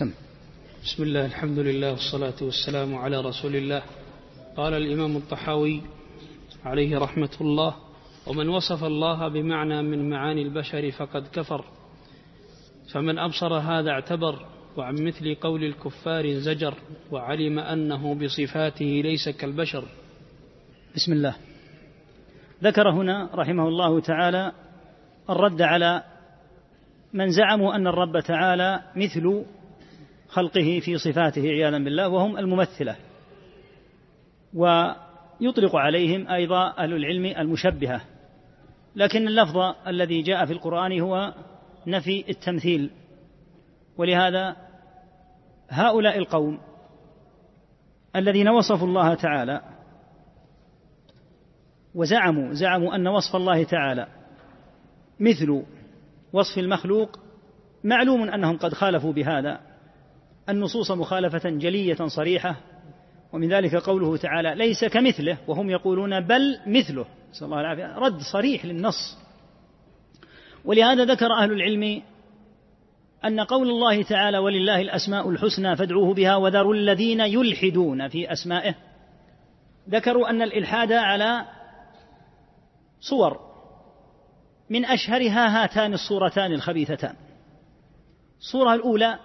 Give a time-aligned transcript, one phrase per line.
[0.00, 0.10] سم
[0.84, 3.82] بسم الله الحمد لله والصلاة والسلام على رسول الله
[4.56, 5.82] قال الإمام الطحاوي
[6.64, 7.74] عليه رحمة الله
[8.26, 11.64] ومن وصف الله بمعنى من معاني البشر فقد كفر
[12.92, 14.46] فمن أبصر هذا اعتبر
[14.76, 16.74] وعن مثل قول الكفار زجر
[17.12, 19.84] وعلم أنه بصفاته ليس كالبشر
[20.96, 21.36] بسم الله
[22.62, 24.52] ذكر هنا رحمه الله تعالى
[25.30, 26.02] الرد على
[27.12, 29.44] من زعموا أن الرب تعالى مثل
[30.30, 32.96] خلقه في صفاته عياذا بالله وهم الممثله
[34.54, 38.00] ويطلق عليهم ايضا اهل العلم المشبهه
[38.96, 41.34] لكن اللفظ الذي جاء في القران هو
[41.86, 42.90] نفي التمثيل
[43.96, 44.56] ولهذا
[45.68, 46.58] هؤلاء القوم
[48.16, 49.60] الذين وصفوا الله تعالى
[51.94, 54.06] وزعموا زعموا ان وصف الله تعالى
[55.20, 55.62] مثل
[56.32, 57.20] وصف المخلوق
[57.84, 59.60] معلوم انهم قد خالفوا بهذا
[60.50, 62.56] النصوص مخالفة جلية صريحة
[63.32, 68.64] ومن ذلك قوله تعالى ليس كمثله وهم يقولون بل مثله نسأل الله العافية رد صريح
[68.64, 69.18] للنص
[70.64, 72.02] ولهذا ذكر أهل العلم
[73.24, 78.74] أن قول الله تعالى ولله الأسماء الحسنى فادعوه بها وذروا الذين يلحدون في أسمائه
[79.90, 81.44] ذكروا أن الإلحاد على
[83.00, 83.38] صور
[84.70, 87.14] من أشهرها هاتان الصورتان الخبيثتان
[88.38, 89.18] الصورة الأولى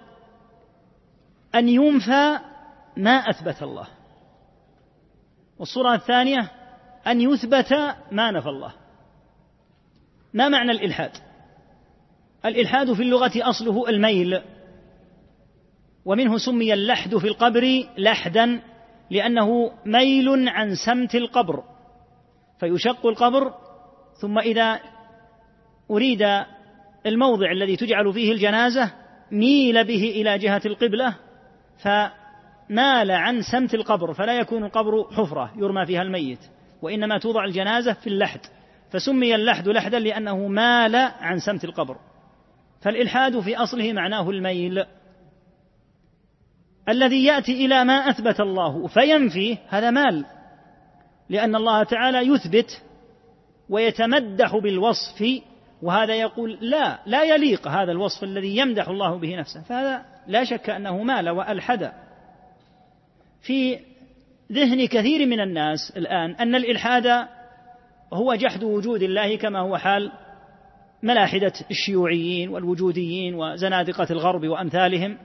[1.55, 2.39] أن ينفى
[2.97, 3.87] ما أثبت الله
[5.59, 6.51] والصورة الثانية
[7.07, 7.73] أن يثبت
[8.11, 8.71] ما نفى الله
[10.33, 11.11] ما معنى الإلحاد
[12.45, 14.41] الإلحاد في اللغة أصله الميل
[16.05, 18.59] ومنه سمي اللحد في القبر لحدا
[19.09, 21.63] لأنه ميل عن سمت القبر
[22.59, 23.53] فيشق القبر
[24.21, 24.79] ثم إذا
[25.91, 26.27] أريد
[27.05, 28.91] الموضع الذي تجعل فيه الجنازة
[29.31, 31.15] ميل به إلى جهة القبلة
[31.77, 36.39] فمال عن سمت القبر فلا يكون القبر حفرة يرمى فيها الميت
[36.81, 38.39] وإنما توضع الجنازة في اللحد
[38.89, 41.97] فسمي اللحد لحدا لأنه مال عن سمت القبر
[42.81, 44.85] فالإلحاد في أصله معناه الميل
[46.89, 50.25] الذي يأتي إلى ما أثبت الله فينفيه هذا مال
[51.29, 52.83] لأن الله تعالى يثبت
[53.69, 55.41] ويتمدح بالوصف
[55.81, 60.69] وهذا يقول لا لا يليق هذا الوصف الذي يمدح الله به نفسه فهذا لا شك
[60.69, 61.91] أنه مال وألحد
[63.41, 63.79] في
[64.51, 67.07] ذهن كثير من الناس الآن أن الإلحاد
[68.13, 70.11] هو جحد وجود الله كما هو حال
[71.03, 75.17] ملاحدة الشيوعيين والوجوديين وزنادقة الغرب وأمثالهم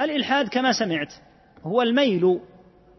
[0.00, 1.14] الإلحاد كما سمعت
[1.62, 2.40] هو الميل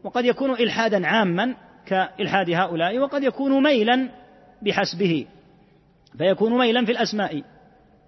[0.03, 1.55] وقد يكون إلحادا عاما
[1.85, 4.09] كإلحاد هؤلاء وقد يكون ميلا
[4.61, 5.25] بحسبه
[6.17, 7.43] فيكون ميلا في الأسماء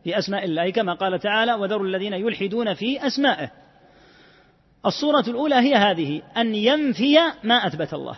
[0.04, 3.52] في أسماء الله كما قال تعالى وذروا الذين يلحدون في أسمائه
[4.86, 8.18] الصورة الأولى هي هذه أن ينفي ما أثبت الله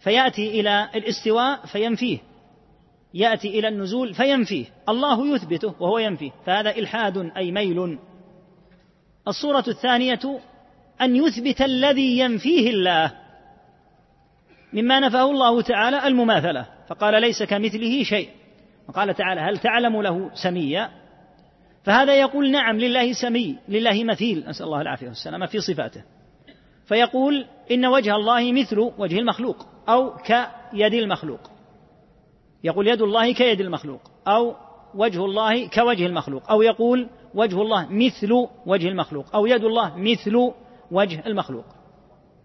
[0.00, 2.18] فيأتي إلى الاستواء فينفيه
[3.14, 7.98] يأتي إلى النزول فينفيه الله يثبته وهو ينفيه فهذا إلحاد أي ميل
[9.28, 10.18] الصورة الثانية
[11.02, 13.12] أن يثبت الذي ينفيه الله
[14.72, 18.28] مما نفاه الله تعالى المماثلة فقال ليس كمثله شيء
[18.88, 20.90] وقال تعالى هل تعلم له سميا
[21.84, 26.02] فهذا يقول نعم لله سمي لله مثيل نسأل الله العافية والسلامة في صفاته
[26.84, 31.40] فيقول إن وجه الله مثل وجه المخلوق أو كيد المخلوق
[32.64, 34.54] يقول يد الله كيد المخلوق أو
[34.94, 38.32] وجه الله كوجه المخلوق أو يقول وجه الله مثل
[38.66, 40.52] وجه المخلوق أو يد الله مثل
[40.90, 41.64] وجه المخلوق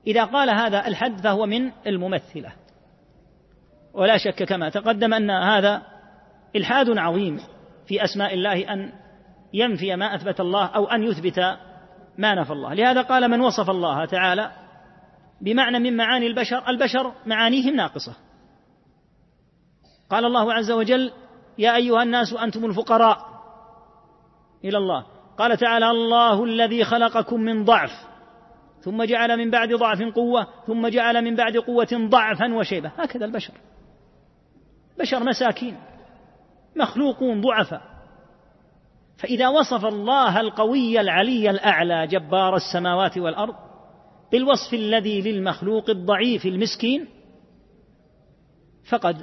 [0.07, 2.51] إذا قال هذا الحد فهو من الممثلة
[3.93, 5.81] ولا شك كما تقدم أن هذا
[6.55, 7.39] إلحاد عظيم
[7.85, 8.91] في أسماء الله أن
[9.53, 11.39] ينفي ما اثبت الله او ان يثبت
[12.17, 14.51] ما نفى الله لهذا قال من وصف الله تعالى
[15.41, 18.15] بمعنى من معاني البشر البشر معانيهم ناقصه
[20.09, 21.11] قال الله عز وجل
[21.57, 23.19] يا ايها الناس انتم الفقراء
[24.65, 25.05] الى الله
[25.37, 27.91] قال تعالى الله الذي خلقكم من ضعف
[28.81, 33.53] ثم جعل من بعد ضعف قوه ثم جعل من بعد قوه ضعفا وشيبه هكذا البشر
[34.99, 35.77] بشر مساكين
[36.75, 37.88] مخلوقون ضعفاء
[39.19, 43.55] فإذا وصف الله القوي العلي الأعلى جبار السماوات والأرض
[44.31, 47.07] بالوصف الذي للمخلوق الضعيف المسكين
[48.89, 49.21] فقد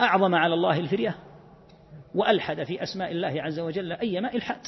[0.00, 1.14] أعظم على الله الفرية
[2.14, 4.60] وألحد في أسماء الله عز وجل أيما إلحاد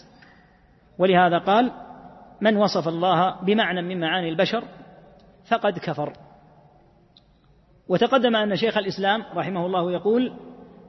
[0.99, 1.73] ولهذا قال
[2.41, 4.65] من وصف الله بمعنى من معاني البشر
[5.45, 6.13] فقد كفر
[7.89, 10.33] وتقدم أن شيخ الإسلام رحمه الله يقول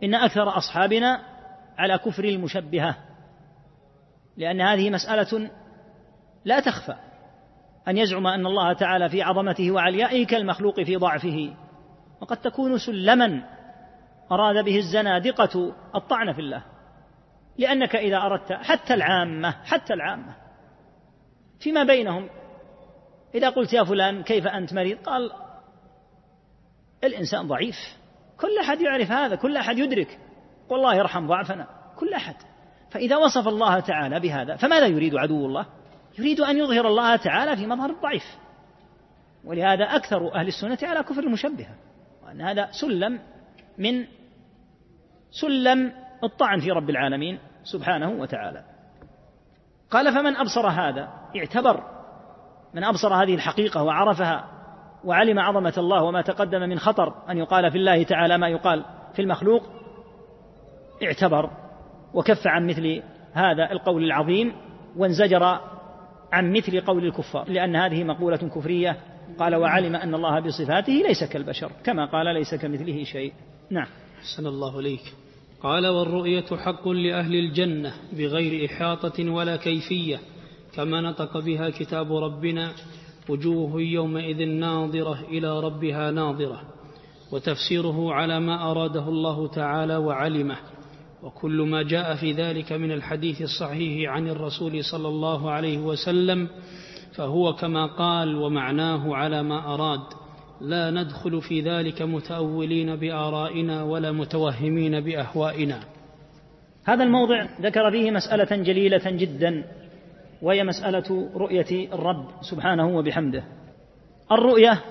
[0.04, 1.33] إن أكثر أصحابنا
[1.78, 2.96] على كفر المشبهه
[4.38, 5.50] لان هذه مساله
[6.46, 6.96] لا تخفى
[7.88, 11.54] ان يزعم ان الله تعالى في عظمته وعليائه كالمخلوق في ضعفه
[12.22, 13.42] وقد تكون سلما
[14.32, 16.64] اراد به الزنادقه الطعن في الله
[17.58, 20.36] لانك اذا اردت حتى العامه حتى العامه
[21.60, 22.30] فيما بينهم
[23.36, 25.32] اذا قلت يا فلان كيف انت مريض قال
[27.04, 27.76] الانسان ضعيف
[28.40, 30.20] كل احد يعرف هذا كل احد يدرك
[30.70, 31.68] والله يرحم ضعفنا
[32.00, 32.36] كل أحد
[32.90, 35.66] فإذا وصف الله تعالى بهذا فماذا يريد عدو الله
[36.20, 38.26] يريد أن يظهر الله تعالى في مظهر الضعيف
[39.46, 41.76] ولهذا أكثر أهل السنة على كفر المشبهة
[42.26, 43.20] وأن هذا سلم
[43.78, 44.06] من
[45.32, 45.92] سلم
[46.24, 48.64] الطعن في رب العالمين سبحانه وتعالى
[49.92, 51.84] قال فمن أبصر هذا اعتبر
[52.74, 54.46] من أبصر هذه الحقيقة وعرفها
[55.04, 58.86] وعلم عظمة الله وما تقدم من خطر أن يقال في الله تعالى ما يقال
[59.16, 59.83] في المخلوق
[61.04, 61.50] اعتبر
[62.14, 63.02] وكف عن مثل
[63.34, 64.52] هذا القول العظيم
[64.98, 65.44] وانزجر
[66.32, 68.98] عن مثل قول الكفار لأن هذه مقولة كفرية
[69.40, 73.34] قال وعلم أن الله بصفاته ليس كالبشر كما قال ليس كمثله شيء
[73.70, 73.88] نعم
[74.20, 75.14] أحسن الله إليك
[75.64, 80.20] قال والرؤية حق لأهل الجنة بغير إحاطة ولا كيفية
[80.76, 82.72] كما نطق بها كتاب ربنا
[83.30, 86.62] وجوه يومئذ ناظرة إلى ربها ناظرة
[87.32, 90.58] وتفسيره على ما أراده الله تعالى وعلمه
[91.24, 96.48] وكل ما جاء في ذلك من الحديث الصحيح عن الرسول صلى الله عليه وسلم
[97.14, 100.00] فهو كما قال ومعناه على ما أراد
[100.62, 105.80] لا ندخل في ذلك متأولين بآرائنا ولا متوهمين بأهوائنا
[106.86, 109.64] هذا الموضع ذكر فيه مسألة جليلة جدا
[110.42, 113.44] وهي مسألة رؤية الرب سبحانه وبحمده
[114.32, 114.82] الرؤية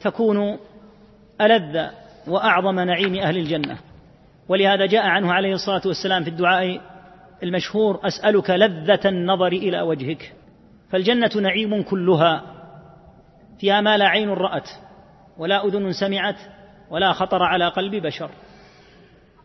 [0.00, 0.56] تكون
[1.40, 1.86] ألذ
[2.28, 3.78] وأعظم نعيم أهل الجنة
[4.48, 6.80] ولهذا جاء عنه عليه الصلاه والسلام في الدعاء
[7.42, 10.32] المشهور اسالك لذه النظر الى وجهك
[10.90, 12.42] فالجنه نعيم كلها
[13.58, 14.68] فيها ما لا عين رات
[15.38, 16.36] ولا اذن سمعت
[16.90, 18.30] ولا خطر على قلب بشر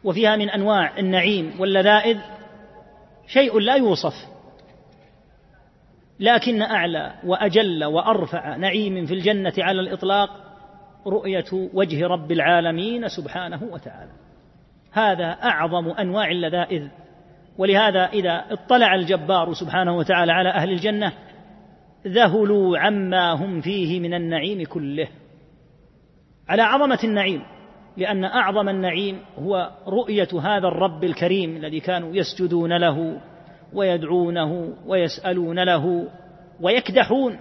[0.04, 2.18] وفيها من انواع النعيم واللذائذ
[3.28, 4.14] شيء لا يوصف
[6.20, 10.30] لكن اعلى واجل وارفع نعيم في الجنه على الاطلاق
[11.08, 14.12] رؤيه وجه رب العالمين سبحانه وتعالى
[14.98, 16.88] هذا اعظم انواع اللذائذ
[17.58, 21.14] ولهذا اذا اطلع الجبار سبحانه وتعالى على اهل الجنه
[22.08, 25.08] ذهلوا عما هم فيه من النعيم كله
[26.50, 27.42] على عظمه النعيم
[27.98, 33.22] لان اعظم النعيم هو رؤيه هذا الرب الكريم الذي كانوا يسجدون له
[33.74, 36.08] ويدعونه ويسالون له
[36.62, 37.40] ويكدحون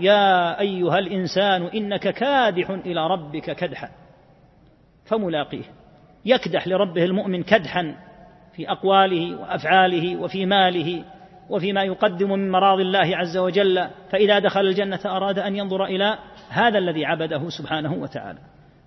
[0.00, 3.88] يا ايها الانسان انك كادح الى ربك كدحا
[5.04, 5.64] فملاقيه
[6.24, 7.96] يكدح لربه المؤمن كدحا
[8.56, 11.04] في اقواله وافعاله وفي ماله
[11.50, 16.18] وفيما يقدم من مراضي الله عز وجل فاذا دخل الجنه اراد ان ينظر الى
[16.50, 18.38] هذا الذي عبده سبحانه وتعالى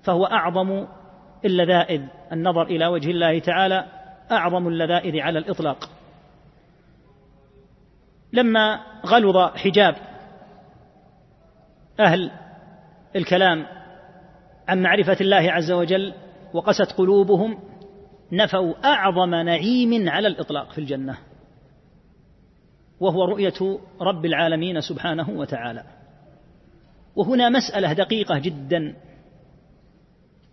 [0.04, 0.88] فهو اعظم
[1.46, 2.02] اللذائذ
[2.32, 3.86] النظر الى وجه الله تعالى
[4.32, 5.90] اعظم اللذائذ على الاطلاق
[8.34, 9.96] لما غلظ حجاب
[12.00, 12.32] اهل
[13.16, 13.66] الكلام
[14.68, 16.14] عن معرفه الله عز وجل
[16.54, 17.58] وقست قلوبهم
[18.32, 21.18] نفوا اعظم نعيم على الاطلاق في الجنه
[23.00, 25.84] وهو رؤيه رب العالمين سبحانه وتعالى
[27.16, 28.96] وهنا مساله دقيقه جدا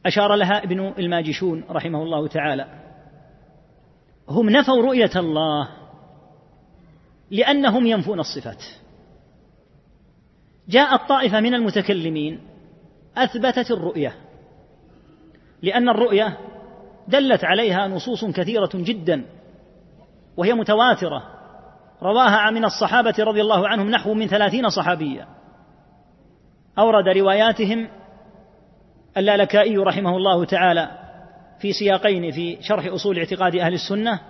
[0.07, 2.67] اشار لها ابن الماجشون رحمه الله تعالى
[4.29, 5.69] هم نفوا رؤيه الله
[7.31, 8.63] لانهم ينفون الصفات
[10.69, 12.41] جاءت طائفه من المتكلمين
[13.17, 14.15] اثبتت الرؤيه
[15.63, 16.39] لأن الرؤية
[17.09, 19.25] دلت عليها نصوص كثيرة جدا
[20.37, 21.23] وهي متواترة
[22.03, 25.27] رواها من الصحابة رضي الله عنهم نحو من ثلاثين صحابيا
[26.79, 27.89] أورد رواياتهم
[29.17, 30.91] اللالكائي رحمه الله تعالى
[31.59, 34.21] في سياقين في شرح أصول اعتقاد أهل السنة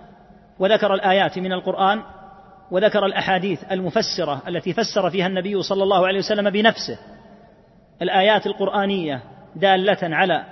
[0.59, 2.01] وذكر الآيات من القرآن
[2.71, 6.97] وذكر الأحاديث المفسرة التي فسر فيها النبي صلى الله عليه وسلم بنفسه
[8.01, 9.21] الآيات القرآنية
[9.55, 10.43] دالة على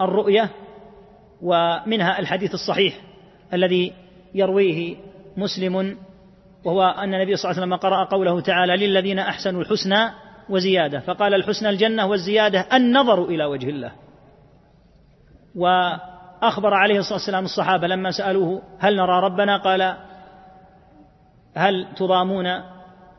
[0.00, 0.50] الرؤية
[1.42, 2.94] ومنها الحديث الصحيح
[3.52, 3.92] الذي
[4.34, 4.96] يرويه
[5.36, 5.96] مسلم
[6.64, 10.10] وهو أن النبي صلى الله عليه وسلم قرأ قوله تعالى للذين أحسنوا الحسنى
[10.48, 13.92] وزيادة فقال الحسنى الجنة والزيادة النظر إلى وجه الله
[15.56, 19.96] وأخبر عليه الصلاة والسلام الصحابة لما سألوه هل نرى ربنا قال
[21.54, 22.46] هل تضامون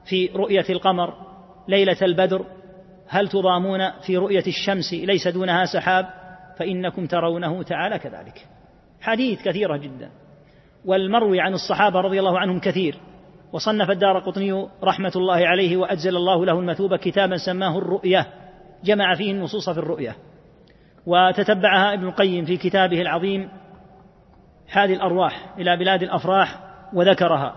[0.06, 1.14] في رؤية القمر
[1.68, 2.46] ليلة البدر
[3.08, 6.10] هل تضامون في رؤية الشمس ليس دونها سحاب
[6.58, 8.48] فإنكم ترونه تعالى كذلك
[9.02, 10.10] حديث كثيرة جدا
[10.86, 12.96] والمروي عن الصحابة رضي الله عنهم كثير
[13.54, 18.28] وصنف الدار قطني رحمة الله عليه وأجزل الله له المثوبة كتابا سماه الرؤية
[18.84, 20.16] جمع فيه النصوص في الرؤية
[21.06, 23.50] وتتبعها ابن القيم في كتابه العظيم
[24.72, 26.60] هذه الأرواح إلى بلاد الأفراح
[26.94, 27.56] وذكرها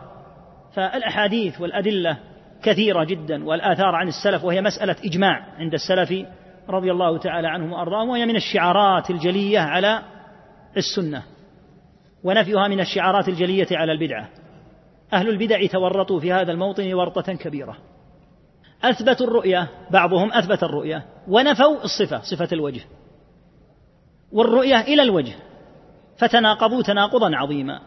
[0.73, 2.17] فالأحاديث والأدلة
[2.63, 6.13] كثيرة جدا والآثار عن السلف وهي مسألة إجماع عند السلف
[6.71, 10.03] رضي الله تعالى عنهم وارضاهم وهي من الشعارات الجليه على
[10.77, 11.23] السنه
[12.25, 14.29] ونفيها من الشعارات الجليه على البدعه
[15.13, 17.77] اهل البدع تورطوا في هذا الموطن ورطه كبيره
[18.85, 22.81] اثبتوا الرؤيه بعضهم اثبت الرؤيه ونفوا الصفه صفه الوجه
[24.33, 25.33] والرؤيه الى الوجه
[26.17, 27.81] فتناقضوا تناقضا عظيما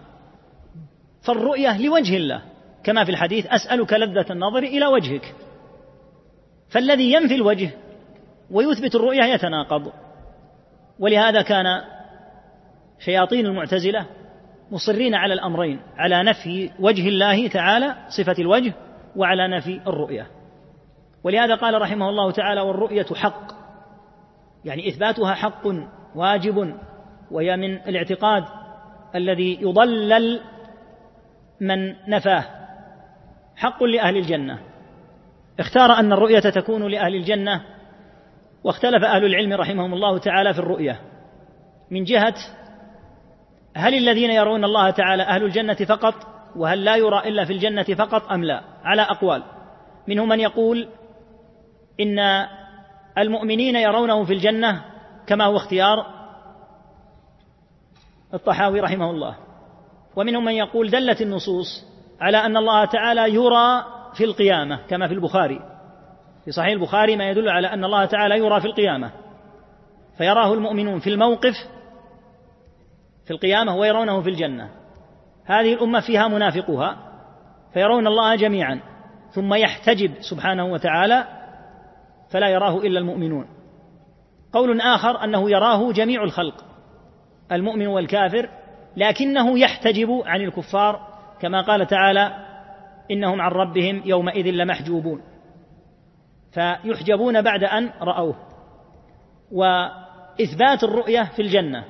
[1.22, 2.42] فالرؤيه لوجه الله
[2.84, 5.36] كما في الحديث اسالك لذه النظر الى وجهك
[6.70, 7.70] فالذي ينفي الوجه
[8.52, 9.92] ويثبت الرؤيا يتناقض
[11.00, 11.82] ولهذا كان
[13.00, 14.06] شياطين المعتزلة
[14.72, 18.74] مصرين على الأمرين على نفي وجه الله تعالى صفة الوجه
[19.16, 20.28] وعلى نفي الرؤية
[21.24, 23.52] ولهذا قال رحمه الله تعالى والرؤية حق
[24.66, 25.64] يعني إثباتها حق
[26.16, 26.76] واجب
[27.32, 28.44] وهي من الاعتقاد
[29.16, 30.42] الذي يضلل
[31.62, 32.44] من نفاه
[33.56, 34.60] حق لأهل الجنة
[35.60, 37.62] اختار أن الرؤية تكون لأهل الجنة
[38.64, 41.02] واختلف أهل العلم رحمهم الله تعالى في الرؤية
[41.92, 42.34] من جهة
[43.76, 46.14] هل الذين يرون الله تعالى أهل الجنة فقط
[46.56, 49.44] وهل لا يرى إلا في الجنة فقط أم لا على أقوال
[50.08, 50.88] منهم من يقول
[52.00, 52.48] إن
[53.18, 54.86] المؤمنين يرونه في الجنة
[55.28, 56.06] كما هو اختيار
[58.34, 59.36] الطحاوي رحمه الله
[60.16, 61.86] ومنهم من يقول دلت النصوص
[62.22, 65.71] على أن الله تعالى يرى في القيامة كما في البخاري
[66.46, 69.12] في صحيح البخاري ما يدل على أن الله تعالى يرى في القيامة
[70.18, 71.54] فيراه المؤمنون في الموقف
[73.26, 74.70] في القيامة ويرونه في الجنة
[75.46, 76.98] هذه الأمة فيها منافقها
[77.74, 78.80] فيرون الله جميعا
[79.32, 81.24] ثم يحتجب سبحانه وتعالى
[82.30, 83.46] فلا يراه إلا المؤمنون
[84.54, 86.66] قول آخر أنه يراه جميع الخلق
[87.52, 88.50] المؤمن والكافر
[88.98, 91.08] لكنه يحتجب عن الكفار
[91.42, 92.32] كما قال تعالى
[93.12, 95.22] إنهم عن ربهم يومئذ لمحجوبون
[96.52, 98.36] فيحجبون بعد أن رأوه
[99.52, 101.86] وإثبات الرؤية في الجنة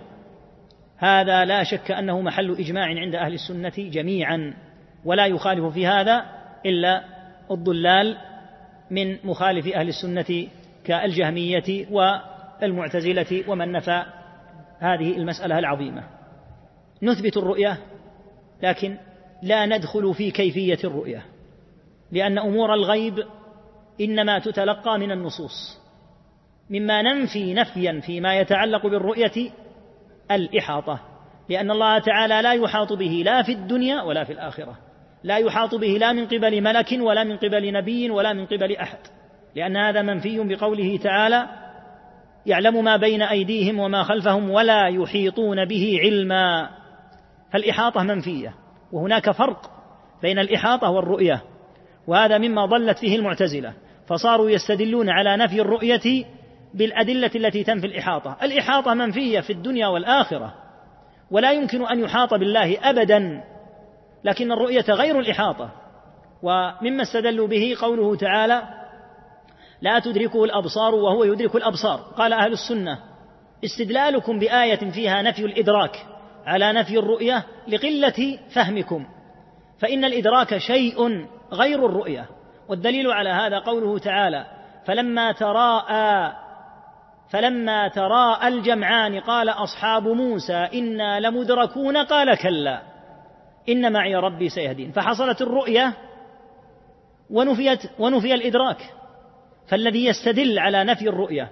[0.98, 4.54] هذا لا شك أنه محل إجماع عند أهل السنة جميعا
[5.06, 6.26] ولا يخالف في هذا
[6.66, 7.04] إلا
[7.52, 8.18] الضلال
[8.92, 10.48] من مخالف أهل السنة
[10.86, 14.04] كالجهمية والمعتزلة ومن نفى
[14.80, 16.04] هذه المسألة العظيمة
[17.04, 17.78] نثبت الرؤية
[18.64, 18.98] لكن
[19.42, 21.26] لا ندخل في كيفية الرؤية
[22.12, 23.24] لأن أمور الغيب
[24.02, 25.82] انما تتلقى من النصوص
[26.70, 29.52] مما ننفي نفيا فيما يتعلق بالرؤيه
[30.32, 31.00] الاحاطه
[31.50, 34.78] لان الله تعالى لا يحاط به لا في الدنيا ولا في الاخره
[35.24, 38.98] لا يحاط به لا من قبل ملك ولا من قبل نبي ولا من قبل احد
[39.56, 41.48] لان هذا منفي بقوله تعالى
[42.46, 46.70] يعلم ما بين ايديهم وما خلفهم ولا يحيطون به علما
[47.54, 48.54] فالاحاطه منفيه
[48.92, 49.72] وهناك فرق
[50.22, 51.42] بين الاحاطه والرؤيه
[52.08, 53.74] وهذا مما ضلت فيه المعتزلة
[54.08, 56.26] فصاروا يستدلون على نفي الرؤية
[56.74, 60.54] بالأدلة التي تنفي الإحاطة الإحاطة منفية في الدنيا والآخرة
[61.32, 63.44] ولا يمكن أن يحاط بالله أبدا
[64.24, 65.70] لكن الرؤية غير الإحاطة
[66.44, 68.62] ومما استدلوا به قوله تعالى
[69.82, 73.00] لا تدركه الأبصار وهو يدرك الأبصار قال أهل السنة
[73.66, 76.06] استدلالكم بآية فيها نفي الإدراك
[76.46, 79.06] على نفي الرؤية لقلة فهمكم
[79.80, 82.30] فإن الإدراك شيء غير الرؤية
[82.68, 84.46] والدليل على هذا قوله تعالى
[84.86, 86.34] فلما تراءى
[87.30, 92.82] فلما تراءى الجمعان قال أصحاب موسى إنا لمدركون قال كلا
[93.70, 95.94] إن معي ربي سيهدين فحصلت الرؤية
[97.30, 98.94] ونفيت ونفي الإدراك
[99.68, 101.52] فالذي يستدل على نفي الرؤية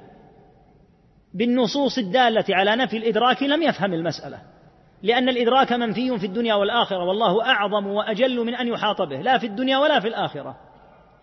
[1.33, 4.37] بالنصوص الدالة على نفي الإدراك لم يفهم المسألة
[5.03, 9.47] لأن الإدراك منفي في الدنيا والآخرة والله أعظم وأجل من أن يحاط به لا في
[9.47, 10.55] الدنيا ولا في الآخرة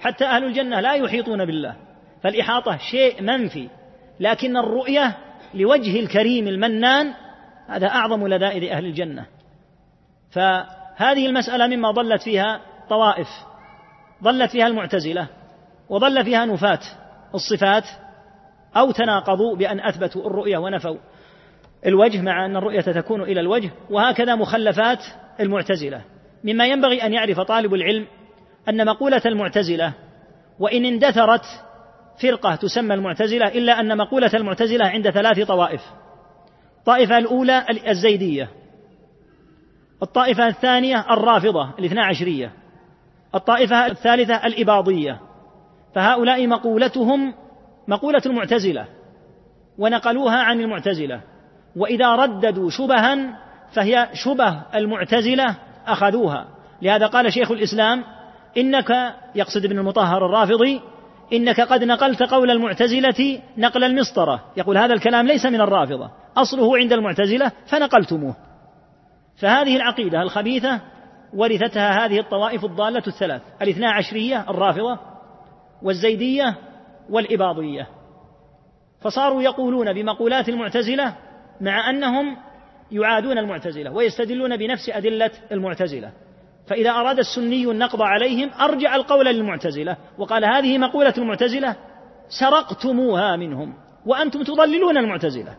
[0.00, 1.76] حتى أهل الجنة لا يحيطون بالله
[2.23, 3.68] فالإحاطة شيء منفي
[4.21, 5.16] لكن الرؤية
[5.54, 7.12] لوجه الكريم المنان
[7.68, 9.26] هذا أعظم لذائذ أهل الجنة
[10.30, 13.28] فهذه المسألة مما ضلت فيها طوائف
[14.23, 15.26] ضلت فيها المعتزلة
[15.88, 16.78] وضل فيها نفاة
[17.35, 17.85] الصفات
[18.76, 20.97] أو تناقضوا بأن أثبتوا الرؤية ونفوا
[21.87, 24.99] الوجه مع أن الرؤية تكون إلى الوجه وهكذا مخلفات
[25.40, 26.00] المعتزلة
[26.45, 28.07] مما ينبغي أن يعرف طالب العلم
[28.69, 29.93] أن مقولة المعتزلة
[30.59, 31.45] وإن اندثرت
[32.23, 35.81] فرقة تسمى المعتزلة إلا أن مقولة المعتزلة عند ثلاث طوائف
[36.78, 38.49] الطائفة الأولى الزيدية
[40.02, 42.52] الطائفة الثانية الرافضة الاثنا عشرية
[43.35, 45.21] الطائفة الثالثة الإباضية
[45.95, 47.35] فهؤلاء مقولتهم
[47.88, 48.87] مقولة المعتزلة
[49.78, 51.21] ونقلوها عن المعتزلة
[51.76, 53.38] وإذا رددوا شبها
[53.73, 55.56] فهي شبه المعتزلة
[55.87, 56.47] أخذوها
[56.83, 58.04] لهذا قال شيخ الإسلام
[58.56, 60.80] إنك يقصد ابن المطهر الرافضي
[61.33, 66.92] إنك قد نقلت قول المعتزلة نقل المسطرة يقول هذا الكلام ليس من الرافضة أصله عند
[66.92, 68.37] المعتزلة فنقلتموه
[69.37, 70.80] فهذه العقيدة الخبيثة
[71.35, 74.99] ورثتها هذه الطوائف الضالة الثلاث الاثنا عشرية الرافضة
[75.83, 76.54] والزيدية
[77.11, 77.87] والإباضية
[79.02, 81.14] فصاروا يقولون بمقولات المعتزلة
[81.60, 82.36] مع أنهم
[82.92, 86.12] يعادون المعتزلة ويستدلون بنفس أدلة المعتزلة
[86.66, 91.76] فإذا أراد السني النقض عليهم أرجع القول للمعتزلة وقال هذه مقولة المعتزلة
[92.40, 93.75] سرقتموها منهم
[94.06, 95.54] وأنتم تضللون المعتزلة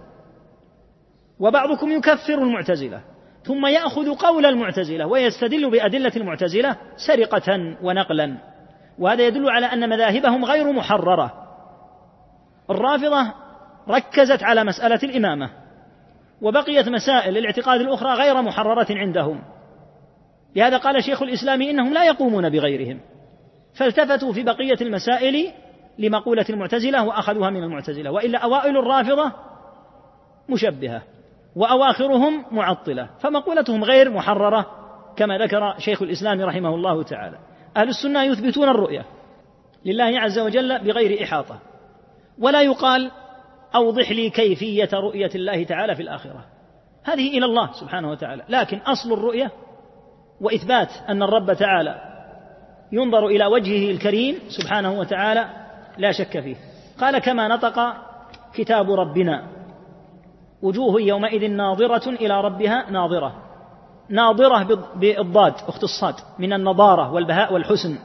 [1.40, 3.02] وبعضكم يكفر المعتزلة
[3.44, 6.78] ثم يأخذ قول المعتزلة ويستدل بأدلة المعتزلة
[7.08, 8.38] سرقة ونقلا
[9.00, 11.34] وهذا يدل على أن مذاهبهم غير محررة
[12.70, 13.34] الرافضة
[13.90, 15.50] ركزت على مسألة الإمامة
[16.42, 19.42] وبقيت مسائل الاعتقاد الأخرى غير محررة عندهم
[20.56, 23.00] لهذا قال شيخ الإسلام إنهم لا يقومون بغيرهم
[23.74, 25.52] فالتفتوا في بقية المسائل
[26.00, 29.32] لمقولة المعتزلة وأخذوها من المعتزلة وإلا أوائل الرافضة
[30.50, 31.02] مشبهة
[31.56, 34.66] وأواخرهم معطلة فمقولتهم غير محررة
[35.16, 37.38] كما ذكر شيخ الإسلام رحمه الله تعالى
[37.78, 39.06] أهل السنة يثبتون الرؤية
[39.86, 41.60] لله عز وجل بغير إحاطة
[42.40, 43.12] ولا يقال
[43.76, 46.46] أوضح لي كيفية رؤية الله تعالى في الآخرة
[47.04, 49.52] هذه إلى الله سبحانه وتعالى لكن أصل الرؤية
[50.42, 51.96] وإثبات أن الرب تعالى
[52.92, 55.50] ينظر إلى وجهه الكريم سبحانه وتعالى
[55.98, 56.56] لا شك فيه
[57.02, 57.94] قال كما نطق
[58.54, 59.44] كتاب ربنا
[60.62, 63.34] وجوه يومئذ ناظرة إلى ربها ناظرة
[64.10, 68.00] ناظرة بالضاد أخت الصاد من النضارة والبهاء والحسن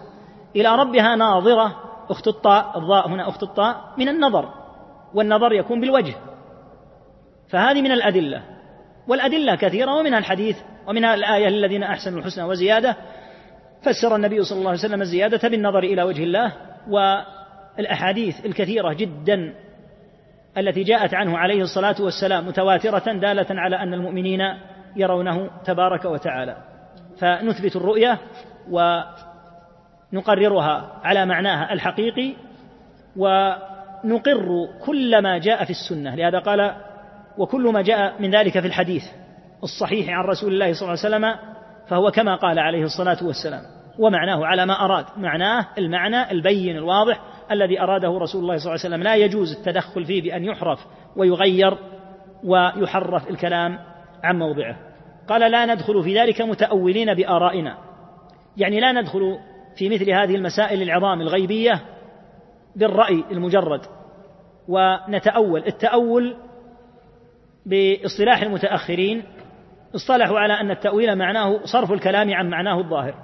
[0.56, 1.76] إلى ربها ناظرة
[2.10, 4.48] أخت الطاء الضاء هنا أخت الطاء من النظر
[5.14, 6.14] والنظر يكون بالوجه
[7.48, 8.42] فهذه من الأدلة
[9.08, 12.96] والأدلة كثيرة ومنها الحديث ومنها الآية للذين أحسنوا الحسنى وزيادة
[13.82, 16.52] فسر النبي صلى الله عليه وسلم الزيادة بالنظر إلى وجه الله
[16.88, 19.54] والأحاديث الكثيرة جدا
[20.58, 24.40] التي جاءت عنه عليه الصلاة والسلام متواترة دالة على أن المؤمنين
[24.96, 26.56] يرونه تبارك وتعالى
[27.18, 28.18] فنثبت الرؤية
[30.12, 32.34] ونقررها على معناها الحقيقي
[33.16, 33.52] و
[34.04, 36.74] نقر كل ما جاء في السنه لهذا قال
[37.38, 39.02] وكل ما جاء من ذلك في الحديث
[39.62, 41.48] الصحيح عن رسول الله صلى الله عليه وسلم
[41.88, 43.60] فهو كما قال عليه الصلاه والسلام
[43.98, 48.88] ومعناه على ما اراد معناه المعنى البين الواضح الذي اراده رسول الله صلى الله عليه
[48.96, 50.78] وسلم لا يجوز التدخل فيه بان يحرف
[51.16, 51.74] ويغير
[52.44, 53.78] ويحرف الكلام
[54.22, 54.76] عن موضعه
[55.28, 57.74] قال لا ندخل في ذلك متاولين بارائنا
[58.56, 59.38] يعني لا ندخل
[59.76, 61.80] في مثل هذه المسائل العظام الغيبيه
[62.76, 63.80] بالرأي المجرد
[64.68, 66.36] ونتأول التأول
[67.66, 69.22] باصطلاح المتأخرين
[69.94, 73.14] اصطلحوا على أن التأويل معناه صرف الكلام عن معناه الظاهر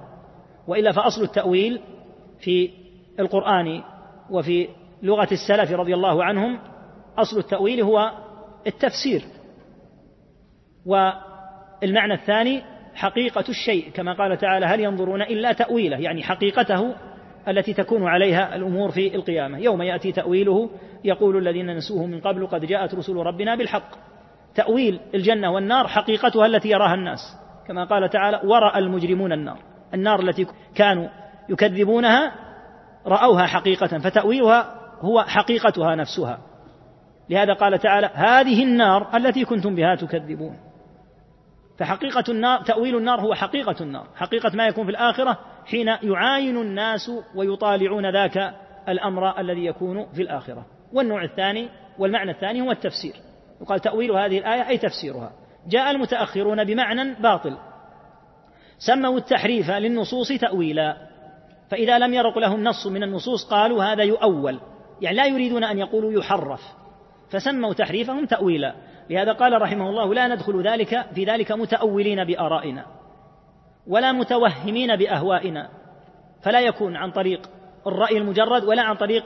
[0.66, 1.80] وإلا فأصل التأويل
[2.40, 2.70] في
[3.20, 3.82] القرآن
[4.30, 4.68] وفي
[5.02, 6.58] لغة السلف رضي الله عنهم
[7.18, 8.12] أصل التأويل هو
[8.66, 9.22] التفسير
[10.87, 12.62] والمعنى الثاني
[12.94, 16.94] حقيقة الشيء كما قال تعالى هل ينظرون إلا تأويله يعني حقيقته
[17.48, 20.70] التي تكون عليها الأمور في القيامة يوم يأتي تأويله
[21.05, 23.88] يقول الذين نسوه من قبل قد جاءت رسل ربنا بالحق
[24.55, 27.18] تأويل الجنة والنار حقيقتها التي يراها الناس
[27.68, 29.59] كما قال تعالى ورأى المجرمون النار
[29.94, 31.09] النار التي كانوا
[31.48, 32.33] يكذبونها
[33.07, 36.38] رأوها حقيقة فتأويلها هو حقيقتها نفسها
[37.31, 40.57] لهذا قال تعالى هذه النار التي كنتم بها تكذبون
[41.79, 45.38] فحقيقة النار تأويل النار هو حقيقة النار حقيقة ما يكون في الآخرة
[45.70, 48.54] حين يعاين الناس ويطالعون ذاك
[48.88, 53.14] الأمر الذي يكون في الآخرة والنوع الثاني والمعنى الثاني هو التفسير
[53.62, 55.33] يقال تأويل هذه الآية أي تفسيرها
[55.68, 57.57] جاء المتأخرون بمعنى باطل
[58.78, 60.96] سموا التحريف للنصوص تأويلا
[61.70, 64.61] فإذا لم يرق لهم نص من النصوص قالوا هذا يؤول
[65.00, 66.61] يعني لا يريدون أن يقولوا يحرف
[67.31, 68.74] فسموا تحريفهم تأويلا
[69.11, 72.85] لهذا قال رحمه الله لا ندخل ذلك في ذلك متأولين بآرائنا
[73.88, 75.68] ولا متوهمين باهوائنا
[76.42, 77.40] فلا يكون عن طريق
[77.87, 79.24] الراي المجرد ولا عن طريق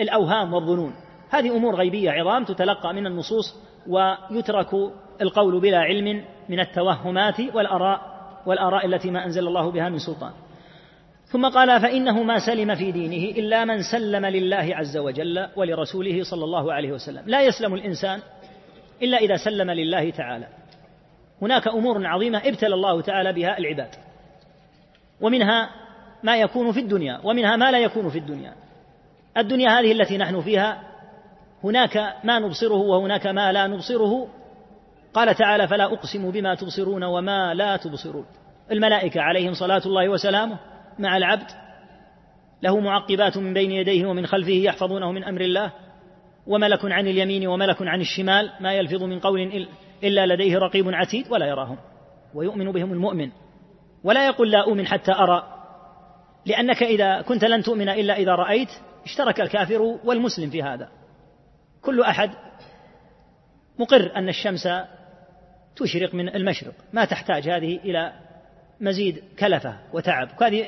[0.00, 0.94] الاوهام والظنون
[1.30, 3.54] هذه امور غيبيه عظام تتلقى من النصوص
[3.88, 4.74] ويترك
[5.22, 8.00] القول بلا علم من التوهمات والاراء
[8.46, 10.32] والاراء التي ما انزل الله بها من سلطان
[11.24, 16.44] ثم قال فانه ما سلم في دينه الا من سلم لله عز وجل ولرسوله صلى
[16.44, 18.20] الله عليه وسلم لا يسلم الانسان
[19.02, 20.46] الا اذا سلم لله تعالى
[21.44, 23.88] هناك امور عظيمه ابتلى الله تعالى بها العباد
[25.20, 25.70] ومنها
[26.22, 28.52] ما يكون في الدنيا ومنها ما لا يكون في الدنيا
[29.36, 30.82] الدنيا هذه التي نحن فيها
[31.64, 34.28] هناك ما نبصره وهناك ما لا نبصره
[35.14, 38.24] قال تعالى فلا اقسم بما تبصرون وما لا تبصرون
[38.72, 40.56] الملائكه عليهم صلاه الله وسلامه
[40.98, 41.50] مع العبد
[42.62, 45.72] له معقبات من بين يديه ومن خلفه يحفظونه من امر الله
[46.46, 49.66] وملك عن اليمين وملك عن الشمال ما يلفظ من قول
[50.04, 51.78] إلا لديه رقيب عتيد ولا يراهم
[52.34, 53.30] ويؤمن بهم المؤمن
[54.04, 55.42] ولا يقول لا أؤمن حتى أرى
[56.46, 58.68] لأنك إذا كنت لن تؤمن إلا إذا رأيت
[59.04, 60.88] اشترك الكافر والمسلم في هذا
[61.82, 62.30] كل أحد
[63.78, 64.68] مقر أن الشمس
[65.76, 68.12] تشرق من المشرق ما تحتاج هذه إلى
[68.80, 70.66] مزيد كلفة وتعب هذه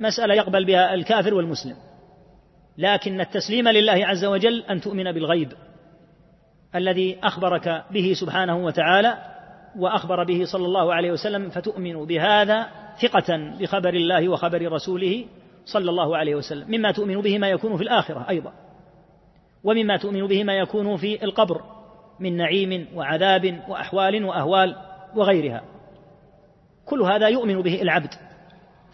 [0.00, 1.76] مسألة يقبل بها الكافر والمسلم
[2.78, 5.52] لكن التسليم لله عز وجل أن تؤمن بالغيب
[6.74, 9.18] الذي أخبرك به سبحانه وتعالى
[9.78, 12.66] وأخبر به صلى الله عليه وسلم فتؤمن بهذا
[13.02, 15.24] ثقة بخبر الله وخبر رسوله
[15.64, 18.52] صلى الله عليه وسلم مما تؤمن به ما يكون في الآخرة أيضا
[19.64, 21.60] ومما تؤمن به ما يكون في القبر
[22.20, 24.76] من نعيم وعذاب وأحوال وأهوال
[25.16, 25.62] وغيرها
[26.86, 28.10] كل هذا يؤمن به العبد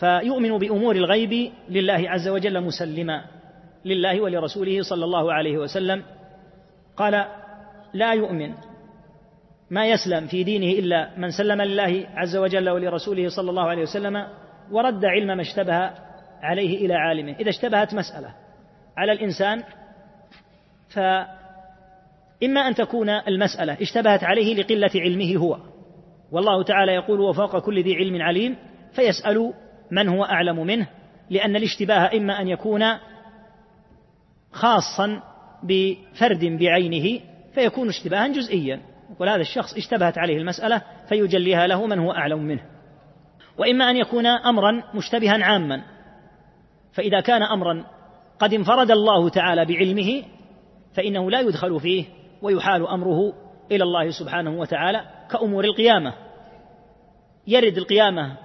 [0.00, 3.24] فيؤمن بأمور الغيب لله عز وجل مسلما
[3.84, 6.02] لله ولرسوله صلى الله عليه وسلم
[6.96, 7.24] قال
[7.94, 8.54] لا يؤمن
[9.70, 14.26] ما يسلم في دينه إلا من سلم لله عز وجل ولرسوله صلى الله عليه وسلم
[14.70, 15.74] ورد علم ما اشتبه
[16.42, 18.34] عليه إلى عالمه إذا اشتبهت مسألة
[18.96, 19.62] على الإنسان
[20.88, 25.58] فإما أن تكون المسألة اشتبهت عليه لقلة علمه هو
[26.32, 28.56] والله تعالى يقول وفوق كل ذي علم عليم
[28.92, 29.52] فيسأل
[29.90, 30.86] من هو أعلم منه
[31.30, 32.82] لأن الاشتباه إما أن يكون
[34.52, 35.22] خاصا
[35.62, 37.18] بفرد بعينه
[37.54, 42.62] فيكون اشتباها جزئيا يقول هذا الشخص اشتبهت عليه المسألة فيجليها له من هو أعلم منه
[43.58, 45.82] وإما أن يكون أمرا مشتبها عاما
[46.92, 47.84] فإذا كان أمرا
[48.38, 50.22] قد انفرد الله تعالى بعلمه
[50.94, 52.04] فإنه لا يدخل فيه
[52.42, 53.18] ويحال أمره
[53.72, 56.14] إلى الله سبحانه وتعالى كأمور القيامة
[57.46, 58.36] يرد القيامة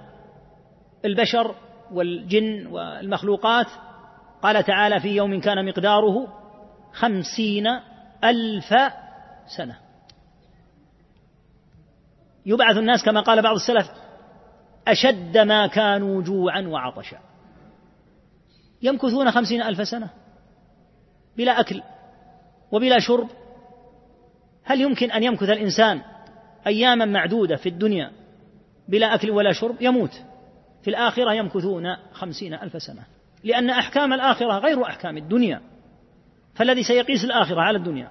[1.04, 1.54] البشر
[1.92, 3.66] والجن والمخلوقات
[4.42, 6.26] قال تعالى في يوم كان مقداره
[6.92, 7.66] خمسين
[8.24, 8.74] ألف
[9.56, 9.76] سنة
[12.46, 13.90] يبعث الناس كما قال بعض السلف
[14.88, 17.18] أشد ما كانوا جوعا وعطشا
[18.82, 20.08] يمكثون خمسين ألف سنة
[21.36, 21.82] بلا أكل
[22.72, 23.28] وبلا شرب
[24.64, 26.00] هل يمكن أن يمكث الإنسان
[26.66, 28.12] أياما معدودة في الدنيا
[28.88, 30.22] بلا أكل ولا شرب يموت
[30.82, 33.02] في الآخرة يمكثون خمسين ألف سنة
[33.44, 35.60] لأن أحكام الآخرة غير أحكام الدنيا
[36.58, 38.08] فالذي سيقيس الآخرة على الدنيا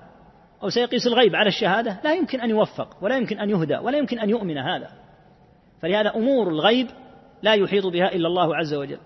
[0.63, 4.19] أو سيقيس الغيب على الشهادة لا يمكن أن يوفق ولا يمكن أن يهدى ولا يمكن
[4.19, 4.89] أن يؤمن هذا
[5.81, 6.87] فلهذا أمور الغيب
[7.41, 8.97] لا يحيط بها إلا الله عز وجل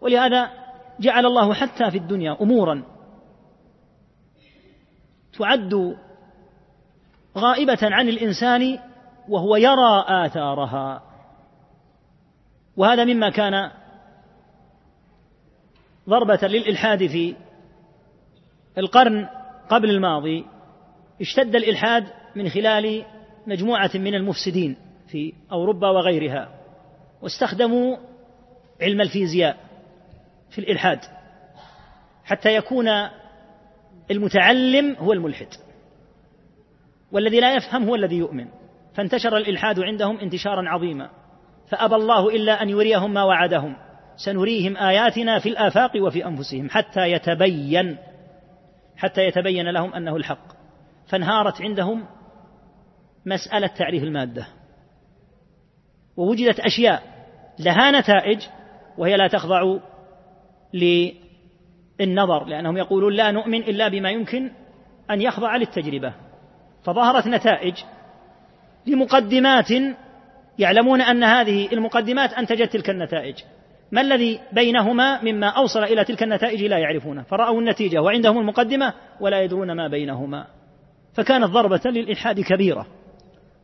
[0.00, 0.50] ولهذا
[1.00, 2.82] جعل الله حتى في الدنيا أمورا
[5.38, 5.96] تعد
[7.38, 8.78] غائبة عن الإنسان
[9.28, 11.02] وهو يرى آثارها
[12.76, 13.70] وهذا مما كان
[16.08, 17.34] ضربة للإلحاد في
[18.78, 19.28] القرن
[19.68, 20.44] قبل الماضي
[21.20, 22.06] اشتد الإلحاد
[22.36, 23.04] من خلال
[23.46, 24.76] مجموعة من المفسدين
[25.08, 26.48] في أوروبا وغيرها
[27.22, 27.96] واستخدموا
[28.80, 29.56] علم الفيزياء
[30.50, 30.98] في الإلحاد
[32.24, 32.88] حتى يكون
[34.10, 35.48] المتعلم هو الملحد
[37.12, 38.46] والذي لا يفهم هو الذي يؤمن
[38.94, 41.08] فانتشر الإلحاد عندهم انتشارا عظيما
[41.68, 43.76] فأبى الله إلا أن يريهم ما وعدهم
[44.16, 47.96] سنريهم آياتنا في الآفاق وفي أنفسهم حتى يتبين
[49.02, 50.52] حتى يتبين لهم انه الحق
[51.08, 52.06] فانهارت عندهم
[53.26, 54.46] مساله تعريف الماده
[56.16, 57.02] ووجدت اشياء
[57.58, 58.40] لها نتائج
[58.98, 59.76] وهي لا تخضع
[60.74, 64.50] للنظر لانهم يقولون لا نؤمن الا بما يمكن
[65.10, 66.12] ان يخضع للتجربه
[66.84, 67.74] فظهرت نتائج
[68.86, 69.70] لمقدمات
[70.58, 73.36] يعلمون ان هذه المقدمات انتجت تلك النتائج
[73.92, 79.40] ما الذي بينهما مما أوصل إلى تلك النتائج لا يعرفونه فرأوا النتيجة وعندهم المقدمة ولا
[79.42, 80.46] يدرون ما بينهما
[81.14, 82.86] فكانت ضربة للإلحاد كبيرة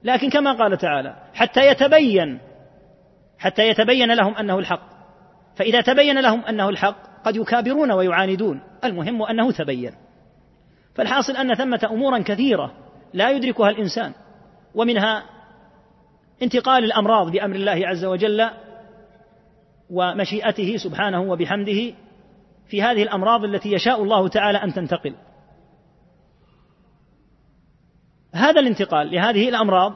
[0.04, 2.38] لكن كما قال تعالى حتى يتبين
[3.38, 4.80] حتى يتبين لهم أنه الحق
[5.54, 9.92] فإذا تبين لهم أنه الحق قد يكابرون ويعاندون المهم أنه تبين
[10.94, 12.72] فالحاصل أن ثمة أمورا كثيرة
[13.14, 14.12] لا يدركها الإنسان
[14.74, 15.22] ومنها
[16.42, 18.48] انتقال الأمراض بأمر الله عز وجل
[19.90, 21.94] ومشيئته سبحانه وبحمده
[22.66, 25.14] في هذه الامراض التي يشاء الله تعالى ان تنتقل
[28.34, 29.92] هذا الانتقال لهذه الامراض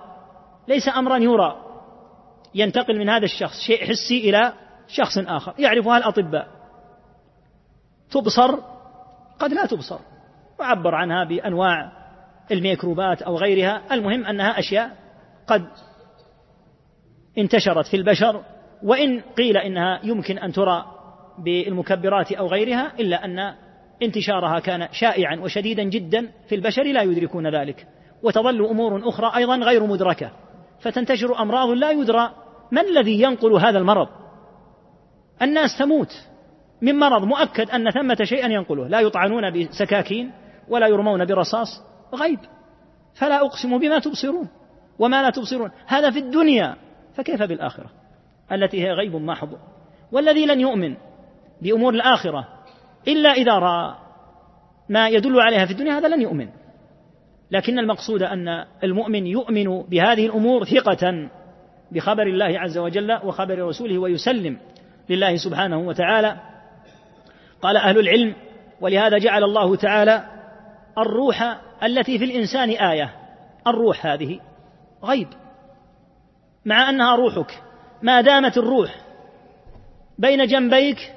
[0.68, 1.56] ليس امرا يرى
[2.54, 4.52] ينتقل من هذا الشخص شيء حسي الى
[4.88, 6.48] شخص اخر يعرفها الاطباء
[8.10, 8.54] تبصر
[9.38, 9.98] قد لا تبصر
[10.60, 11.92] وعبر عنها بانواع
[12.50, 14.96] الميكروبات او غيرها المهم انها اشياء
[15.46, 15.68] قد
[17.38, 18.42] انتشرت في البشر
[18.84, 20.84] وإن قيل إنها يمكن أن ترى
[21.38, 23.54] بالمكبرات أو غيرها إلا أن
[24.02, 27.86] انتشارها كان شائعا وشديدا جدا في البشر لا يدركون ذلك
[28.22, 30.30] وتظل أمور أخرى أيضا غير مدركة
[30.80, 32.30] فتنتشر أمراض لا يدرى
[32.72, 34.08] ما الذي ينقل هذا المرض
[35.42, 36.12] الناس تموت
[36.82, 40.32] من مرض مؤكد أن ثمة شيئا ينقله لا يطعنون بسكاكين
[40.68, 41.68] ولا يرمون برصاص
[42.14, 42.38] غيب
[43.14, 44.48] فلا أقسم بما تبصرون
[44.98, 46.76] وما لا تبصرون هذا في الدنيا
[47.14, 47.86] فكيف بالآخرة
[48.52, 49.58] التي هي غيب محض
[50.12, 50.94] والذي لن يؤمن
[51.62, 52.48] بأمور الآخرة
[53.08, 53.94] إلا إذا رأى
[54.88, 56.48] ما يدل عليها في الدنيا هذا لن يؤمن
[57.50, 61.28] لكن المقصود أن المؤمن يؤمن بهذه الأمور ثقة
[61.92, 64.56] بخبر الله عز وجل وخبر رسوله ويسلم
[65.08, 66.36] لله سبحانه وتعالى
[67.62, 68.34] قال أهل العلم
[68.80, 70.24] ولهذا جعل الله تعالى
[70.98, 73.12] الروح التي في الإنسان آية
[73.66, 74.40] الروح هذه
[75.04, 75.28] غيب
[76.64, 77.62] مع أنها روحك
[78.02, 78.94] ما دامت الروح
[80.18, 81.12] بين جنبيك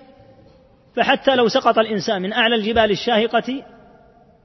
[0.95, 3.63] فحتى لو سقط الانسان من اعلى الجبال الشاهقه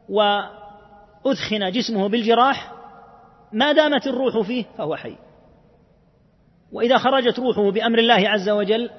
[0.09, 2.73] وادخن جسمه بالجراح
[3.53, 5.17] ما دامت الروح فيه فهو حي
[6.73, 8.91] واذا خرجت روحه بامر الله عز وجل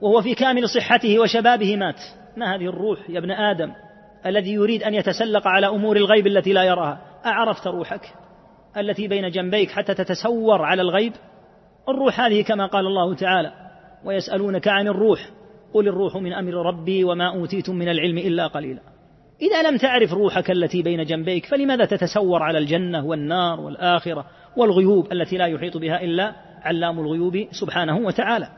[0.00, 1.98] وهو في كامل صحته وشبابه مات
[2.36, 3.72] ما هذه الروح يا ابن ادم
[4.26, 8.14] الذي يريد ان يتسلق على امور الغيب التي لا يراها اعرفت روحك
[8.76, 11.12] التي بين جنبيك حتى تتسور على الغيب
[11.88, 13.52] الروح هذه كما قال الله تعالى
[14.04, 15.20] ويسألونك عن الروح
[15.72, 18.80] قل الروح من أمر ربي وما أوتيتم من العلم إلا قليلا
[19.42, 25.36] إذا لم تعرف روحك التي بين جنبيك فلماذا تتسور على الجنة والنار والآخرة والغيوب التي
[25.36, 28.48] لا يحيط بها إلا علام الغيوب سبحانه وتعالى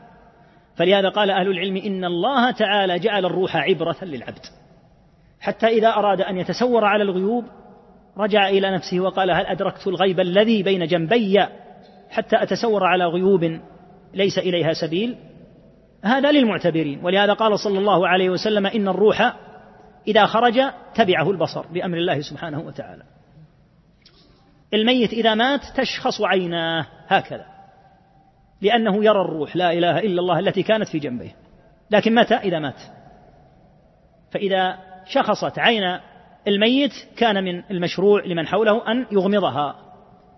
[0.75, 4.45] فلهذا قال أهل العلم إن الله تعالى جعل الروح عبرة للعبد
[5.39, 7.45] حتى إذا أراد أن يتسور على الغيوب
[8.17, 11.39] رجع إلى نفسه وقال هل أدركت الغيب الذي بين جنبي
[12.13, 13.59] حتى أتسور على غيوب
[14.13, 15.15] ليس إليها سبيل
[16.03, 19.33] هذا للمعتبرين ولهذا قال صلى الله عليه وسلم إن الروح
[20.07, 20.61] إذا خرج
[20.95, 23.03] تبعه البصر بأمر الله سبحانه وتعالى
[24.73, 27.45] الميت إذا مات تشخص عيناه هكذا
[28.61, 31.31] لأنه يرى الروح لا إله إلا الله التي كانت في جنبه
[31.91, 32.81] لكن متى إذا مات
[34.31, 35.99] فإذا شخصت عين
[36.47, 39.75] الميت كان من المشروع لمن حوله أن يغمضها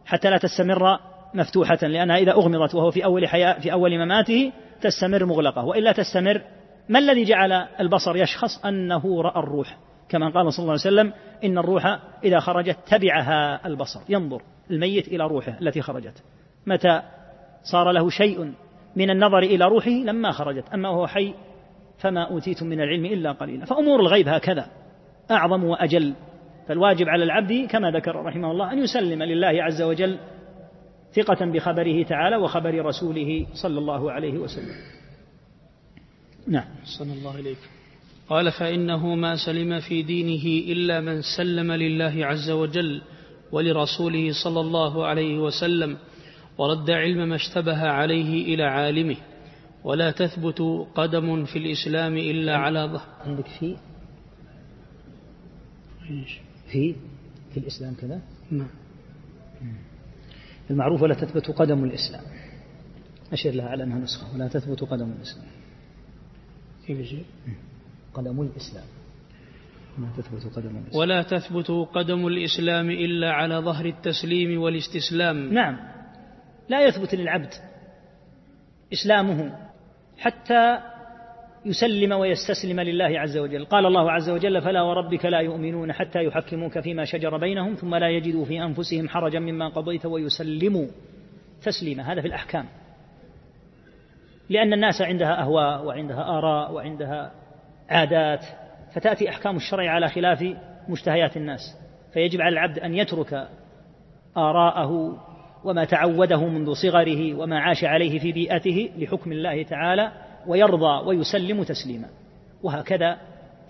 [0.06, 0.98] حتى لا تستمر
[1.36, 6.42] مفتوحة لأنها إذا أغمضت وهو في أول حياة في أول مماته تستمر مغلقة وإلا تستمر
[6.90, 9.78] ما الذي جعل البصر يشخص أنه رأى الروح
[10.10, 15.24] كما قال صلى الله عليه وسلم إن الروح إذا خرجت تبعها البصر ينظر الميت إلى
[15.28, 16.24] روحه التي خرجت
[16.66, 17.02] متى
[17.72, 18.52] صار له شيء
[18.96, 21.34] من النظر إلى روحه لما خرجت أما وهو حي
[21.98, 24.68] فما أوتيتم من العلم إلا قليلا فأمور الغيب هكذا
[25.32, 26.14] أعظم وأجل
[26.68, 30.18] فالواجب على العبد كما ذكر رحمه الله أن يسلم لله عز وجل
[31.16, 34.76] ثقة بخبره تعالى وخبر رسوله صلى الله عليه وسلم
[36.48, 37.58] نعم صلى الله إليك
[38.30, 43.02] قال فإنه ما سلم في دينه إلا من سلم لله عز وجل
[43.52, 45.98] ولرسوله صلى الله عليه وسلم
[46.58, 49.16] ورد علم ما اشتبه عليه إلى عالمه
[49.84, 50.62] ولا تثبت
[50.96, 53.76] قدم في الإسلام إلا على ظهر عندك في
[56.72, 56.96] في
[57.54, 58.68] في الإسلام كذا نعم
[60.70, 62.22] المعروف ولا تثبت قدم الإسلام
[63.34, 65.46] أشير لها على أنها نسخة ولا تثبت قدم الإسلام
[66.88, 67.24] كيف يجي
[68.14, 68.84] قدم الإسلام
[69.98, 75.78] ما تثبت قدم الإسلام ولا تثبت قدم الإسلام إلا على ظهر التسليم والاستسلام نعم
[76.70, 77.54] لا يثبت للعبد
[78.94, 79.56] إسلامه
[80.18, 80.78] حتى
[81.66, 86.80] يسلم ويستسلم لله عز وجل قال الله عز وجل فلا وربك لا يؤمنون حتى يحكموك
[86.80, 90.86] فيما شجر بينهم ثم لا يجدوا في أنفسهم حرجا مما قضيت ويسلموا
[91.64, 92.66] تسليما هذا في الأحكام
[94.50, 97.32] لأن الناس عندها أهواء وعندها آراء وعندها
[97.90, 98.46] عادات
[98.96, 100.54] فتأتي أحكام الشرع على خلاف
[100.90, 101.78] مشتهيات الناس
[102.14, 103.48] فيجب على العبد أن يترك
[104.38, 105.18] آراءه
[105.64, 110.12] وما تعوده منذ صغره وما عاش عليه في بيئته لحكم الله تعالى
[110.48, 112.08] ويرضى ويسلم تسليما
[112.64, 113.18] وهكذا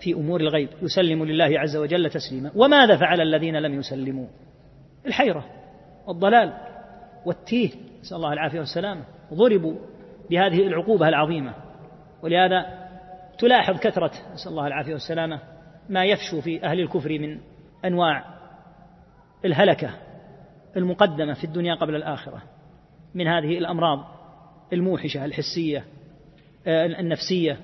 [0.00, 4.26] في امور الغيب يسلم لله عز وجل تسليما وماذا فعل الذين لم يسلموا
[5.06, 5.44] الحيره
[6.06, 6.52] والضلال
[7.26, 9.74] والتيه نسال الله العافيه والسلامه ضربوا
[10.30, 11.54] بهذه العقوبه العظيمه
[12.22, 12.66] ولهذا
[13.38, 15.40] تلاحظ كثره نسال الله العافيه والسلامه
[15.88, 17.38] ما يفشو في اهل الكفر من
[17.84, 18.24] انواع
[19.44, 19.90] الهلكه
[20.76, 22.42] المقدمه في الدنيا قبل الاخره
[23.14, 23.98] من هذه الامراض
[24.72, 25.84] الموحشه الحسيه
[26.66, 27.58] آه، النفسية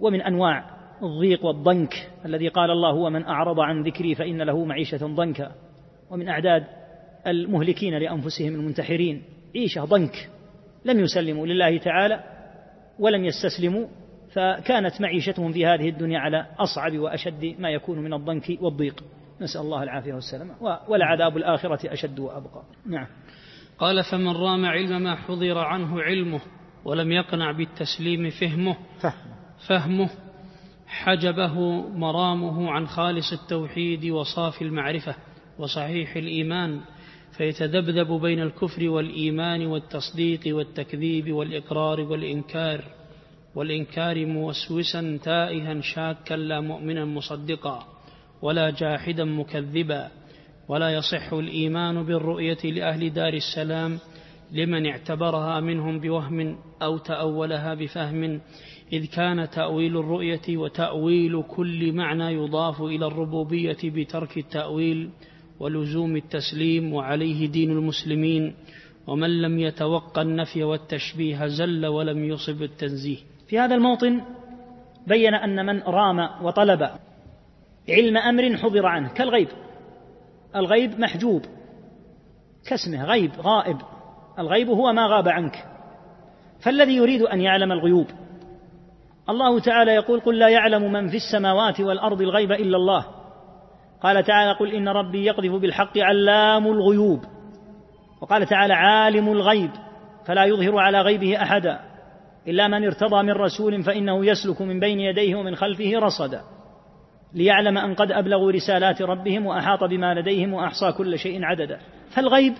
[0.00, 0.64] ومن أنواع
[1.02, 5.52] الضيق والضنك الذي قال الله ومن أعرض عن ذكري فإن له معيشة ضنكا
[6.10, 6.64] ومن أعداد
[7.26, 9.22] المهلكين لأنفسهم المنتحرين
[9.56, 10.30] عيشة ضنك
[10.84, 12.20] لم يسلموا لله تعالى
[12.98, 13.86] ولم يستسلموا
[14.32, 19.04] فكانت معيشتهم في هذه الدنيا على أصعب وأشد ما يكون من الضنك والضيق
[19.40, 23.06] نسأل الله العافية والسلامة ولعذاب الآخرة أشد وأبقى نعم
[23.78, 26.40] قال فمن رام علم ما حضر عنه علمه
[26.84, 29.14] ولم يقنع بالتسليم فهمه فهمه,
[29.68, 30.10] فهمه
[30.86, 31.56] حجبه
[31.88, 35.14] مرامه عن خالص التوحيد وصافي المعرفة
[35.58, 36.80] وصحيح الإيمان
[37.36, 42.80] فيتذبذب بين الكفر والإيمان والتصديق والتكذيب والإقرار والإنكار
[43.54, 47.84] والإنكار موسوسا تائها شاكا لا مؤمنا مصدقا
[48.42, 50.10] ولا جاحدا مكذبا
[50.68, 53.98] ولا يصح الإيمان بالرؤية لأهل دار السلام
[54.52, 58.40] لمن اعتبرها منهم بوهم أو تأولها بفهم
[58.92, 65.10] إذ كان تأويل الرؤية وتأويل كل معنى يضاف إلى الربوبية بترك التأويل
[65.60, 68.54] ولزوم التسليم وعليه دين المسلمين
[69.06, 73.16] ومن لم يتوقع النفي والتشبيه زل ولم يصب التنزيه
[73.48, 74.20] في هذا الموطن
[75.06, 76.88] بين أن من رام وطلب
[77.88, 79.48] علم أمر حضر عنه كالغيب
[80.56, 81.42] الغيب محجوب
[82.68, 83.76] كاسمه غيب غائب
[84.38, 85.64] الغيب هو ما غاب عنك
[86.60, 88.06] فالذي يريد ان يعلم الغيوب
[89.28, 93.04] الله تعالى يقول قل لا يعلم من في السماوات والارض الغيب الا الله
[94.02, 97.24] قال تعالى قل ان ربي يقذف بالحق علام الغيوب
[98.20, 99.70] وقال تعالى عالم الغيب
[100.26, 101.78] فلا يظهر على غيبه احدا
[102.48, 106.42] الا من ارتضى من رسول فانه يسلك من بين يديه ومن خلفه رصدا
[107.34, 111.78] ليعلم ان قد ابلغوا رسالات ربهم واحاط بما لديهم واحصى كل شيء عددا
[112.14, 112.54] فالغيب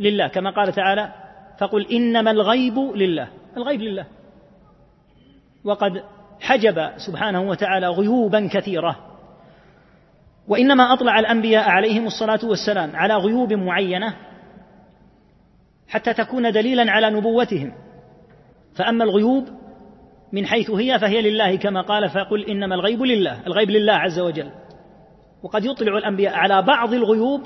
[0.00, 1.12] لله كما قال تعالى
[1.58, 4.06] فقل إنما الغيب لله الغيب لله
[5.64, 6.02] وقد
[6.40, 8.96] حجب سبحانه وتعالى غيوبا كثيرة
[10.48, 14.16] وإنما أطلع الأنبياء عليهم الصلاة والسلام على غيوب معينة
[15.88, 17.72] حتى تكون دليلا على نبوتهم
[18.74, 19.48] فأما الغيوب
[20.32, 24.50] من حيث هي فهي لله كما قال فقل إنما الغيب لله الغيب لله عز وجل
[25.42, 27.40] وقد يطلع الأنبياء على بعض الغيوب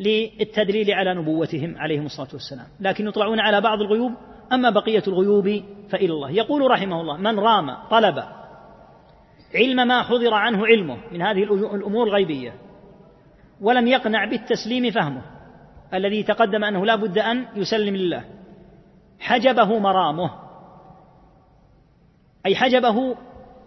[0.00, 4.12] للتدليل على نبوتهم عليهم الصلاة والسلام لكن يطلعون على بعض الغيوب
[4.52, 8.22] أما بقية الغيوب فإلى الله يقول رحمه الله من رام طلب
[9.54, 11.42] علم ما حضر عنه علمه من هذه
[11.74, 12.54] الأمور الغيبية
[13.60, 15.22] ولم يقنع بالتسليم فهمه
[15.94, 18.24] الذي تقدم أنه لا بد أن يسلم لله
[19.20, 20.30] حجبه مرامه
[22.46, 23.16] أي حجبه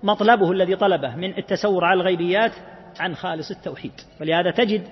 [0.03, 2.51] مطلبه الذي طلبه من التسور على الغيبيات
[2.99, 4.87] عن خالص التوحيد ولهذا تجد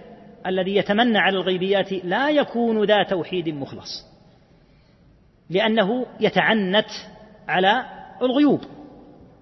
[0.47, 4.05] الذي يتمنى على الغيبيات لا يكون ذا توحيد مخلص
[5.49, 6.87] لأنه يتعنت
[7.47, 7.85] على
[8.21, 8.61] الغيوب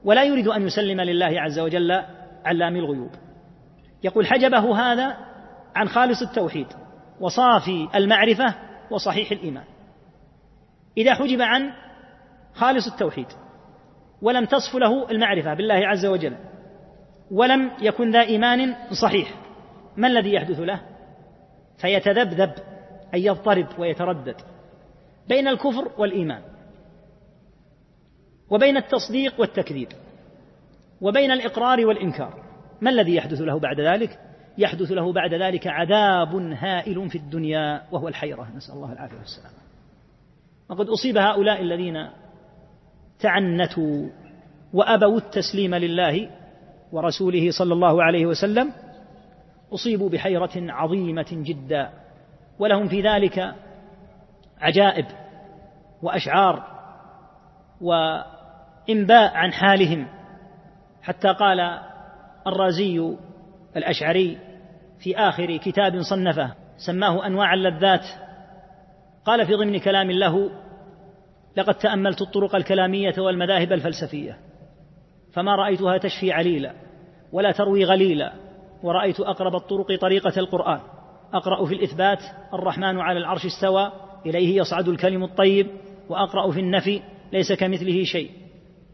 [0.03, 1.91] ولا يريد أن يسلم لله عز وجل
[2.45, 3.09] علام الغيوب
[4.03, 5.17] يقول حجبه هذا
[5.75, 6.67] عن خالص التوحيد
[7.19, 8.55] وصافي المعرفة
[8.91, 9.63] وصحيح الإيمان
[10.97, 11.71] إذا حجب عن
[12.53, 13.27] خالص التوحيد
[14.21, 16.33] ولم تصف له المعرفة بالله عز وجل
[17.31, 19.33] ولم يكن ذا إيمان صحيح
[19.97, 20.79] ما الذي يحدث له
[21.77, 22.51] فيتذبذب
[23.13, 24.35] أي يضطرب ويتردد
[25.29, 26.41] بين الكفر والإيمان
[28.49, 29.87] وبين التصديق والتكذيب
[31.01, 32.43] وبين الإقرار والإنكار
[32.81, 34.19] ما الذي يحدث له بعد ذلك؟
[34.57, 39.61] يحدث له بعد ذلك عذاب هائل في الدنيا وهو الحيرة نسأل الله العافية والسلامة
[40.69, 42.07] وقد أصيب هؤلاء الذين
[43.19, 44.07] تعنتوا
[44.73, 46.29] وأبوا التسليم لله
[46.91, 48.71] ورسوله صلى الله عليه وسلم
[49.73, 51.89] أصيبوا بحيرة عظيمة جدا
[52.59, 53.55] ولهم في ذلك
[54.61, 55.05] عجائب
[56.01, 56.63] وأشعار
[57.81, 60.07] وإنباء عن حالهم
[61.01, 61.79] حتى قال
[62.47, 63.09] الرازي
[63.77, 64.37] الأشعري
[64.99, 68.05] في آخر كتاب صنفه سماه أنواع اللذات
[69.25, 70.49] قال في ضمن كلام له
[71.55, 74.37] لقد تأملت الطرق الكلامية والمذاهب الفلسفية
[75.33, 76.71] فما رأيتها تشفي عليلا
[77.31, 78.33] ولا تروي غليلا
[78.85, 80.79] ورأيت أقرب الطرق طريقة القرآن
[81.33, 82.19] أقرأ في الإثبات
[82.53, 83.91] الرحمن على العرش استوى
[84.25, 85.67] إليه يصعد الكلم الطيب
[86.09, 87.01] وأقرأ في النفي
[87.33, 88.31] ليس كمثله شيء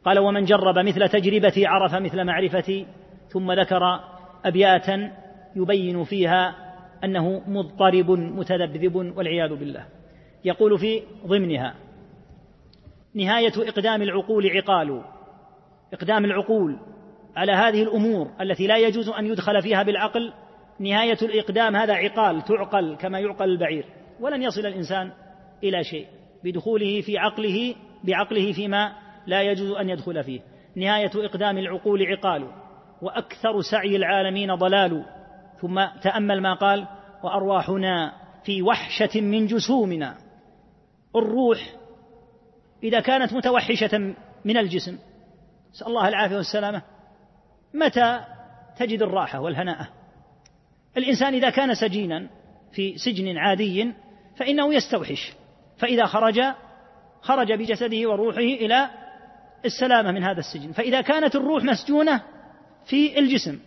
[0.06, 2.86] قال ومن جرب مثل تجربتي عرف مثل معرفتي
[3.28, 4.00] ثم ذكر
[4.46, 5.12] أبياتا
[5.56, 6.56] يبين فيها
[7.04, 9.86] أنه مضطرب متذبذب والعياذ بالله
[10.46, 11.74] يقول في ضمنها
[13.16, 15.02] نهاية إقدام العقول عقال
[15.94, 16.78] إقدام العقول
[17.36, 20.34] على هذه الامور التي لا يجوز ان يدخل فيها بالعقل
[20.80, 23.86] نهايه الاقدام هذا عقال تعقل كما يعقل البعير
[24.20, 25.12] ولن يصل الانسان
[25.64, 26.08] الى شيء
[26.44, 28.94] بدخوله في عقله بعقله فيما
[29.28, 30.40] لا يجوز ان يدخل فيه
[30.76, 32.48] نهايه اقدام العقول عقال
[33.02, 35.06] واكثر سعي العالمين ضلال
[35.62, 36.88] ثم تامل ما قال
[37.24, 38.14] وارواحنا
[38.46, 40.16] في وحشه من جسومنا
[41.16, 41.60] الروح
[42.84, 44.14] اذا كانت متوحشه
[44.46, 44.98] من الجسم
[45.72, 46.82] نسال الله العافيه والسلامه
[47.74, 48.20] متى
[48.78, 49.88] تجد الراحة والهناءة
[50.98, 52.28] الإنسان إذا كان سجينا
[52.72, 53.94] في سجن عادي
[54.38, 55.34] فإنه يستوحش
[55.78, 56.42] فإذا خرج
[57.22, 58.90] خرج بجسده وروحه إلى
[59.66, 62.22] السلامة من هذا السجن فإذا كانت الروح مسجونة
[62.86, 63.60] في الجسم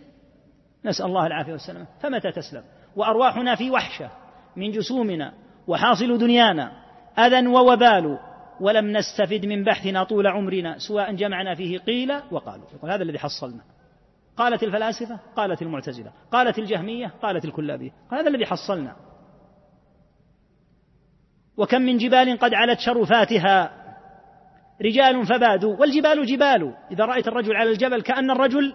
[0.85, 2.63] نسأل الله العافية والسلامة فمتى تسلم
[2.95, 4.09] وأرواحنا في وحشة
[4.55, 5.33] من جسومنا
[5.67, 6.71] وحاصل دنيانا
[7.19, 8.19] أذى ووبال
[8.61, 13.61] ولم نستفد من بحثنا طول عمرنا سواء جمعنا فيه قيل وقالوا يقول هذا الذي حصلنا
[14.37, 18.95] قالت الفلاسفة قالت المعتزلة قالت الجهمية قالت الكلابية هذا الذي حصلنا
[21.57, 23.71] وكم من جبال قد علت شرفاتها
[24.85, 28.73] رجال فبادوا والجبال جبال إذا رأيت الرجل على الجبل كأن الرجل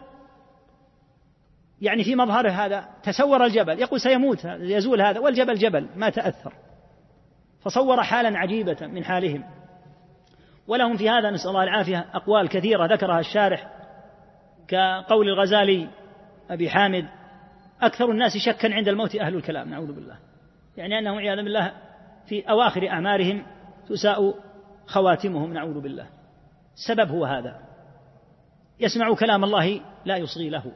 [1.80, 6.52] يعني في مظهره هذا تسور الجبل يقول سيموت يزول هذا والجبل جبل ما تأثر
[7.62, 9.44] فصور حالا عجيبة من حالهم
[10.68, 13.80] ولهم في هذا نسأل الله العافية أقوال كثيرة ذكرها الشارح
[14.70, 15.88] كقول الغزالي
[16.50, 17.06] أبي حامد
[17.82, 20.16] أكثر الناس شكا عند الموت أهل الكلام نعوذ بالله
[20.76, 21.72] يعني أنهم عياذا بالله
[22.26, 23.46] في أواخر أعمارهم
[23.88, 24.34] تساء
[24.86, 26.06] خواتمهم نعوذ بالله
[26.76, 27.56] السبب هو هذا
[28.80, 30.72] يسمع كلام الله لا يصغي له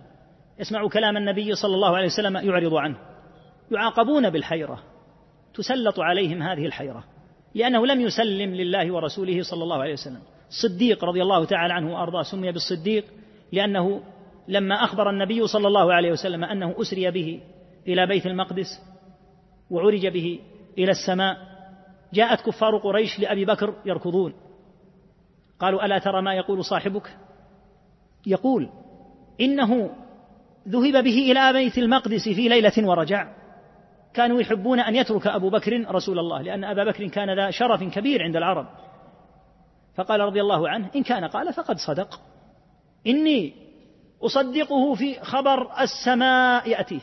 [0.58, 2.96] يسمع كلام النبي صلى الله عليه وسلم يعرض عنه
[3.70, 4.82] يعاقبون بالحيرة
[5.54, 7.04] تسلط عليهم هذه الحيرة
[7.54, 10.20] لأنه لم يسلم لله ورسوله صلى الله عليه وسلم
[10.50, 13.04] الصديق رضي الله تعالى عنه وأرضاه سمي بالصديق
[13.54, 14.00] لأنه
[14.48, 17.40] لما أخبر النبي صلى الله عليه وسلم أنه أسري به
[17.88, 18.80] إلى بيت المقدس
[19.70, 20.40] وعرج به
[20.78, 21.36] إلى السماء
[22.12, 24.34] جاءت كفار قريش لأبي بكر يركضون
[25.58, 27.16] قالوا ألا ترى ما يقول صاحبك
[28.26, 28.68] يقول
[29.40, 29.90] إنه
[30.68, 33.34] ذهب به إلى بيت المقدس في ليلة ورجع
[34.14, 38.22] كانوا يحبون أن يترك أبو بكر رسول الله لأن أبا بكر كان ذا شرف كبير
[38.22, 38.66] عند العرب
[39.94, 42.20] فقال رضي الله عنه إن كان قال فقد صدق
[43.06, 43.54] إني
[44.22, 47.00] أصدقه في خبر السماء يأتيه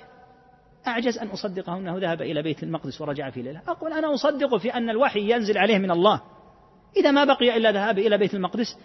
[0.87, 4.73] أعجز أن أصدقه أنه ذهب إلى بيت المقدس ورجع في ليلة أقول أنا أصدقه في
[4.73, 6.21] أن الوحي ينزل عليه من الله
[6.97, 8.77] إذا ما بقي إلا ذهاب إلى بيت المقدس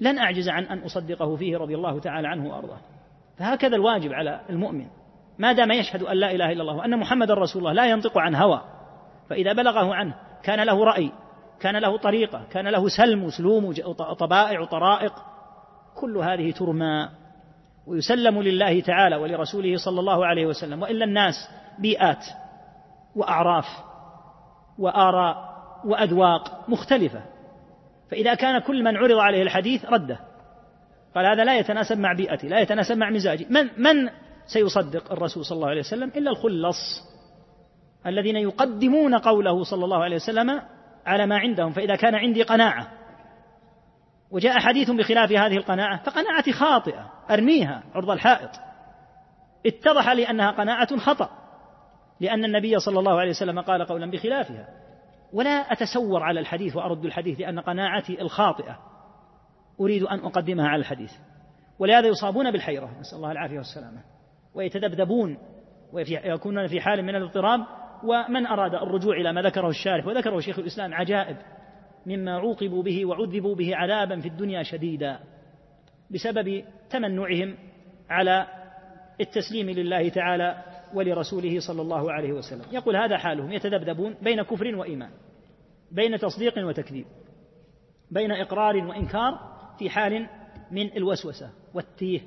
[0.00, 2.78] لن أعجز عن أن أصدقه فيه رضي الله تعالى عنه وأرضاه
[3.38, 4.86] فهكذا الواجب على المؤمن
[5.38, 8.34] ما دام يشهد أن لا إله إلا الله وأن محمد رسول الله لا ينطق عن
[8.34, 8.60] هوى
[9.30, 11.12] فإذا بلغه عنه كان له رأي
[11.60, 13.64] كان له طريقة كان له سلم وسلوم
[14.00, 15.12] وطبائع وطرائق
[16.00, 17.08] كل هذه ترمى
[17.86, 21.34] ويسلم لله تعالى ولرسوله صلى الله عليه وسلم والا الناس
[21.78, 22.24] بيئات
[23.16, 23.66] واعراف
[24.78, 25.36] واراء
[25.84, 27.22] واذواق مختلفه
[28.10, 30.18] فاذا كان كل من عرض عليه الحديث رده
[31.14, 34.10] قال هذا لا يتناسب مع بيئتي لا يتناسب مع مزاجي من من
[34.46, 36.78] سيصدق الرسول صلى الله عليه وسلم الا الخلص
[38.06, 40.60] الذين يقدمون قوله صلى الله عليه وسلم
[41.06, 42.92] على ما عندهم فاذا كان عندي قناعه
[44.30, 48.50] وجاء حديث بخلاف هذه القناعة فقناعتي خاطئة أرميها عرض الحائط
[49.66, 51.30] اتضح لي أنها قناعة خطأ
[52.20, 54.68] لأن النبي صلى الله عليه وسلم قال قولا بخلافها
[55.32, 58.78] ولا أتسور على الحديث وأرد الحديث لأن قناعتي الخاطئة
[59.80, 61.12] أريد أن أقدمها على الحديث
[61.78, 64.00] ولهذا يصابون بالحيرة نسأل الله العافية والسلامة
[64.54, 65.38] ويتذبذبون
[65.92, 67.60] ويكونون في حال من الاضطراب
[68.04, 71.36] ومن أراد الرجوع إلى ما ذكره الشارح وذكره شيخ الإسلام عجائب
[72.06, 75.18] مما عوقبوا به وعذبوا به عذابا في الدنيا شديدا
[76.10, 77.54] بسبب تمنعهم
[78.10, 78.46] على
[79.20, 80.62] التسليم لله تعالى
[80.94, 85.10] ولرسوله صلى الله عليه وسلم يقول هذا حالهم يتذبذبون بين كفر وإيمان
[85.92, 87.06] بين تصديق وتكذيب
[88.10, 89.40] بين إقرار وإنكار
[89.78, 90.26] في حال
[90.70, 92.20] من الوسوسة والتيه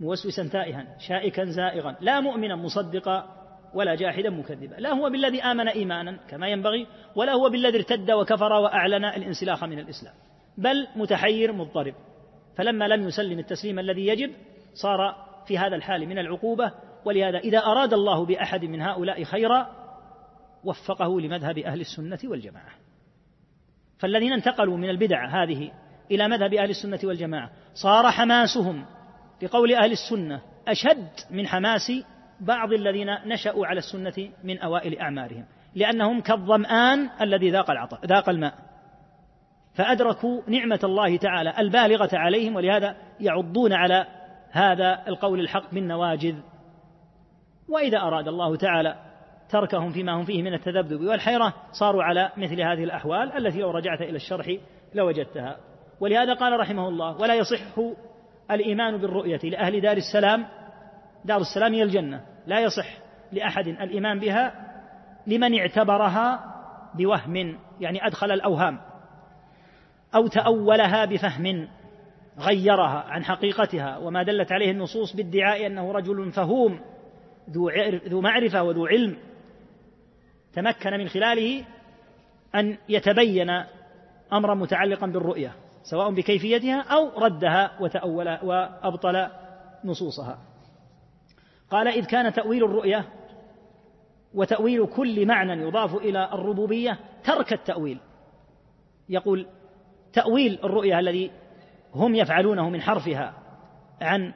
[0.00, 3.45] موسوسا تائها شائكا زائغا لا مؤمنا مصدقا
[3.76, 8.52] ولا جاحدا مكذبا لا هو بالذي آمن إيمانا كما ينبغي ولا هو بالذي ارتد وكفر
[8.52, 10.12] وأعلن الانسلاخ من الإسلام
[10.58, 11.94] بل متحير مضطرب
[12.56, 14.30] فلما لم يسلم التسليم الذي يجب
[14.74, 15.16] صار
[15.46, 16.72] في هذا الحال من العقوبة
[17.04, 19.68] ولهذا إذا أراد الله بأحد من هؤلاء خيرا
[20.64, 22.70] وفقه لمذهب أهل السنة والجماعة
[23.98, 25.70] فالذين انتقلوا من البدع هذه
[26.10, 28.84] إلى مذهب أهل السنة والجماعة صار حماسهم
[29.42, 31.92] لقول أهل السنة أشد من حماس
[32.40, 38.54] بعض الذين نشأوا على السنة من أوائل أعمارهم لأنهم كالظمآن الذي ذاق العطاء ذاق الماء
[39.74, 44.06] فأدركوا نعمة الله تعالى البالغة عليهم ولهذا يعضون على
[44.50, 46.34] هذا القول الحق بالنواجذ
[47.68, 48.96] وإذا أراد الله تعالى
[49.48, 54.02] تركهم فيما هم فيه من التذبذب والحيرة صاروا على مثل هذه الأحوال التي لو رجعت
[54.02, 54.52] إلى الشرح
[54.94, 55.56] لوجدتها
[56.00, 57.78] ولهذا قال رحمه الله ولا يصح
[58.50, 60.46] الإيمان بالرؤية لأهل دار السلام
[61.26, 62.86] دار السلام هي الجنة لا يصح
[63.32, 64.52] لأحد الإيمان بها
[65.26, 66.44] لمن اعتبرها
[66.94, 68.78] بوهم يعني أدخل الأوهام
[70.14, 71.68] أو تأولها بفهم
[72.40, 76.80] غيرها عن حقيقتها وما دلت عليه النصوص بادعاء أنه رجل فهوم
[78.08, 79.16] ذو معرفة وذو علم
[80.54, 81.64] تمكن من خلاله
[82.54, 83.50] أن يتبين
[84.32, 85.52] أمرا متعلقا بالرؤية
[85.82, 89.28] سواء بكيفيتها أو ردها وتأول وأبطل
[89.84, 90.38] نصوصها
[91.70, 93.04] قال إذ كان تأويل الرؤية
[94.34, 97.98] وتأويل كل معنى يضاف إلى الربوبية ترك التأويل
[99.08, 99.46] يقول
[100.12, 101.30] تأويل الرؤية الذي
[101.94, 103.34] هم يفعلونه من حرفها
[104.00, 104.32] عن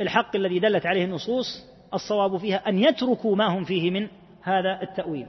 [0.00, 1.46] الحق الذي دلت عليه النصوص
[1.94, 4.08] الصواب فيها أن يتركوا ما هم فيه من
[4.42, 5.26] هذا التأويل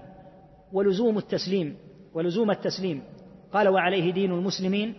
[0.73, 1.77] ولزوم التسليم
[2.13, 3.03] ولزوم التسليم
[3.53, 4.93] قال وعليه دين المسلمين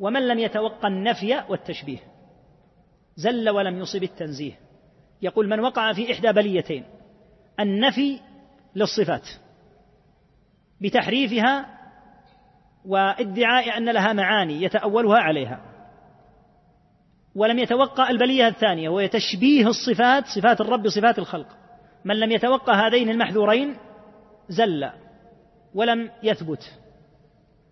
[0.00, 1.98] ومن لم يتوقع النفي والتشبيه
[3.16, 4.52] زل ولم يصب التنزيه
[5.22, 6.84] يقول من وقع في إحدى بليتين
[7.60, 8.20] النفي
[8.76, 9.28] للصفات
[10.80, 11.66] بتحريفها
[12.84, 15.60] وادعاء أن لها معاني يتأولها عليها
[17.34, 21.46] ولم يتوقع البلية الثانية وهي تشبيه الصفات صفات الرب بصفات الخلق
[22.04, 23.76] من لم يتوقع هذين المحذورين
[24.48, 24.90] زل
[25.74, 26.78] ولم يثبت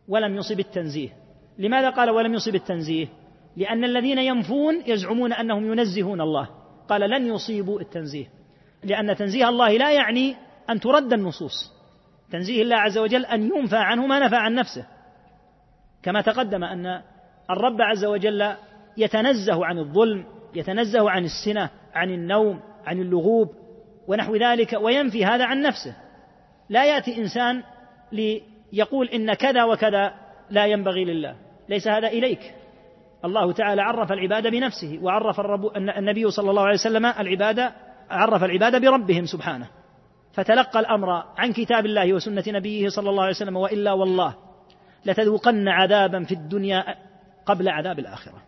[0.09, 1.09] ولم يصب التنزيه
[1.59, 3.09] لماذا قال ولم يصب التنزيه
[3.57, 6.51] لأن الذين ينفون يزعمون أنهم ينزهون الله
[6.91, 8.26] قال لن يصيبوا التنزيه
[8.84, 10.36] لأن تنزيه الله لا يعني
[10.70, 11.72] أن ترد النصوص
[12.32, 14.86] تنزيه الله عز وجل أن ينفى عنه ما نفى عن نفسه
[16.03, 16.86] كما تقدم أن
[17.51, 18.55] الرب عز وجل
[18.97, 20.24] يتنزه عن الظلم
[20.55, 23.49] يتنزه عن السنة عن النوم عن اللغوب
[24.09, 25.95] ونحو ذلك وينفي هذا عن نفسه
[26.68, 27.62] لا يأتي إنسان
[28.12, 30.14] ليقول إن كذا وكذا
[30.51, 31.36] لا ينبغي لله
[31.68, 32.55] ليس هذا إليك
[33.24, 37.72] الله تعالى عرف العباد بنفسه وعرف الرب النبي صلى الله عليه وسلم العباد
[38.10, 39.66] عرف العباد بربهم سبحانه
[40.32, 41.08] فتلقى الامر
[41.38, 44.34] عن كتاب الله وسنه نبيه صلى الله عليه وسلم والا والله
[45.04, 46.84] لتذوقن عذابا في الدنيا
[47.46, 48.42] قبل عذاب الاخره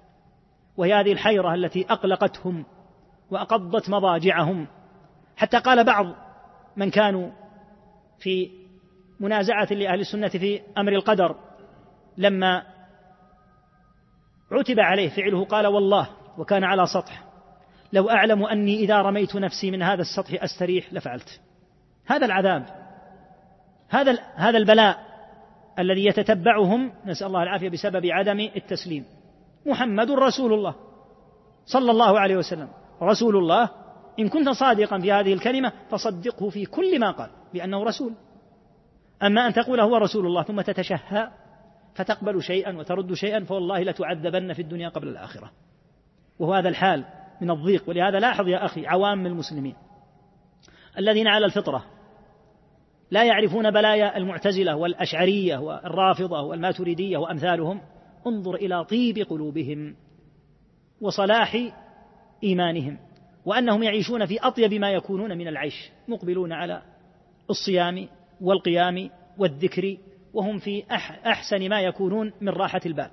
[0.76, 2.64] وهي هذه الحيره التي اقلقتهم
[3.30, 4.66] واقضت مضاجعهم
[5.36, 6.06] حتى قال بعض
[6.76, 7.30] من كانوا
[8.18, 8.50] في
[9.20, 11.36] منازعه لاهل السنه في امر القدر
[12.18, 12.62] لما
[14.53, 16.07] عتب عليه فعله قال والله
[16.38, 17.24] وكان على سطح
[17.92, 21.40] لو أعلم أني إذا رميت نفسي من هذا السطح أستريح لفعلت
[22.07, 22.64] هذا العذاب
[23.88, 24.98] هذا هذا البلاء
[25.78, 29.05] الذي يتتبعهم نسأل الله العافية بسبب عدم التسليم
[29.66, 30.74] محمد رسول الله
[31.66, 32.68] صلى الله عليه وسلم
[33.03, 33.68] رسول الله
[34.18, 38.12] إن كنت صادقا في هذه الكلمة فصدقه في كل ما قال بأنه رسول
[39.22, 41.28] أما أن تقول هو رسول الله ثم تتشهى
[41.95, 45.51] فتقبل شيئا وترد شيئا فوالله لتعذبن في الدنيا قبل الآخرة
[46.38, 47.05] وهو هذا الحال
[47.40, 49.74] من الضيق ولهذا لاحظ يا أخي عوام المسلمين
[50.99, 51.84] الذين على الفطرة
[53.11, 57.80] لا يعرفون بلايا المعتزلة والأشعرية والرافضة والماتريدية وأمثالهم
[58.26, 59.97] انظر إلى طيب قلوبهم
[61.01, 61.59] وصلاح
[62.45, 62.99] إيمانهم
[63.45, 66.82] وأنهم يعيشون في أطيب ما يكونون من العيش مقبلون على
[67.51, 68.09] الصيام
[68.40, 69.97] والقيام والذكر
[70.34, 70.84] وهم في
[71.26, 73.10] أحسن ما يكونون من راحة البال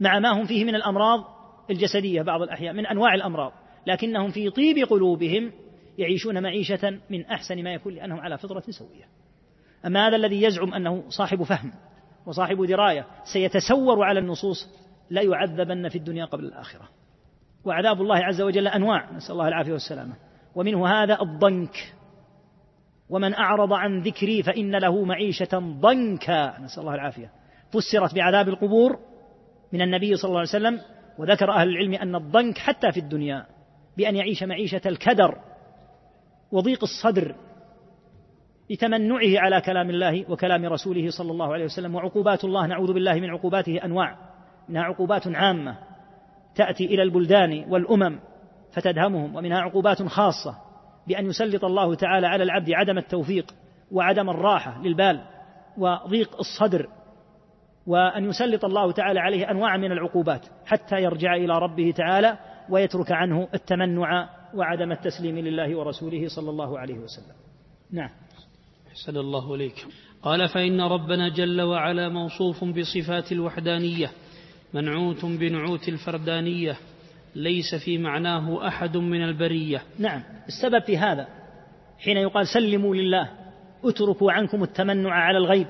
[0.00, 1.24] مع ما هم فيه من الأمراض
[1.70, 3.52] الجسدية بعض الأحيان من أنواع الأمراض
[3.86, 5.52] لكنهم في طيب قلوبهم
[5.98, 9.04] يعيشون معيشة من أحسن ما يكون لأنهم على فطرة سوية
[9.86, 11.72] أما هذا الذي يزعم أنه صاحب فهم
[12.26, 14.68] وصاحب دراية سيتسور على النصوص
[15.10, 16.88] لا يعذبن في الدنيا قبل الآخرة
[17.64, 20.14] وعذاب الله عز وجل أنواع نسأل الله العافية والسلامة
[20.54, 21.94] ومنه هذا الضنك
[23.10, 27.30] ومن أعرض عن ذكري فإن له معيشة ضنكا نسأل الله العافية
[27.70, 28.98] فسرت بعذاب القبور
[29.72, 30.80] من النبي صلى الله عليه وسلم
[31.18, 33.46] وذكر أهل العلم أن الضنك حتى في الدنيا
[33.96, 35.38] بأن يعيش معيشة الكدر
[36.52, 37.34] وضيق الصدر
[38.70, 43.30] لتمنعه على كلام الله وكلام رسوله صلى الله عليه وسلم وعقوبات الله نعوذ بالله من
[43.30, 44.16] عقوباته أنواع
[44.68, 45.78] منها عقوبات عامة
[46.54, 48.18] تأتي إلى البلدان والأمم
[48.72, 50.65] فتدهمهم ومنها عقوبات خاصة
[51.06, 53.54] بأن يسلط الله تعالى على العبد عدم التوفيق
[53.92, 55.20] وعدم الراحة للبال
[55.78, 56.88] وضيق الصدر
[57.86, 62.38] وأن يسلط الله تعالى عليه أنواع من العقوبات حتى يرجع إلى ربه تعالى
[62.70, 67.34] ويترك عنه التمنع وعدم التسليم لله ورسوله صلى الله عليه وسلم
[67.92, 68.10] نعم
[68.90, 69.88] أحسن الله إليكم
[70.22, 74.10] قال فإن ربنا جل وعلا موصوف بصفات الوحدانية
[74.74, 76.76] منعوت بنعوت الفردانية
[77.36, 81.26] ليس في معناه أحد من البرية نعم السبب في هذا
[81.98, 83.28] حين يقال سلموا لله
[83.84, 85.66] اتركوا عنكم التمنع على الغيب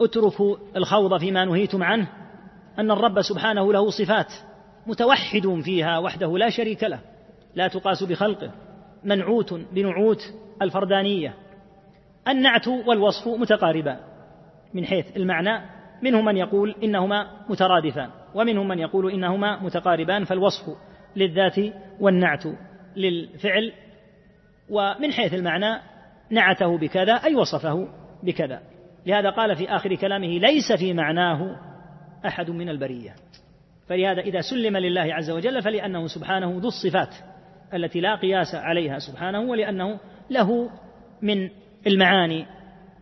[0.00, 2.06] اتركوا الخوض فيما نهيتم عنه
[2.78, 4.32] أن الرب سبحانه له صفات
[4.86, 7.00] متوحد فيها وحده لا شريك له
[7.54, 8.50] لا تقاس بخلقه
[9.04, 10.32] منعوت بنعوت
[10.62, 11.34] الفردانية
[12.28, 13.96] النعت والوصف متقاربان
[14.74, 15.64] من حيث المعنى
[16.02, 20.76] منهم من يقول إنهما مترادفان ومنهم من يقول إنهما متقاربان فالوصف
[21.16, 21.56] للذات
[22.00, 22.44] والنعت
[22.96, 23.72] للفعل
[24.70, 25.80] ومن حيث المعنى
[26.30, 27.88] نعته بكذا أي وصفه
[28.22, 28.60] بكذا
[29.06, 31.56] لهذا قال في آخر كلامه ليس في معناه
[32.26, 33.14] أحد من البرية
[33.88, 37.14] فلهذا إذا سلم لله عز وجل فلأنه سبحانه ذو الصفات
[37.74, 39.98] التي لا قياس عليها سبحانه ولأنه
[40.30, 40.70] له
[41.22, 41.48] من
[41.86, 42.46] المعاني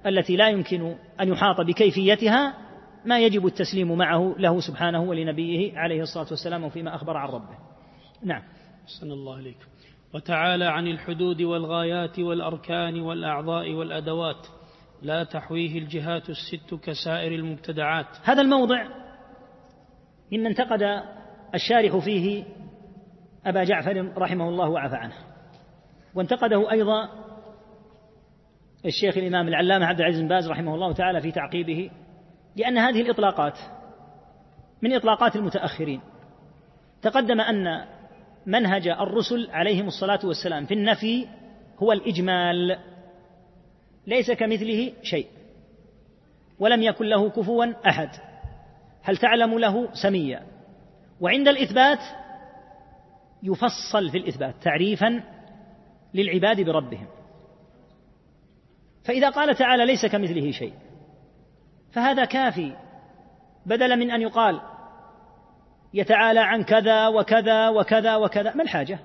[0.07, 2.55] التي لا يمكن أن يحاط بكيفيتها
[3.05, 7.59] ما يجب التسليم معه له سبحانه ولنبيه عليه الصلاة والسلام وفيما أخبر عن ربه
[8.25, 8.43] نعم
[9.01, 9.57] صلى الله عليك
[10.15, 14.47] وتعالى عن الحدود والغايات والأركان والأعضاء والأدوات
[15.03, 18.87] لا تحويه الجهات الست كسائر المبتدعات هذا الموضع
[20.33, 21.03] مما انتقد
[21.55, 22.45] الشارح فيه
[23.47, 25.15] أبا جعفر رحمه الله وعفى عنه
[26.15, 27.09] وانتقده أيضا
[28.87, 31.91] الشيخ الإمام العلامة عبد العزيز بن باز رحمه الله تعالى في تعقيبه
[32.57, 33.59] لأن هذه الإطلاقات
[34.83, 36.01] من إطلاقات المتأخرين
[37.03, 37.85] تقدم أن
[38.47, 41.27] منهج الرسل عليهم الصلاة والسلام في النفي
[41.79, 42.79] هو الإجمال
[44.07, 45.27] ليس كمثله شيء
[46.59, 48.09] ولم يكن له كفوا أحد
[49.03, 50.43] هل تعلم له سميا
[51.21, 51.99] وعند الإثبات
[53.43, 55.21] يفصل في الإثبات تعريفا
[56.15, 57.07] للعباد بربهم
[59.05, 60.73] فإذا قال تعالى ليس كمثله شيء
[61.99, 62.73] فهذا كافي
[63.67, 64.61] بدلا من ان يقال
[65.95, 68.99] يتعالى عن كذا وكذا وكذا وكذا ما الحاجه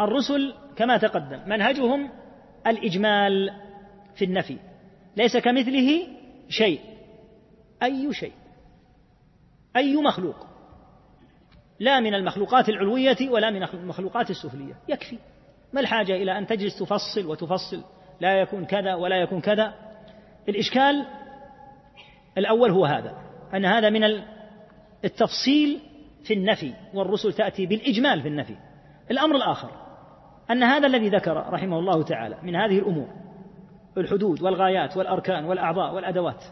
[0.00, 2.10] الرسل كما تقدم منهجهم
[2.66, 3.50] الاجمال
[4.14, 4.58] في النفي
[5.16, 6.06] ليس كمثله
[6.48, 6.80] شيء
[7.82, 8.32] اي شيء
[9.76, 10.46] اي مخلوق
[11.80, 15.18] لا من المخلوقات العلويه ولا من المخلوقات السفليه يكفي
[15.72, 17.82] ما الحاجه الى ان تجلس تفصل وتفصل
[18.20, 19.74] لا يكون كذا ولا يكون كذا
[20.48, 21.06] الاشكال
[22.38, 23.14] الأول هو هذا
[23.54, 24.04] أن هذا من
[25.04, 25.80] التفصيل
[26.24, 28.56] في النفي والرسل تأتي بالإجمال في النفي
[29.10, 29.70] الأمر الآخر
[30.50, 33.08] أن هذا الذي ذكر رحمه الله تعالى من هذه الأمور
[33.96, 36.44] الحدود والغايات والأركان والأعضاء والأدوات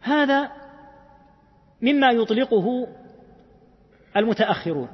[0.00, 0.50] هذا
[1.82, 2.86] مما يطلقه
[4.16, 4.88] المتأخرون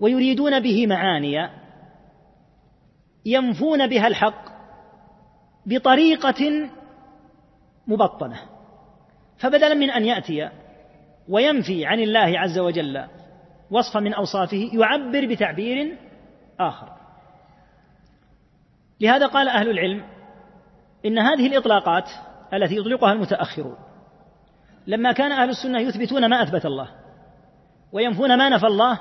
[0.00, 1.48] ويريدون به معاني
[3.24, 4.44] ينفون بها الحق
[5.66, 6.68] بطريقة
[7.86, 8.40] مبطنة
[9.38, 10.48] فبدلا من أن يأتي
[11.28, 13.04] وينفي عن الله عز وجل
[13.70, 15.96] وصفا من أوصافه يعبر بتعبير
[16.60, 16.92] آخر
[19.00, 20.04] لهذا قال أهل العلم
[21.06, 22.10] إن هذه الإطلاقات
[22.54, 23.76] التي يطلقها المتأخرون
[24.86, 26.88] لما كان أهل السنة يثبتون ما أثبت الله
[27.92, 29.00] وينفون ما نفى الله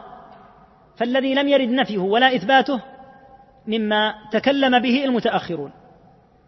[0.95, 2.81] فالذي لم يرد نفيه ولا إثباته
[3.67, 5.71] مما تكلم به المتأخرون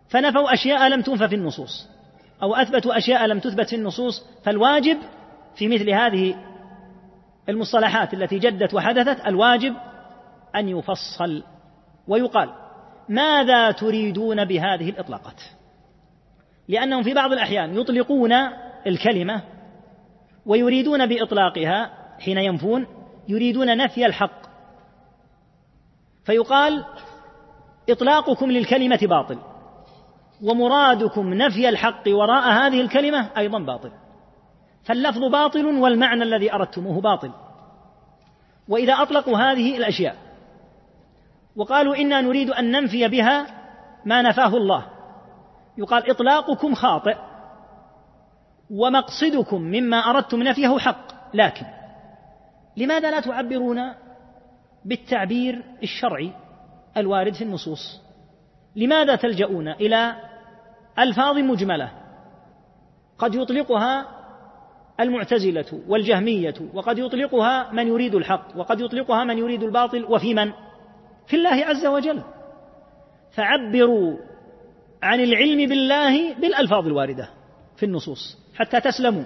[0.09, 1.92] فنفوا أشياء لم تنف في النصوص
[2.43, 4.97] أو أثبتوا أشياء لم تثبت في النصوص فالواجب
[5.55, 6.35] في مثل هذه
[7.49, 9.73] المصطلحات التي جدت وحدثت الواجب
[10.55, 11.43] أن يفصل
[12.07, 12.49] ويقال
[13.09, 15.41] ماذا تريدون بهذه الإطلاقات
[16.67, 18.31] لأنهم في بعض الأحيان يطلقون
[18.87, 19.41] الكلمة
[20.45, 21.89] ويريدون بإطلاقها
[22.19, 22.87] حين ينفون
[23.27, 24.41] يريدون نفي الحق
[26.25, 26.85] فيقال
[27.89, 29.37] إطلاقكم للكلمة باطل
[30.43, 33.91] ومرادكم نفي الحق وراء هذه الكلمة أيضا باطل
[34.83, 37.31] فاللفظ باطل والمعنى الذي أردتموه باطل
[38.69, 40.15] وإذا أطلقوا هذه الأشياء
[41.55, 43.45] وقالوا إنا نريد أن ننفي بها
[44.05, 44.85] ما نفاه الله
[45.77, 47.15] يقال إطلاقكم خاطئ
[48.69, 51.65] ومقصدكم مما أردتم نفيه حق لكن
[52.77, 53.79] لماذا لا تعبرون
[54.85, 56.31] بالتعبير الشرعي
[56.97, 58.01] الوارد في النصوص
[58.75, 60.15] لماذا تلجؤون إلى
[60.99, 61.89] ألفاظ مجملة
[63.17, 64.05] قد يطلقها
[64.99, 70.51] المعتزلة والجهمية وقد يطلقها من يريد الحق وقد يطلقها من يريد الباطل وفي من؟
[71.27, 72.21] في الله عز وجل
[73.31, 74.15] فعبروا
[75.03, 77.29] عن العلم بالله بالألفاظ الواردة
[77.75, 79.23] في النصوص حتى تسلموا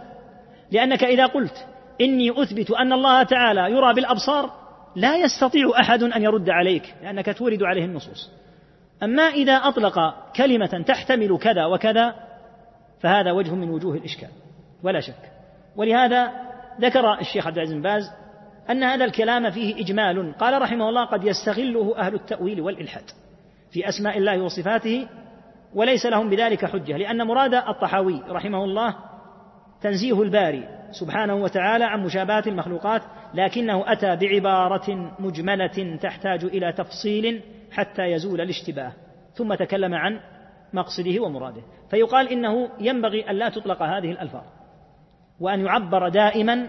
[0.71, 1.65] لأنك إذا قلت
[2.01, 4.51] إني أثبت أن الله تعالى يرى بالأبصار
[4.95, 8.29] لا يستطيع أحد أن يرد عليك لأنك تورد عليه النصوص
[9.03, 9.99] أما إذا أطلق
[10.35, 12.15] كلمة تحتمل كذا وكذا
[12.99, 14.29] فهذا وجه من وجوه الإشكال
[14.83, 15.31] ولا شك
[15.75, 16.31] ولهذا
[16.81, 18.03] ذكر الشيخ عبد العزيز بن باز
[18.69, 23.03] أن هذا الكلام فيه إجمال قال رحمه الله قد يستغله أهل التأويل والإلحاد
[23.71, 25.07] في أسماء الله وصفاته
[25.75, 28.95] وليس لهم بذلك حجة لأن مراد الطحاوي رحمه الله
[29.81, 33.01] تنزيه الباري سبحانه وتعالى عن مشابهة المخلوقات
[33.33, 37.41] لكنه أتى بعبارة مجملة تحتاج إلى تفصيل
[37.71, 38.91] حتى يزول الاشتباه
[39.33, 40.19] ثم تكلم عن
[40.73, 44.43] مقصده ومراده فيقال إنه ينبغي أن لا تطلق هذه الألفاظ
[45.39, 46.67] وأن يعبر دائما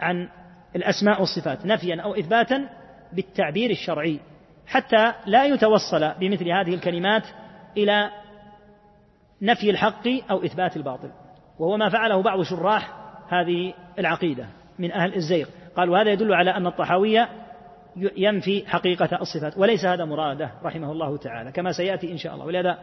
[0.00, 0.28] عن
[0.76, 2.68] الأسماء والصفات نفيا أو إثباتا
[3.12, 4.20] بالتعبير الشرعي
[4.66, 7.22] حتى لا يتوصل بمثل هذه الكلمات
[7.76, 8.10] إلى
[9.42, 11.10] نفي الحق أو إثبات الباطل
[11.58, 12.92] وهو ما فعله بعض شراح
[13.28, 14.46] هذه العقيدة
[14.78, 15.46] من أهل الزيغ
[15.76, 17.28] قالوا هذا يدل على أن الطحاوية
[17.96, 22.78] ينفي حقيقة الصفات وليس هذا مراده رحمه الله تعالى كما سيأتي إن شاء الله ولهذا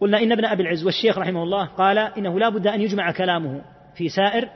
[0.00, 3.62] قلنا إن ابن أبي العز والشيخ رحمه الله قال إنه لا بد أن يجمع كلامه
[3.94, 4.48] في سائر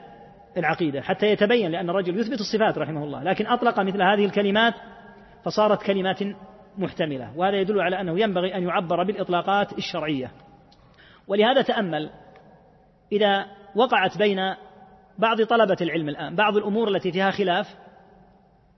[0.56, 4.74] العقيدة حتى يتبين لأن الرجل يثبت الصفات رحمه الله لكن أطلق مثل هذه الكلمات
[5.44, 6.18] فصارت كلمات
[6.78, 10.30] محتملة وهذا يدل على أنه ينبغي أن يعبر بالإطلاقات الشرعية
[11.28, 12.10] ولهذا تأمل
[13.12, 14.40] إذا وقعت بين
[15.18, 17.74] بعض طلبة العلم الآن بعض الأمور التي فيها خلاف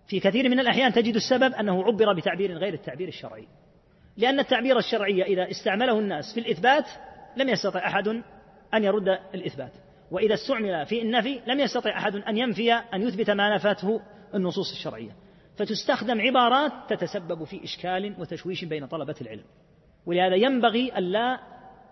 [0.07, 3.47] في كثير من الأحيان تجد السبب أنه عبر بتعبير غير التعبير الشرعي
[4.17, 6.85] لأن التعبير الشرعي إذا استعمله الناس في الإثبات
[7.37, 8.09] لم يستطع أحد
[8.75, 9.73] أن يرد الإثبات
[10.11, 14.01] وإذا استعمل في النفي لم يستطع أحد أن ينفي أن يثبت ما نفته
[14.35, 15.11] النصوص الشرعية
[15.57, 19.45] فتستخدم عبارات تتسبب في إشكال وتشويش بين طلبة العلم
[20.07, 21.41] ولهذا ينبغي ألا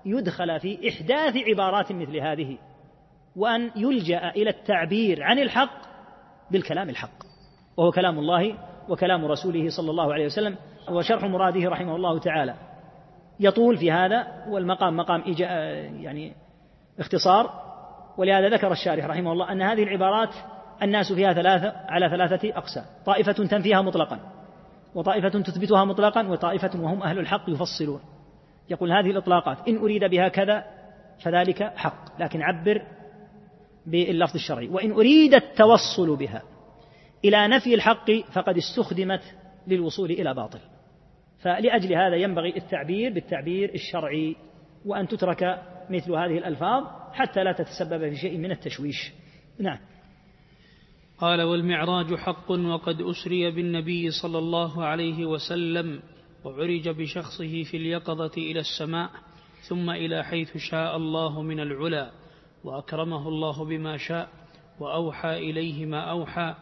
[0.07, 2.59] يدخل في إحداث عبارات مثل هذه
[3.37, 5.83] وأن يلجأ إلى التعبير عن الحق
[6.51, 7.24] بالكلام الحق
[7.77, 8.55] وهو كلام الله
[8.89, 10.57] وكلام رسوله صلى الله عليه وسلم
[10.91, 12.55] وشرح مراده رحمه الله تعالى
[13.41, 15.23] يطول في هذا والمقام مقام
[16.01, 16.33] يعني
[16.99, 17.51] اختصار
[18.19, 20.29] ولهذا ذكر الشارح رحمه الله أن هذه العبارات
[20.83, 24.19] الناس فيها ثلاثة على ثلاثة أقسام طائفة تنفيها مطلقا
[24.95, 28.01] وطائفة تثبتها مطلقا وطائفة وهم أهل الحق يفصلون
[28.71, 30.65] يقول هذه الإطلاقات إن أريد بها كذا
[31.23, 32.83] فذلك حق لكن عبر
[33.87, 36.43] باللفظ الشرعي وإن أريد التوصل بها
[37.25, 39.21] إلى نفي الحق فقد استخدمت
[39.67, 40.59] للوصول إلى باطل
[41.43, 44.37] فلأجل هذا ينبغي التعبير بالتعبير الشرعي
[44.87, 49.13] وأن تترك مثل هذه الألفاظ حتى لا تتسبب في شيء من التشويش
[49.59, 49.79] نعم
[51.19, 56.01] قال والمعراج حق وقد أسري بالنبي صلى الله عليه وسلم
[56.45, 59.11] وعرج بشخصه في اليقظة إلى السماء
[59.69, 62.11] ثم إلى حيث شاء الله من العلا
[62.65, 64.29] وأكرمه الله بما شاء
[64.81, 66.55] وأوحى إليه ما أوحى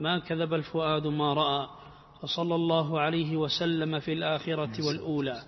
[0.00, 1.66] ما كذب الفؤاد ما رأى
[2.22, 4.86] فصلى الله عليه وسلم في الآخرة نعم.
[4.88, 5.40] والأولى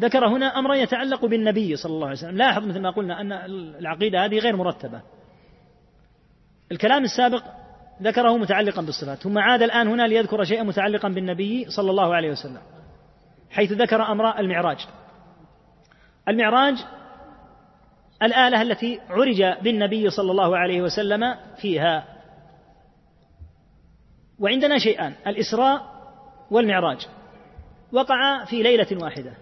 [0.00, 3.32] ذكر هنا أمرا يتعلق بالنبي صلى الله عليه وسلم لاحظ مثل ما قلنا أن
[3.80, 5.02] العقيدة هذه غير مرتبة
[6.72, 7.42] الكلام السابق
[8.02, 12.60] ذكره متعلقا بالصفات ثم عاد الآن هنا ليذكر شيئا متعلقا بالنبي صلى الله عليه وسلم
[13.50, 14.78] حيث ذكر أمر المعراج
[16.28, 16.74] المعراج
[18.22, 22.15] الآلة التي عرج بالنبي صلى الله عليه وسلم فيها
[24.38, 25.82] وعندنا شيئان الإسراء
[26.50, 27.06] والمعراج
[27.92, 29.32] وقع في ليلة واحدة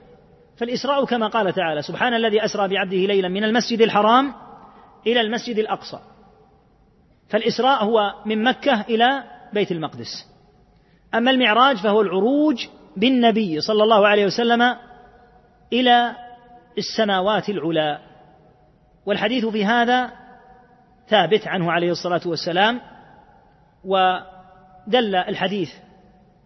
[0.57, 4.35] فالإسراء كما قال تعالى سبحان الذي أسرى بعبده ليلا من المسجد الحرام
[5.07, 5.99] إلى المسجد الأقصى
[7.29, 9.23] فالإسراء هو من مكة إلى
[9.53, 10.27] بيت المقدس
[11.15, 12.57] أما المعراج فهو العروج
[12.97, 14.77] بالنبي صلى الله عليه وسلم
[15.73, 16.17] إلى
[16.79, 17.99] السماوات العلى
[19.07, 20.11] والحديث في هذا
[21.09, 22.81] ثابت عنه عليه الصلاة والسلام
[23.85, 24.19] و
[24.87, 25.71] دل الحديث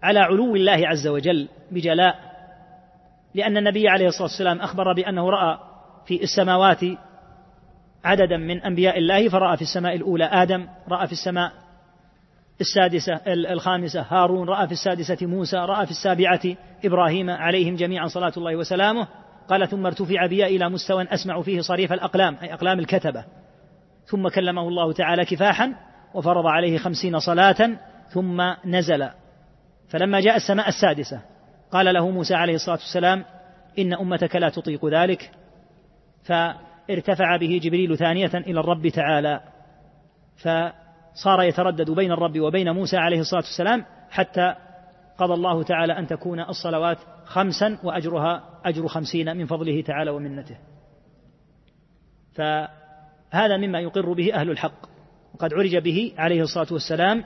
[0.03, 2.15] على علو الله عز وجل بجلاء
[3.35, 5.59] لأن النبي عليه الصلاة والسلام أخبر بأنه رأى
[6.07, 6.81] في السماوات
[8.05, 11.53] عددا من أنبياء الله فرأى في السماء الأولى آدم رأى في السماء
[12.61, 16.41] السادسة الخامسة هارون رأى في السادسة موسى رأى في السابعة
[16.85, 19.07] إبراهيم عليهم جميعا صلاة الله وسلامه
[19.49, 23.25] قال ثم ارتفع بي إلى مستوى أسمع فيه صريف الأقلام أي أقلام الكتبة
[24.07, 25.75] ثم كلمه الله تعالى كفاحا
[26.15, 27.79] وفرض عليه خمسين صلاة
[28.09, 29.09] ثم نزل
[29.89, 31.21] فلما جاء السماء السادسة
[31.71, 33.25] قال له موسى عليه الصلاة والسلام
[33.79, 35.31] إن أمتك لا تطيق ذلك
[36.23, 39.41] فارتفع به جبريل ثانية إلى الرب تعالى
[40.37, 44.55] فصار يتردد بين الرب وبين موسى عليه الصلاة والسلام حتى
[45.19, 50.57] قضى الله تعالى أن تكون الصلوات خمسا وأجرها أجر خمسين من فضله تعالى ومنته
[52.33, 54.87] فهذا مما يقر به أهل الحق
[55.35, 57.25] وقد عرج به عليه الصلاة والسلام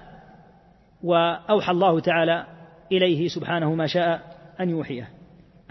[1.03, 2.47] وأوحى الله تعالى
[2.93, 4.21] إليه سبحانه ما شاء
[4.61, 5.09] أن يوحيه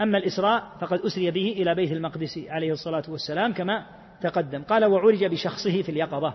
[0.00, 3.86] أما الإسراء فقد أسري به إلى بيت المقدس عليه الصلاة والسلام كما
[4.22, 6.34] تقدم قال وعرج بشخصه في اليقظة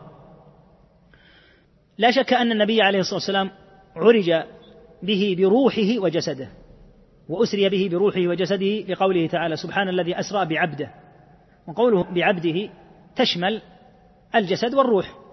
[1.98, 3.52] لا شك أن النبي عليه الصلاة والسلام
[3.96, 4.32] عرج
[5.04, 6.50] به بروحه وجسده
[7.30, 10.90] وأسري به بروحه وجسده لقوله تعالى سبحان الذي أسرى بعبده
[11.68, 12.70] وقوله بعبده
[13.16, 13.62] تشمل
[14.36, 15.27] الجسد والروح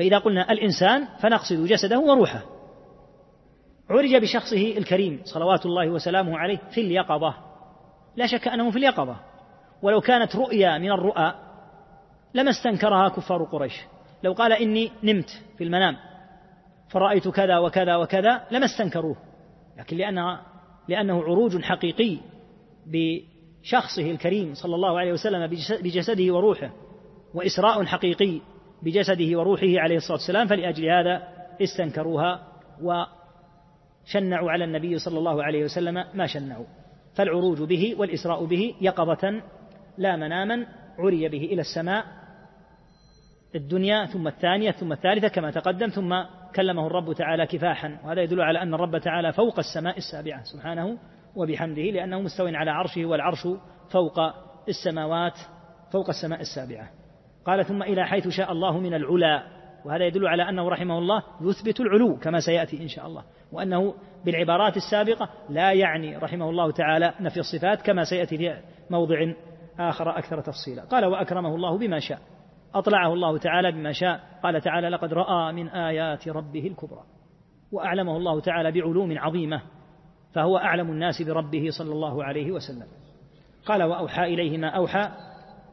[0.00, 2.42] فإذا قلنا الإنسان فنقصد جسده وروحه
[3.90, 7.34] عرج بشخصه الكريم صلوات الله وسلامه عليه في اليقظة
[8.16, 9.16] لا شك أنه في اليقظة
[9.82, 11.34] ولو كانت رؤيا من الرؤى
[12.34, 13.74] لما استنكرها كفار قريش
[14.22, 15.96] لو قال إني نمت في المنام
[16.90, 19.16] فرأيت كذا وكذا وكذا لما استنكروه
[19.78, 20.38] لكن لأنه,
[20.88, 22.18] لأنه عروج حقيقي
[22.86, 25.46] بشخصه الكريم صلى الله عليه وسلم
[25.82, 26.70] بجسده وروحه
[27.34, 28.40] وإسراء حقيقي
[28.82, 31.22] بجسده وروحه عليه الصلاه والسلام فلاجل هذا
[31.62, 32.46] استنكروها
[32.82, 36.64] وشنعوا على النبي صلى الله عليه وسلم ما شنعوا
[37.14, 39.42] فالعروج به والاسراء به يقظه
[39.98, 40.66] لا مناما
[40.98, 42.04] عري به الى السماء
[43.54, 46.22] الدنيا ثم الثانيه ثم الثالثه كما تقدم ثم
[46.54, 50.98] كلمه الرب تعالى كفاحا وهذا يدل على ان الرب تعالى فوق السماء السابعه سبحانه
[51.36, 53.48] وبحمده لانه مستوي على عرشه والعرش
[53.90, 54.18] فوق
[54.68, 55.36] السماوات
[55.92, 56.90] فوق السماء السابعه
[57.50, 59.42] قال ثم إلى حيث شاء الله من العلا
[59.84, 63.22] وهذا يدل على أنه رحمه الله يثبت العلو كما سيأتي إن شاء الله
[63.52, 63.94] وأنه
[64.24, 68.56] بالعبارات السابقة لا يعني رحمه الله تعالى نفي الصفات كما سيأتي في
[68.90, 69.32] موضع
[69.78, 72.18] آخر أكثر تفصيلا قال وأكرمه الله بما شاء
[72.74, 77.02] أطلعه الله تعالى بما شاء قال تعالى لقد رأى من آيات ربه الكبرى
[77.72, 79.62] وأعلمه الله تعالى بعلوم عظيمة
[80.34, 82.86] فهو أعلم الناس بربه صلى الله عليه وسلم
[83.66, 85.08] قال وأوحى إليه ما أوحى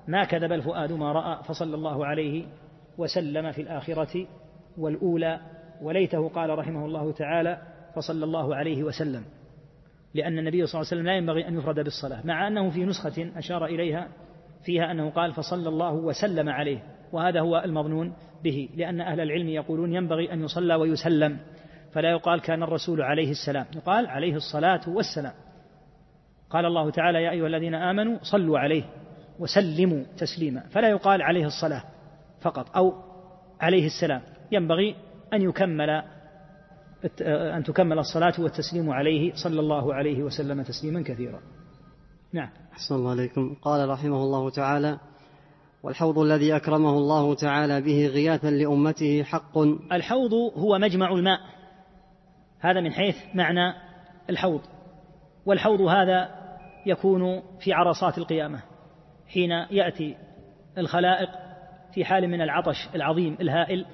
[0.08, 2.46] ما كذب الفؤاد ما رأى فصلى الله عليه
[2.98, 4.28] وسلم في الآخرة
[4.78, 5.40] والأولى
[5.82, 7.62] وليته قال رحمه الله تعالى
[7.96, 9.24] فصلى الله عليه وسلم
[10.14, 13.32] لأن النبي صلى الله عليه وسلم لا ينبغي أن يفرد بالصلاة مع أنه في نسخة
[13.38, 14.08] أشار إليها
[14.66, 19.94] فيها أنه قال فصلى الله وسلم عليه وهذا هو المظنون به لأن أهل العلم يقولون
[19.94, 21.38] ينبغي أن يصلى ويسلم
[21.92, 25.34] فلا يقال كان الرسول عليه السلام يقال عليه الصلاة والسلام
[26.50, 28.84] قال الله تعالى يا أيها الذين آمنوا صلوا عليه
[29.40, 31.84] وسلموا تسليما فلا يقال عليه الصلاة
[32.42, 32.94] فقط أو
[33.62, 34.22] عليه السلام
[34.52, 34.96] ينبغي
[35.34, 36.04] أن يكمل
[37.22, 41.40] أن تكمل الصلاة والتسليم عليه صلى الله عليه وسلم تسليما كثيرا
[42.34, 44.98] نعم أحسن الله عليكم قال رحمه الله تعالى
[45.84, 49.58] والحوض الذي أكرمه الله تعالى به غياثا لأمته حق
[49.92, 51.40] الحوض هو مجمع الماء
[52.60, 53.74] هذا من حيث معنى
[54.30, 54.62] الحوض
[55.46, 56.30] والحوض هذا
[56.86, 58.60] يكون في عرصات القيامة
[59.34, 60.18] حين يأتي
[60.78, 61.30] الخلائق
[61.94, 63.86] في حال من العطش العظيم الهائل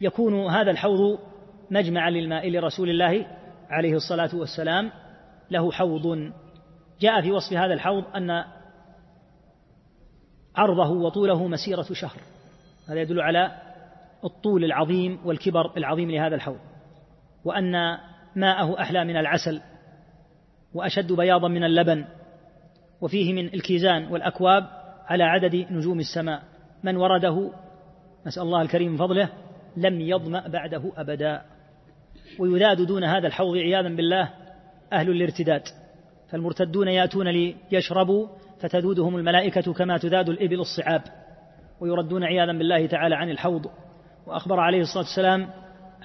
[0.00, 1.18] فيكون هذا الحوض
[1.70, 3.26] مجمعا للماء لرسول الله
[3.68, 4.90] عليه الصلاة والسلام
[5.50, 6.32] له حوض
[7.00, 8.44] جاء في وصف هذا الحوض أن
[10.56, 12.20] عرضه وطوله مسيرة شهر
[12.88, 13.52] هذا يدل على
[14.24, 16.58] الطول العظيم والكبر العظيم لهذا الحوض
[17.44, 17.98] وأن
[18.36, 19.60] ماءه أحلى من العسل
[20.74, 22.04] وأشد بياضا من اللبن
[23.00, 24.66] وفيه من الكيزان والأكواب
[25.06, 26.42] على عدد نجوم السماء
[26.82, 27.50] من ورده
[28.26, 29.28] نسأل الله الكريم فضله
[29.76, 31.42] لم يظمأ بعده أبدا
[32.38, 34.28] ويذاد دون هذا الحوض عياذا بالله
[34.92, 35.62] أهل الارتداد
[36.30, 38.26] فالمرتدون يأتون ليشربوا
[38.60, 41.02] فتذودهم الملائكة كما تذاد الإبل الصعاب
[41.80, 43.66] ويردون عياذا بالله تعالى عن الحوض
[44.26, 45.48] وأخبر عليه الصلاة والسلام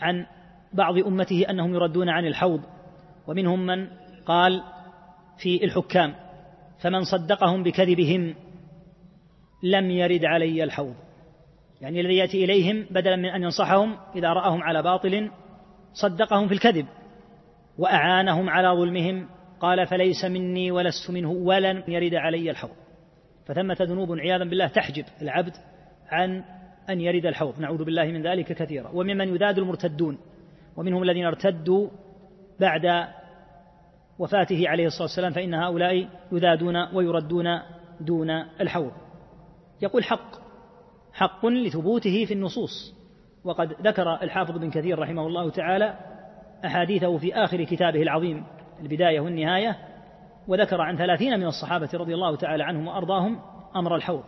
[0.01, 0.25] عن
[0.73, 2.61] بعض أمته أنهم يردون عن الحوض
[3.27, 3.87] ومنهم من
[4.25, 4.63] قال
[5.37, 6.13] في الحكام
[6.79, 8.35] فمن صدقهم بكذبهم
[9.63, 10.93] لم يرد علي الحوض
[11.81, 15.31] يعني الذي ياتي اليهم بدلا من ان ينصحهم اذا راهم على باطل
[15.93, 16.85] صدقهم في الكذب
[17.77, 19.27] واعانهم على ظلمهم
[19.59, 22.71] قال فليس مني ولست منه ولن يرد علي الحوض
[23.45, 25.53] فثمه ذنوب عياذا بالله تحجب العبد
[26.09, 26.43] عن
[26.89, 30.17] ان يرد الحوض نعوذ بالله من ذلك كثيرا وممن يذاد المرتدون
[30.75, 31.89] ومنهم الذين ارتدوا
[32.59, 33.07] بعد
[34.19, 37.59] وفاته عليه الصلاة والسلام فإن هؤلاء يذادون ويردون
[37.99, 38.91] دون الحوض
[39.81, 40.35] يقول حق
[41.13, 42.95] حق لثبوته في النصوص
[43.43, 45.93] وقد ذكر الحافظ بن كثير رحمه الله تعالى
[46.65, 48.43] أحاديثه في آخر كتابه العظيم
[48.81, 49.75] البداية والنهاية
[50.47, 53.39] وذكر عن ثلاثين من الصحابة رضي الله تعالى عنهم وأرضاهم
[53.75, 54.23] أمر الحوض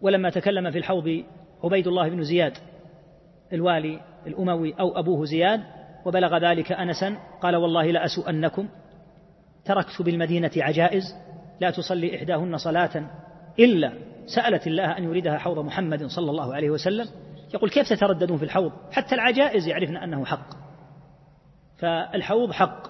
[0.00, 1.24] ولما تكلم في الحوض
[1.64, 2.58] عبيد الله بن زياد
[3.52, 5.62] الوالي الأموي أو أبوه زياد
[6.06, 8.68] وبلغ ذلك أنسا قال والله لأسؤنكم
[9.64, 11.02] تركت بالمدينة عجائز
[11.60, 13.06] لا تصلي إحداهن صلاة
[13.58, 13.92] إلا
[14.26, 17.06] سألت الله أن يريدها حوض محمد صلى الله عليه وسلم
[17.54, 20.48] يقول كيف تترددون في الحوض حتى العجائز يعرفن أنه حق
[21.78, 22.82] فالحوض حق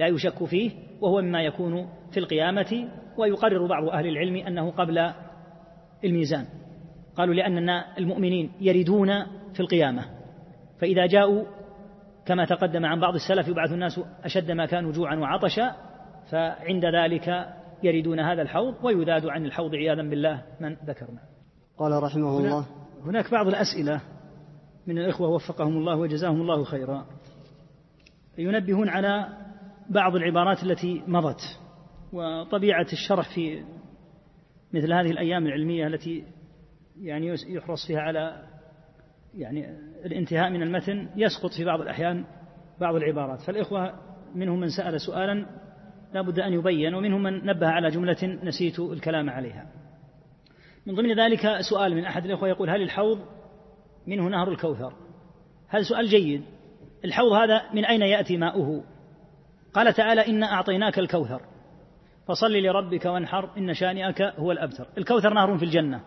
[0.00, 5.10] لا يشك فيه وهو مما يكون في القيامة ويقرر بعض أهل العلم أنه قبل
[6.04, 6.44] الميزان
[7.16, 9.22] قالوا لأننا المؤمنين يردون
[9.54, 10.04] في القيامة
[10.80, 11.44] فإذا جاءوا
[12.26, 15.76] كما تقدم عن بعض السلف يبعث الناس أشد ما كانوا جوعا وعطشا
[16.30, 21.20] فعند ذلك يردون هذا الحوض ويذاد عن الحوض عياذا بالله من ذكرنا
[21.78, 22.66] قال رحمه هنا الله
[23.04, 24.00] هناك بعض الأسئلة
[24.86, 27.06] من الإخوة وفقهم الله وجزاهم الله خيرا
[28.38, 29.28] ينبهون على
[29.90, 31.40] بعض العبارات التي مضت
[32.12, 33.64] وطبيعة الشرح في
[34.74, 36.24] مثل هذه الأيام العلمية التي
[37.00, 38.42] يعني يحرص فيها على
[39.38, 39.66] يعني
[40.04, 42.24] الانتهاء من المتن يسقط في بعض الأحيان
[42.80, 43.92] بعض العبارات فالإخوة
[44.34, 45.46] منهم من سأل سؤالا
[46.14, 49.66] لا بد أن يبين ومنهم من نبه على جملة نسيت الكلام عليها
[50.86, 53.18] من ضمن ذلك سؤال من أحد الإخوة يقول هل الحوض
[54.06, 54.92] منه نهر الكوثر
[55.68, 56.42] هذا سؤال جيد
[57.04, 58.84] الحوض هذا من أين يأتي ماؤه
[59.74, 61.40] قال تعالى إنا أعطيناك الكوثر
[62.26, 66.00] فصل لربك وانحر إن شانئك هو الأبتر الكوثر نهر في الجنة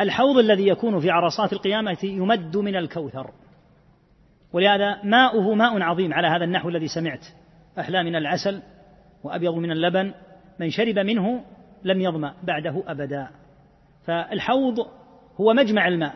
[0.00, 3.30] الحوض الذي يكون في عرصات القيامة يمد من الكوثر
[4.52, 7.26] ولهذا ماؤه ماء عظيم على هذا النحو الذي سمعت
[7.78, 8.62] أحلى من العسل
[9.24, 10.14] وأبيض من اللبن
[10.60, 11.44] من شرب منه
[11.82, 13.28] لم يظمأ بعده أبدا
[14.06, 14.78] فالحوض
[15.40, 16.14] هو مجمع الماء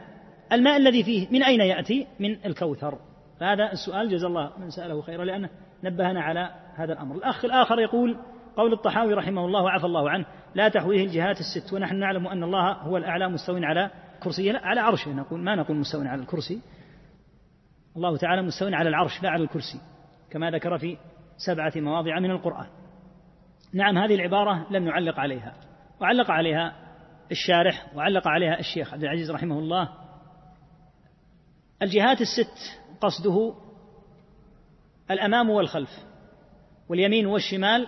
[0.53, 2.99] الماء الذي فيه من أين يأتي من الكوثر
[3.41, 5.49] فهذا السؤال جزا الله من سأله خيرا لأنه
[5.85, 8.17] نبهنا على هذا الأمر الأخ الآخر يقول
[8.57, 12.73] قول الطحاوي رحمه الله وعفى الله عنه لا تحويه الجهات الست ونحن نعلم أن الله
[12.73, 13.91] هو الأعلى مستوى على
[14.23, 16.61] كرسي لا على عرشه نقول ما نقول مستوى على الكرسي
[17.97, 19.81] الله تعالى مستوى على العرش لا على الكرسي
[20.31, 20.97] كما ذكر في
[21.37, 22.67] سبعة مواضع من القرآن
[23.73, 25.55] نعم هذه العبارة لم نعلق عليها
[26.01, 26.73] وعلق عليها
[27.31, 29.89] الشارح وعلق عليها الشيخ عبد العزيز رحمه الله
[31.83, 33.55] الجهات الست قصده
[35.11, 35.91] الأمام والخلف
[36.89, 37.87] واليمين والشمال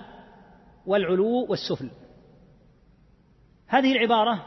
[0.86, 1.90] والعلو والسفل
[3.66, 4.44] هذه العبارة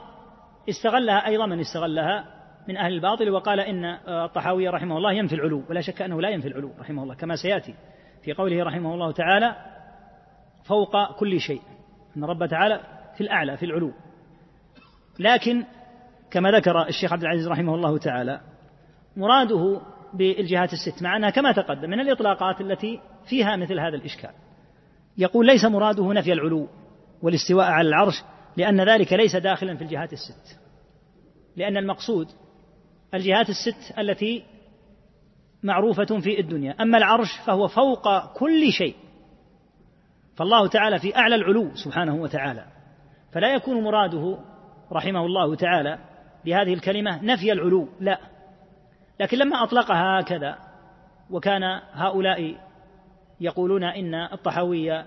[0.69, 2.25] استغلها أيضا من استغلها
[2.67, 6.29] من أهل الباطل وقال إن آه، الطحاوي رحمه الله ينفي العلو ولا شك أنه لا
[6.29, 7.75] ينفي العلو رحمه الله كما سيأتي
[8.23, 9.55] في قوله رحمه الله تعالى
[10.63, 11.61] فوق كل شيء
[12.17, 12.79] أن رب تعالى
[13.17, 13.91] في الأعلى في العلو
[15.19, 15.63] لكن
[16.31, 18.41] كما ذكر الشيخ عبد العزيز رحمه الله تعالى
[19.17, 19.81] مراده
[20.13, 24.31] بالجهات الست مع أنها كما تقدم من الإطلاقات التي فيها مثل هذا الإشكال
[25.17, 26.67] يقول ليس مراده نفي العلو
[27.21, 28.23] والاستواء على العرش
[28.57, 30.59] لأن ذلك ليس داخلا في الجهات الست
[31.55, 32.27] لأن المقصود
[33.13, 34.43] الجهات الست التي
[35.63, 38.95] معروفة في الدنيا أما العرش فهو فوق كل شيء
[40.35, 42.65] فالله تعالى في أعلى العلو سبحانه وتعالى
[43.31, 44.37] فلا يكون مراده
[44.91, 45.99] رحمه الله تعالى
[46.45, 48.19] بهذه الكلمة نفي العلو لا
[49.19, 50.55] لكن لما أطلقها هكذا
[51.29, 51.63] وكان
[51.93, 52.64] هؤلاء
[53.41, 55.05] يقولون إن الطحوية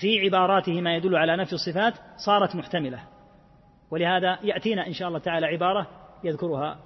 [0.00, 1.94] في عباراته ما يدل على نفي الصفات
[2.26, 2.98] صارت محتملة
[3.90, 5.86] ولهذا يأتينا إن شاء الله تعالى عبارة
[6.24, 6.78] يذكرها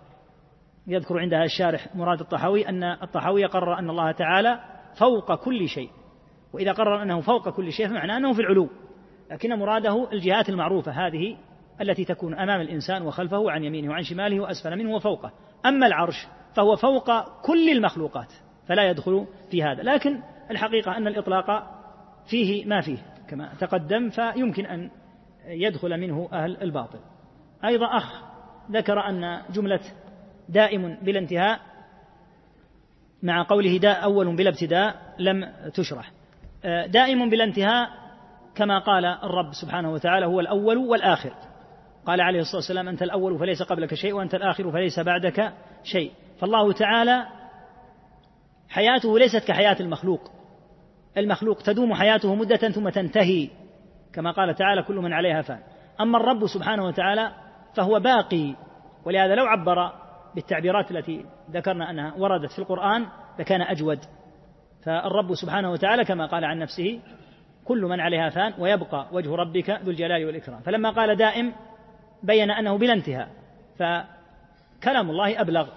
[0.86, 4.60] يذكر عندها الشارح مراد الطحاوي أن الطحاوي قرر أن الله تعالى
[4.98, 5.90] فوق كل شيء
[6.52, 8.68] وإذا قرر أنه فوق كل شيء فمعناه أنه في العلو
[9.30, 11.36] لكن مراده الجهات المعروفة هذه
[11.80, 15.32] التي تكون أمام الإنسان وخلفه وعن يمينه وعن شماله وأسفل منه وفوقه
[15.66, 16.26] أما العرش
[16.56, 18.32] فهو فوق كل المخلوقات
[18.66, 20.20] فلا يدخل في هذا لكن
[20.50, 21.70] الحقيقة أن الإطلاق
[22.30, 22.98] فيه ما فيه
[23.28, 24.90] كما تقدم فيمكن أن
[25.46, 26.98] يدخل منه أهل الباطل
[27.64, 28.22] أيضا أخ
[28.70, 29.80] ذكر أن جملة
[30.48, 31.60] دائم بلا انتهاء
[33.22, 36.10] مع قوله داء أول بلا ابتداء لم تشرح
[36.86, 37.88] دائم بلا انتهاء
[38.54, 41.32] كما قال الرب سبحانه وتعالى هو الأول والآخر
[42.06, 46.72] قال عليه الصلاة والسلام أنت الأول فليس قبلك شيء وأنت الآخر فليس بعدك شيء فالله
[46.72, 47.26] تعالى
[48.68, 50.30] حياته ليست كحياة المخلوق
[51.16, 53.48] المخلوق تدوم حياته مدة ثم تنتهي
[54.12, 55.58] كما قال تعالى كل من عليها فان
[56.00, 57.30] أما الرب سبحانه وتعالى
[57.74, 58.54] فهو باقي
[59.04, 59.92] ولهذا لو عبر
[60.34, 63.06] بالتعبيرات التي ذكرنا أنها وردت في القرآن
[63.38, 63.98] لكان أجود
[64.82, 67.00] فالرب سبحانه وتعالى كما قال عن نفسه
[67.64, 71.52] كل من عليها فان ويبقى وجه ربك ذو الجلال والإكرام فلما قال دائم
[72.22, 73.28] بين أنه بلا انتهاء
[73.76, 75.68] فكلام الله أبلغ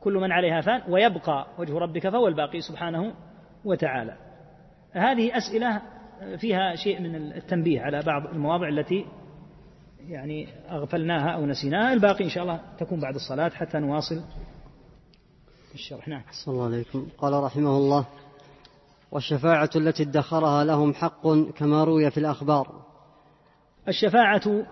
[0.00, 3.14] كل من عليها فان ويبقى وجه ربك فهو الباقي سبحانه
[3.64, 4.16] وتعالى
[4.92, 5.82] هذه أسئلة
[6.38, 9.04] فيها شيء من التنبيه على بعض المواضع التي
[10.08, 14.22] يعني أغفلناها أو نسيناها الباقي إن شاء الله تكون بعد الصلاة حتى نواصل
[15.74, 18.06] الشرح نعم صلى الله عليكم قال رحمه الله
[19.12, 22.82] والشفاعة التي ادخرها لهم حق كما روي في الأخبار
[23.88, 24.64] الشفاعة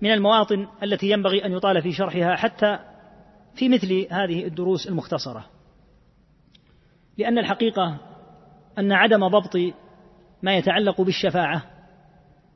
[0.00, 2.78] من المواطن التي ينبغي أن يطال في شرحها حتى
[3.54, 5.44] في مثل هذه الدروس المختصرة
[7.18, 7.98] لأن الحقيقة
[8.78, 9.56] أن عدم ضبط
[10.42, 11.62] ما يتعلق بالشفاعة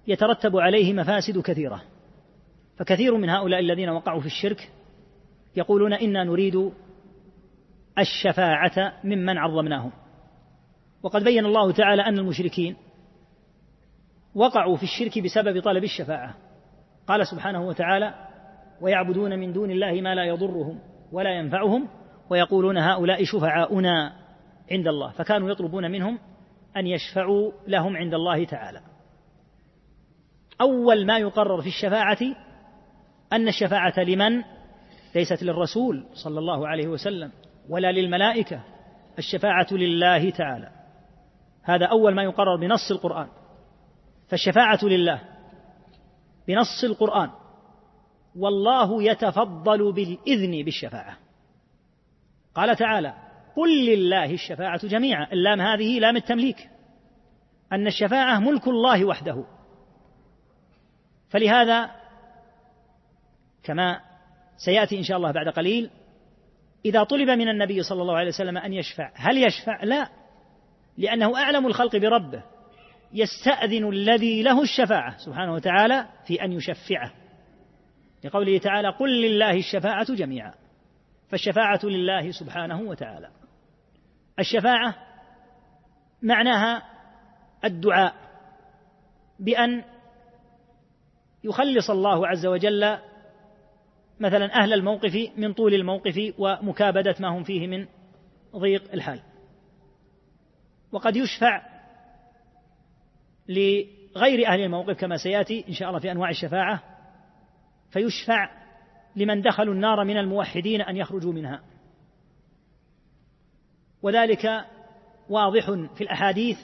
[0.07, 1.83] يترتب عليه مفاسد كثيرة
[2.77, 4.70] فكثير من هؤلاء الذين وقعوا في الشرك
[5.57, 6.73] يقولون إنا نريد
[7.99, 9.91] الشفاعة ممن عظمناهم
[11.03, 12.77] وقد بين الله تعالى أن المشركين
[14.35, 16.35] وقعوا في الشرك بسبب طلب الشفاعة
[17.07, 18.14] قال سبحانه وتعالى
[18.81, 20.79] ويعبدون من دون الله ما لا يضرهم
[21.12, 21.89] ولا ينفعهم
[22.31, 24.22] ويقولون هؤلاء شفعاؤنا
[24.73, 26.18] عند الله فكانوا يطلبون منهم
[26.77, 28.81] أن يشفعوا لهم عند الله تعالى
[30.61, 32.18] أول ما يقرر في الشفاعة
[33.33, 34.43] أن الشفاعة لمن؟
[35.14, 37.33] ليست للرسول صلى الله عليه وسلم
[37.68, 38.61] ولا للملائكة
[39.18, 40.70] الشفاعة لله تعالى
[41.62, 43.29] هذا أول ما يقرر بنص القرآن
[44.29, 45.20] فالشفاعة لله
[46.49, 47.31] بنص القرآن
[48.37, 51.16] والله يتفضل بالإذن بالشفاعة
[52.55, 53.14] قال تعالى
[53.57, 56.68] قل لله الشفاعة جميعا اللام هذه لام التمليك
[57.72, 59.44] أن الشفاعة ملك الله وحده
[61.30, 61.90] فلهذا
[63.62, 64.00] كما
[64.57, 65.90] سيأتي إن شاء الله بعد قليل
[66.84, 70.09] إذا طلب من النبي صلى الله عليه وسلم أن يشفع هل يشفع؟ لا
[70.98, 72.42] لأنه أعلم الخلق بربه
[73.12, 77.12] يستأذن الذي له الشفاعة سبحانه وتعالى في أن يشفعه
[78.24, 80.55] لقوله تعالى قل لله الشفاعة جميعا
[81.28, 83.28] فالشفاعة لله سبحانه وتعالى
[84.39, 84.95] الشفاعة
[86.22, 86.83] معناها
[87.64, 88.14] الدعاء
[89.39, 89.85] بأن
[91.45, 92.99] يخلص الله عز وجل
[94.20, 97.87] مثلا أهل الموقف من طول الموقف ومكابدة ما هم فيه من
[98.57, 99.20] ضيق الحال
[100.93, 101.62] وقد يشفع
[103.49, 106.83] لغير أهل الموقف كما سيأتي إن شاء الله في أنواع الشفاعة
[107.91, 108.51] فيشفع
[109.16, 111.61] لمن دخلوا النار من الموحدين أن يخرجوا منها
[114.03, 114.64] وذلك
[115.28, 116.59] واضح في الاحاديث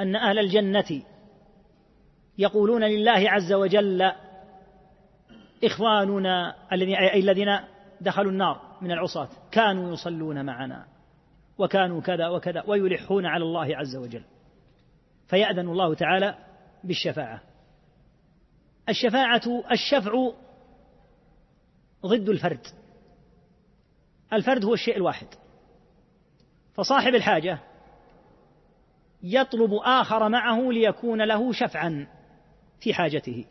[0.00, 1.02] ان اهل الجنه
[2.38, 4.12] يقولون لله عز وجل
[5.64, 6.54] إخواننا
[7.12, 7.58] أي الذين
[8.00, 10.86] دخلوا النار من العصاة كانوا يصلون معنا
[11.58, 14.22] وكانوا كذا وكذا ويلحون على الله عز وجل
[15.28, 16.34] فيأذن الله تعالى
[16.84, 17.40] بالشفاعة
[18.88, 19.42] الشفاعة
[19.72, 20.12] الشفع
[22.06, 22.66] ضد الفرد
[24.32, 25.26] الفرد هو الشيء الواحد
[26.74, 27.58] فصاحب الحاجة
[29.22, 32.06] يطلب آخر معه ليكون له شفعا
[32.80, 33.44] في حاجته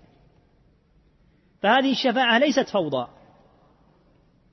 [1.61, 3.07] فهذه الشفاعة ليست فوضى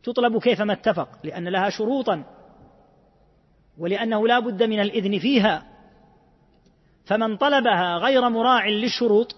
[0.03, 2.25] تطلب كيفما اتفق لأن لها شروطا
[3.79, 5.65] ولأنه لا بد من الإذن فيها
[7.05, 9.37] فمن طلبها غير مراع للشروط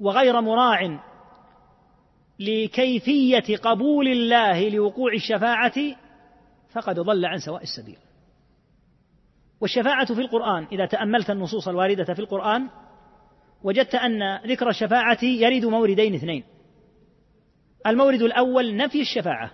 [0.00, 1.00] وغير مراع
[2.40, 5.74] لكيفية قبول الله لوقوع الشفاعة
[6.72, 7.98] فقد ضل عن سواء السبيل
[9.60, 12.68] والشفاعة في القرآن إذا تأملت النصوص الواردة في القرآن
[13.62, 16.44] وجدت أن ذكر الشفاعة يرد موردين اثنين
[17.86, 19.50] المورد الأول نفي الشفاعة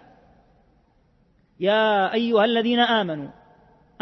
[1.61, 3.29] يا أيها الذين آمنوا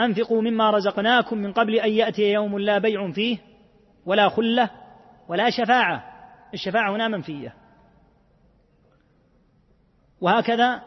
[0.01, 3.39] أنفقوا مما رزقناكم من قبل أن يأتي يوم لا بيع فيه
[4.07, 4.71] ولا خلة
[5.29, 6.05] ولا شفاعة
[6.55, 7.55] الشفاعة هنا منفية
[10.21, 10.83] وهكذا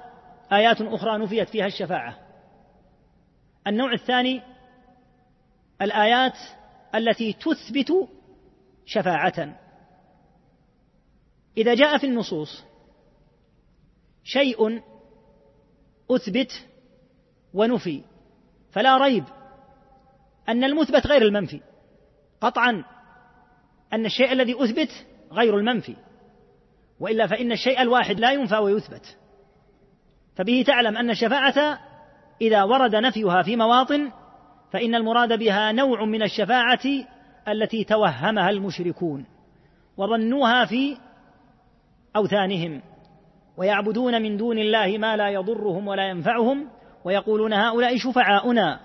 [0.54, 2.18] آيات أخرى نفيت فيها الشفاعة
[3.68, 4.42] النوع الثاني
[5.82, 6.38] الآيات
[6.96, 8.08] التي تثبت
[8.86, 9.60] شفاعة
[11.58, 12.64] إذا جاء في النصوص
[14.24, 14.82] شيء
[16.12, 16.66] أثبت
[17.54, 18.02] ونفي
[18.72, 19.24] فلا ريب
[20.50, 21.62] أن المثبت غير المنفي
[22.42, 22.84] قطعا
[23.94, 25.96] أن الشيء الذي أثبت غير المنفي
[27.00, 29.18] وإلا فإن الشيء الواحد لا ينفى ويثبت
[30.36, 31.80] فبه تعلم أن الشفاعة
[32.42, 34.12] إذا ورد نفيها في مواطن
[34.72, 36.80] فإن المراد بها نوع من الشفاعة
[37.48, 39.26] التي توهمها المشركون
[39.98, 40.98] وظنوها في
[42.16, 42.82] أوثانهم
[43.58, 46.68] ويعبدون من دون الله ما لا يضرهم ولا ينفعهم
[47.06, 48.80] ويقولون هؤلاء شفعاؤنا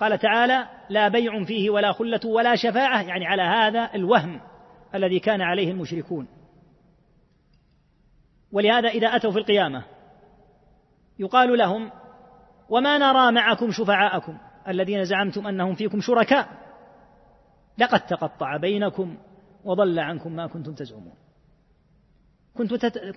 [0.00, 4.40] قال تعالى لا بيع فيه ولا خلة ولا شفاعة يعني على هذا الوهم
[4.94, 6.28] الذي كان عليه المشركون
[8.52, 9.82] ولهذا إذا أتوا في القيامة
[11.18, 11.90] يقال لهم
[12.68, 16.48] وما نرى معكم شفعاءكم الذين زعمتم انهم فيكم شركاء
[17.78, 19.16] لقد تقطع بينكم
[19.64, 21.14] وضل عنكم ما كنتم تزعمون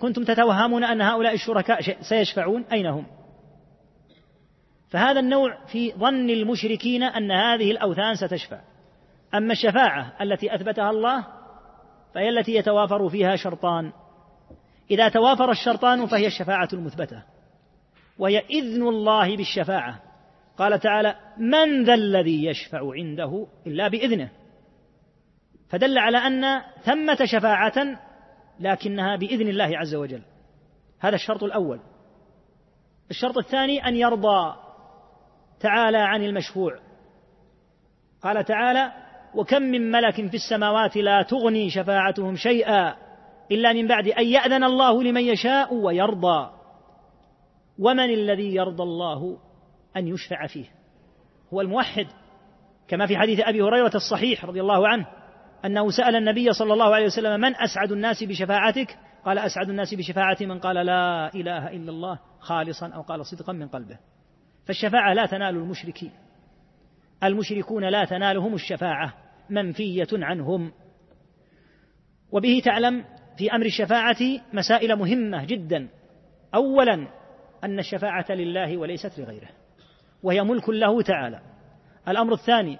[0.00, 3.06] كنتم تتوهمون ان هؤلاء الشركاء سيشفعون اين هم
[4.88, 8.60] فهذا النوع في ظن المشركين ان هذه الاوثان ستشفع
[9.34, 11.26] اما الشفاعه التي اثبتها الله
[12.14, 13.92] فهي التي يتوافر فيها شرطان
[14.90, 17.22] اذا توافر الشرطان فهي الشفاعه المثبته
[18.18, 20.02] وهي اذن الله بالشفاعه
[20.58, 24.28] قال تعالى من ذا الذي يشفع عنده الا باذنه
[25.68, 27.74] فدل على ان ثمه شفاعه
[28.60, 30.22] لكنها باذن الله عز وجل
[31.00, 31.80] هذا الشرط الاول
[33.10, 34.54] الشرط الثاني ان يرضى
[35.60, 36.78] تعالى عن المشفوع
[38.22, 38.92] قال تعالى
[39.34, 42.94] وكم من ملك في السماوات لا تغني شفاعتهم شيئا
[43.50, 46.50] الا من بعد ان ياذن الله لمن يشاء ويرضى
[47.78, 49.38] ومن الذي يرضى الله
[49.98, 50.64] أن يشفع فيه
[51.54, 52.06] هو الموحد
[52.88, 55.06] كما في حديث أبي هريرة الصحيح رضي الله عنه
[55.64, 60.36] أنه سأل النبي صلى الله عليه وسلم من أسعد الناس بشفاعتك قال أسعد الناس بشفاعة
[60.40, 63.98] من قال لا إله إلا الله خالصا أو قال صدقا من قلبه
[64.66, 66.10] فالشفاعة لا تنال المشركين
[67.24, 69.14] المشركون لا تنالهم الشفاعة
[69.50, 70.72] منفية عنهم
[72.32, 73.04] وبه تعلم
[73.38, 74.16] في أمر الشفاعة
[74.52, 75.88] مسائل مهمة جدا
[76.54, 77.08] أولا
[77.64, 79.48] أن الشفاعة لله وليست لغيره
[80.22, 81.40] وهي ملك له تعالى
[82.08, 82.78] الامر الثاني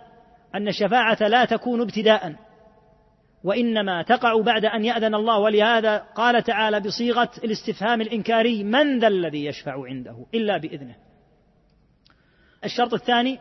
[0.55, 2.35] ان الشفاعه لا تكون ابتداء
[3.45, 9.45] وانما تقع بعد ان ياذن الله ولهذا قال تعالى بصيغه الاستفهام الانكاري من ذا الذي
[9.45, 10.95] يشفع عنده الا باذنه
[12.65, 13.39] الشرط الثاني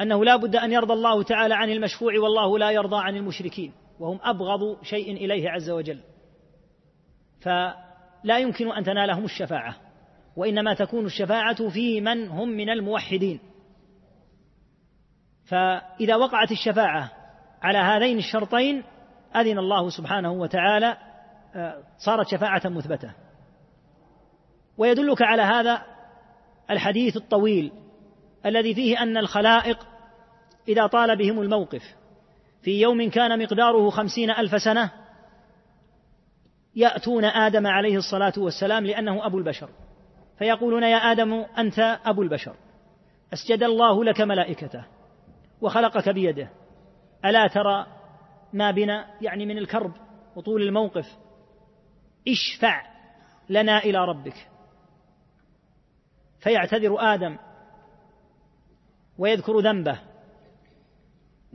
[0.00, 4.18] انه لا بد ان يرضى الله تعالى عن المشفوع والله لا يرضى عن المشركين وهم
[4.22, 5.98] ابغض شيء اليه عز وجل
[7.40, 9.74] فلا يمكن ان تنالهم الشفاعه
[10.36, 13.40] وإنما تكون الشفاعة في من هم من الموحدين
[15.46, 17.10] فإذا وقعت الشفاعة
[17.62, 18.82] على هذين الشرطين
[19.36, 20.96] أذن الله سبحانه وتعالى
[21.54, 23.10] آه، صارت شفاعة مثبتة
[24.78, 25.82] ويدلك على هذا
[26.70, 27.72] الحديث الطويل
[28.46, 29.86] الذي فيه أن الخلائق
[30.68, 31.82] إذا طال بهم الموقف
[32.62, 34.90] في يوم كان مقداره خمسين ألف سنة
[36.74, 39.68] يأتون آدم عليه الصلاة والسلام لأنه أبو البشر
[40.38, 42.54] فيقولون يا آدم أنت أبو البشر
[43.32, 44.84] أسجد الله لك ملائكته
[45.60, 46.48] وخلقك بيده
[47.24, 47.86] ألا ترى
[48.52, 49.92] ما بنا يعني من الكرب
[50.36, 51.06] وطول الموقف
[52.28, 52.82] اشفع
[53.48, 54.48] لنا إلى ربك
[56.40, 57.36] فيعتذر آدم
[59.18, 59.98] ويذكر ذنبه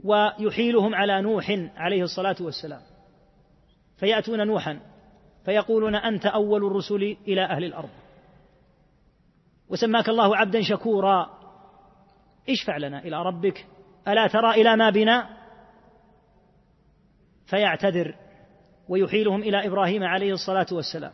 [0.04, 2.80] ويحيلهم على نوح عليه الصلاة والسلام
[3.96, 4.80] فيأتون نوحا
[5.44, 7.88] فيقولون أنت أول الرسل إلى أهل الأرض
[9.70, 11.26] وسماك الله عبدا شكورا
[12.50, 13.66] اشفع لنا الى ربك
[14.08, 15.36] الا ترى الى ما بنا
[17.46, 18.14] فيعتذر
[18.88, 21.12] ويحيلهم الى ابراهيم عليه الصلاه والسلام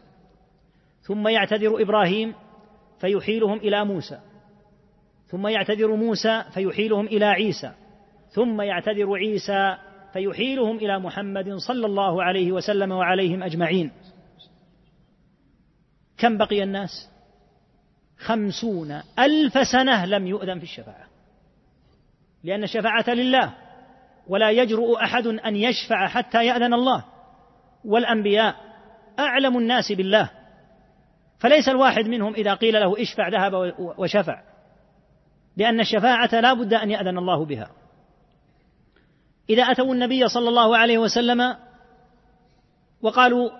[1.02, 2.34] ثم يعتذر ابراهيم
[3.00, 4.20] فيحيلهم الى موسى
[5.26, 7.72] ثم يعتذر موسى فيحيلهم الى عيسى
[8.30, 9.76] ثم يعتذر عيسى
[10.12, 13.90] فيحيلهم الى محمد صلى الله عليه وسلم وعليهم اجمعين
[16.18, 16.90] كم بقي الناس
[18.18, 21.04] خمسون ألف سنة لم يؤذن في الشفاعة
[22.44, 23.54] لأن الشفاعة لله
[24.28, 27.04] ولا يجرؤ أحد أن يشفع حتى يأذن الله
[27.84, 28.56] والأنبياء
[29.18, 30.30] أعلم الناس بالله
[31.38, 34.42] فليس الواحد منهم إذا قيل له اشفع ذهب وشفع
[35.56, 37.70] لأن الشفاعة لا بد أن يأذن الله بها
[39.50, 41.56] إذا أتوا النبي صلى الله عليه وسلم
[43.02, 43.50] وقالوا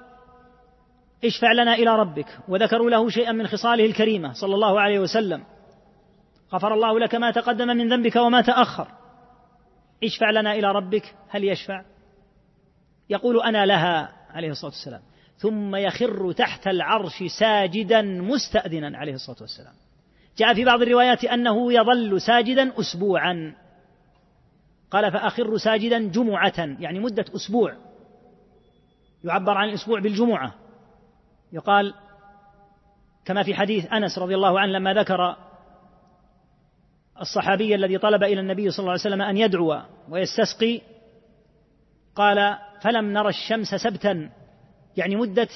[1.24, 5.44] اشفع لنا إلى ربك وذكروا له شيئا من خصاله الكريمة صلى الله عليه وسلم
[6.54, 8.88] غفر الله لك ما تقدم من ذنبك وما تأخر
[10.04, 11.82] اشفع لنا إلى ربك هل يشفع
[13.10, 15.00] يقول أنا لها عليه الصلاة والسلام
[15.38, 19.72] ثم يخر تحت العرش ساجدا مستأذنا عليه الصلاة والسلام
[20.38, 23.54] جاء في بعض الروايات أنه يظل ساجدا أسبوعا
[24.90, 27.74] قال فأخر ساجدا جمعة يعني مدة أسبوع
[29.24, 30.54] يعبر عن الأسبوع بالجمعة
[31.52, 31.94] يقال
[33.24, 35.36] كما في حديث انس رضي الله عنه لما ذكر
[37.20, 39.78] الصحابي الذي طلب الى النبي صلى الله عليه وسلم ان يدعو
[40.10, 40.80] ويستسقي
[42.14, 44.30] قال فلم نرى الشمس سبتا
[44.96, 45.48] يعني مده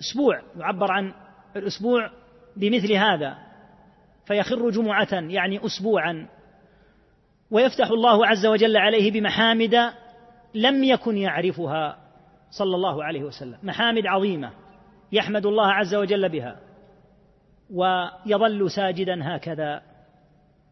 [0.00, 1.14] اسبوع يعبر عن
[1.56, 2.10] الاسبوع
[2.56, 3.38] بمثل هذا
[4.24, 6.28] فيخر جمعه يعني اسبوعا
[7.50, 9.76] ويفتح الله عز وجل عليه بمحامد
[10.54, 11.98] لم يكن يعرفها
[12.50, 14.50] صلى الله عليه وسلم محامد عظيمه
[15.12, 16.56] يحمد الله عز وجل بها
[17.70, 19.82] ويظل ساجدا هكذا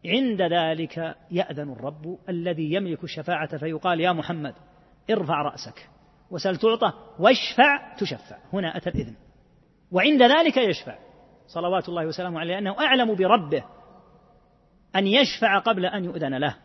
[0.05, 4.53] عند ذلك يأذن الرب الذي يملك الشفاعة فيقال يا محمد
[5.09, 5.89] ارفع رأسك
[6.31, 9.15] وسل تعطى واشفع تشفع هنا أتى الإذن
[9.91, 10.97] وعند ذلك يشفع
[11.47, 13.63] صلوات الله وسلامه عليه أنه أعلم بربه
[14.95, 16.55] أن يشفع قبل أن يؤذن له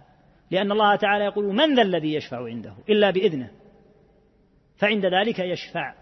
[0.51, 3.51] لأن الله تعالى يقول من ذا الذي يشفع عنده إلا بإذنه
[4.77, 5.95] فعند ذلك يشفع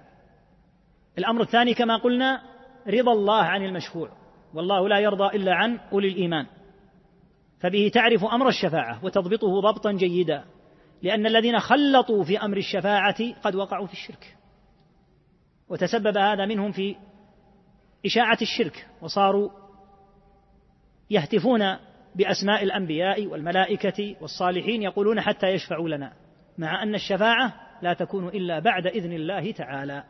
[1.19, 2.43] الأمر الثاني كما قلنا
[2.89, 4.09] رضا الله عن المشفوع
[4.55, 6.47] والله لا يرضى إلا عن أولي الإيمان
[7.61, 10.45] فبه تعرف أمر الشفاعة وتضبطه ضبطا جيدا
[11.03, 14.37] لأن الذين خلطوا في أمر الشفاعة قد وقعوا في الشرك
[15.69, 16.97] وتسبب هذا منهم في
[18.07, 19.49] إشاعة الشرك وصاروا
[21.11, 21.77] يهتفون
[22.15, 26.13] بأسماء الأنبياء والملائكة والصالحين يقولون حتى يشفعوا لنا
[26.59, 30.05] مع أن الشفاعة لا تكون إلا بعد إذن الله تعالى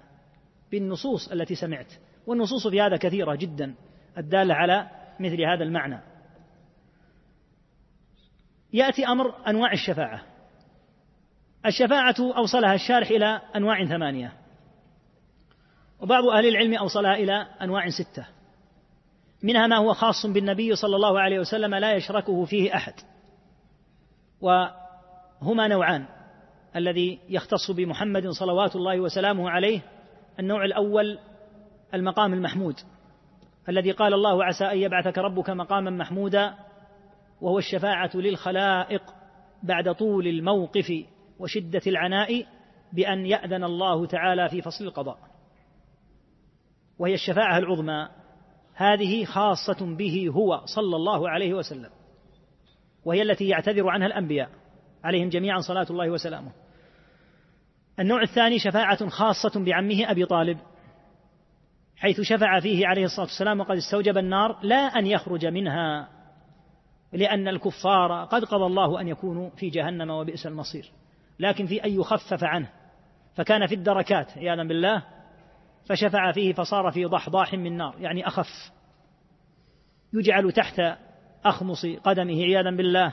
[0.71, 1.93] بالنصوص التي سمعت
[2.27, 3.75] والنصوص في هذا كثيرة جدا
[4.19, 6.01] الدالة على مثل هذا المعنى
[8.73, 10.23] يأتي أمر أنواع الشفاعة
[11.67, 14.33] الشفاعة أوصلها الشارح إلى أنواع ثمانية
[16.01, 17.33] وبعض أهل العلم أوصلها إلى
[17.63, 18.27] أنواع ستة
[19.43, 22.95] منها ما هو خاص بالنبي صلى الله عليه وسلم لا يشركه فيه أحد
[24.41, 26.05] وهما نوعان
[26.77, 29.81] الذي يختص بمحمد صلوات الله وسلامه عليه
[30.41, 31.19] النوع الاول
[31.95, 32.77] المقام المحمود
[33.69, 36.55] الذي قال الله عسى ان يبعثك ربك مقاما محمودا
[37.41, 39.03] وهو الشفاعه للخلائق
[39.63, 40.93] بعد طول الموقف
[41.39, 42.47] وشده العناء
[42.93, 45.19] بان ياذن الله تعالى في فصل القضاء
[46.99, 48.09] وهي الشفاعه العظمى
[48.75, 51.91] هذه خاصه به هو صلى الله عليه وسلم
[53.05, 54.49] وهي التي يعتذر عنها الانبياء
[55.05, 56.51] عليهم جميعا صلاه الله وسلامه
[58.01, 60.59] النوع الثاني شفاعة خاصة بعمه أبي طالب
[61.97, 66.09] حيث شفع فيه عليه الصلاة والسلام وقد استوجب النار لا أن يخرج منها
[67.13, 70.93] لأن الكفار قد قضى الله أن يكونوا في جهنم وبئس المصير
[71.39, 72.71] لكن في أن يخفف عنه
[73.37, 75.03] فكان في الدركات عياذا بالله
[75.89, 78.73] فشفع فيه فصار في ضحضاح من نار يعني أخف
[80.15, 80.81] يجعل تحت
[81.45, 83.13] أخمص قدمه عياذا بالله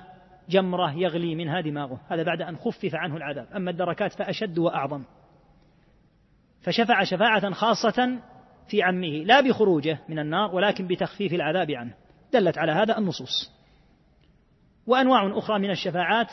[0.51, 5.03] جمرة يغلي منها دماغه هذا بعد أن خفف عنه العذاب أما الدركات فأشد وأعظم
[6.61, 8.19] فشفع شفاعة خاصة
[8.67, 11.93] في عمه لا بخروجه من النار ولكن بتخفيف العذاب عنه
[12.33, 13.31] دلت على هذا النصوص
[14.87, 16.31] وأنواع أخرى من الشفاعات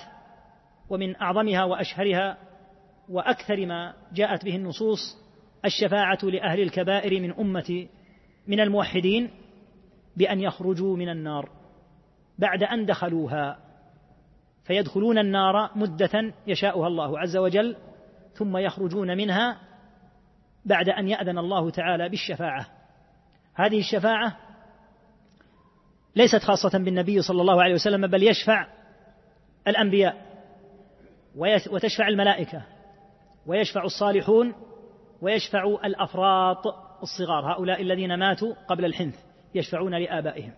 [0.91, 2.37] ومن أعظمها وأشهرها
[3.09, 4.99] وأكثر ما جاءت به النصوص
[5.65, 7.87] الشفاعة لأهل الكبائر من أمة
[8.47, 9.31] من الموحدين
[10.17, 11.49] بأن يخرجوا من النار
[12.39, 13.59] بعد أن دخلوها
[14.69, 17.77] فيدخلون النار مدة يشاؤها الله عز وجل
[18.35, 19.61] ثم يخرجون منها
[20.65, 22.67] بعد أن يأذن الله تعالى بالشفاعة
[23.55, 24.37] هذه الشفاعة
[26.17, 28.67] ليست خاصة بالنبي صلى الله عليه وسلم بل يشفع
[29.69, 30.17] الأنبياء
[31.71, 32.63] وتشفع الملائكة
[33.47, 34.55] ويشفع الصالحون
[35.23, 36.67] ويشفع الأفراط
[37.03, 39.17] الصغار هؤلاء الذين ماتوا قبل الحنث
[39.55, 40.53] يشفعون لآبائهم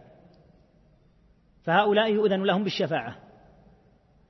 [1.65, 3.17] فهؤلاء يؤذن لهم بالشفاعة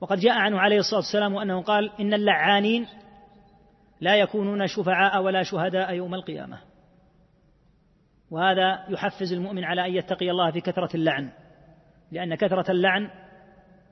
[0.01, 2.87] وقد جاء عنه عليه الصلاة والسلام أنه قال إن اللعانين
[4.01, 6.57] لا يكونون شفعاء ولا شهداء يوم القيامة
[8.31, 11.29] وهذا يحفز المؤمن على أن يتقي الله في كثرة اللعن
[12.11, 13.09] لأن كثرة اللعن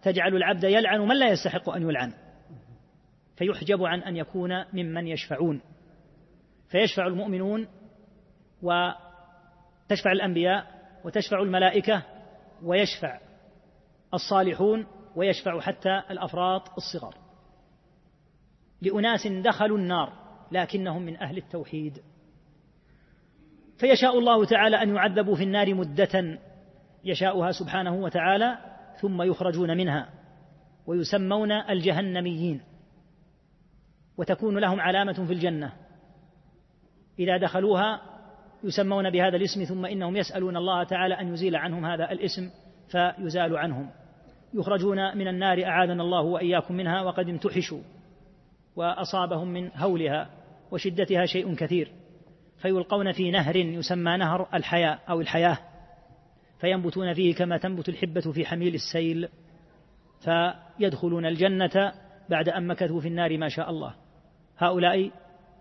[0.01, 2.13] تجعل العبد يلعن من لا يستحق أن يلعن
[3.35, 5.61] فيحجب عن أن يكون ممن يشفعون
[6.69, 7.67] فيشفع المؤمنون
[8.61, 10.65] وتشفع الأنبياء
[11.05, 12.03] وتشفع الملائكة
[12.63, 13.19] ويشفع
[14.13, 14.85] الصالحون
[15.19, 17.15] ويشفع حتى الافراط الصغار
[18.81, 20.13] لاناس دخلوا النار
[20.51, 21.99] لكنهم من اهل التوحيد
[23.77, 26.39] فيشاء الله تعالى ان يعذبوا في النار مده
[27.03, 28.57] يشاؤها سبحانه وتعالى
[29.01, 30.09] ثم يخرجون منها
[30.87, 32.61] ويسمون الجهنميين
[34.17, 35.73] وتكون لهم علامه في الجنه
[37.19, 38.01] اذا دخلوها
[38.63, 42.49] يسمون بهذا الاسم ثم انهم يسالون الله تعالى ان يزيل عنهم هذا الاسم
[42.89, 43.89] فيزال عنهم
[44.53, 47.81] يخرجون من النار أعاذنا الله وإياكم منها وقد امتحشوا
[48.75, 50.29] وأصابهم من هولها
[50.71, 51.91] وشدتها شيء كثير
[52.57, 55.57] فيلقون في نهر يسمى نهر الحياة أو الحياة
[56.59, 59.29] فينبتون فيه كما تنبت الحبة في حميل السيل
[60.23, 61.91] فيدخلون الجنة
[62.29, 63.95] بعد أن مكثوا في النار ما شاء الله
[64.57, 65.11] هؤلاء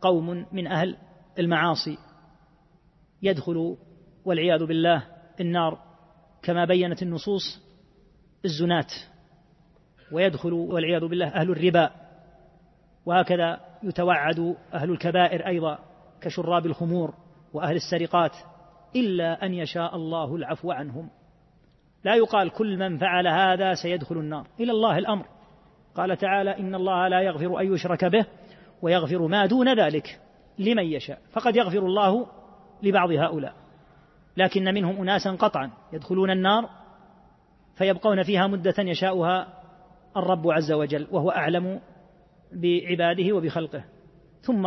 [0.00, 0.96] قوم من أهل
[1.38, 1.98] المعاصي
[3.22, 3.76] يدخل
[4.24, 5.02] والعياذ بالله
[5.40, 5.78] النار
[6.42, 7.67] كما بينت النصوص
[8.44, 8.84] الزناة
[10.12, 11.90] ويدخل والعياذ بالله أهل الربا
[13.06, 15.78] وهكذا يتوعد أهل الكبائر أيضا
[16.20, 17.14] كشراب الخمور
[17.54, 18.32] وأهل السرقات
[18.96, 21.08] إلا أن يشاء الله العفو عنهم
[22.04, 25.24] لا يقال كل من فعل هذا سيدخل النار إلى الله الأمر
[25.94, 28.24] قال تعالى إن الله لا يغفر أن يشرك به
[28.82, 30.20] ويغفر ما دون ذلك
[30.58, 32.26] لمن يشاء فقد يغفر الله
[32.82, 33.54] لبعض هؤلاء
[34.36, 36.68] لكن منهم أناسا قطعا يدخلون النار
[37.78, 39.48] فيبقون فيها مدة يشاؤها
[40.16, 41.80] الرب عز وجل وهو أعلم
[42.52, 43.84] بعباده وبخلقه
[44.40, 44.66] ثم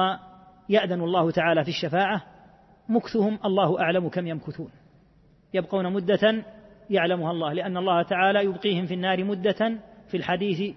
[0.70, 2.22] يأذن الله تعالى في الشفاعة
[2.90, 4.70] مكثهم الله أعلم كم يمكثون
[5.54, 6.44] يبقون مدة
[6.90, 10.76] يعلمها الله لأن الله تعالى يبقيهم في النار مدة في الحديث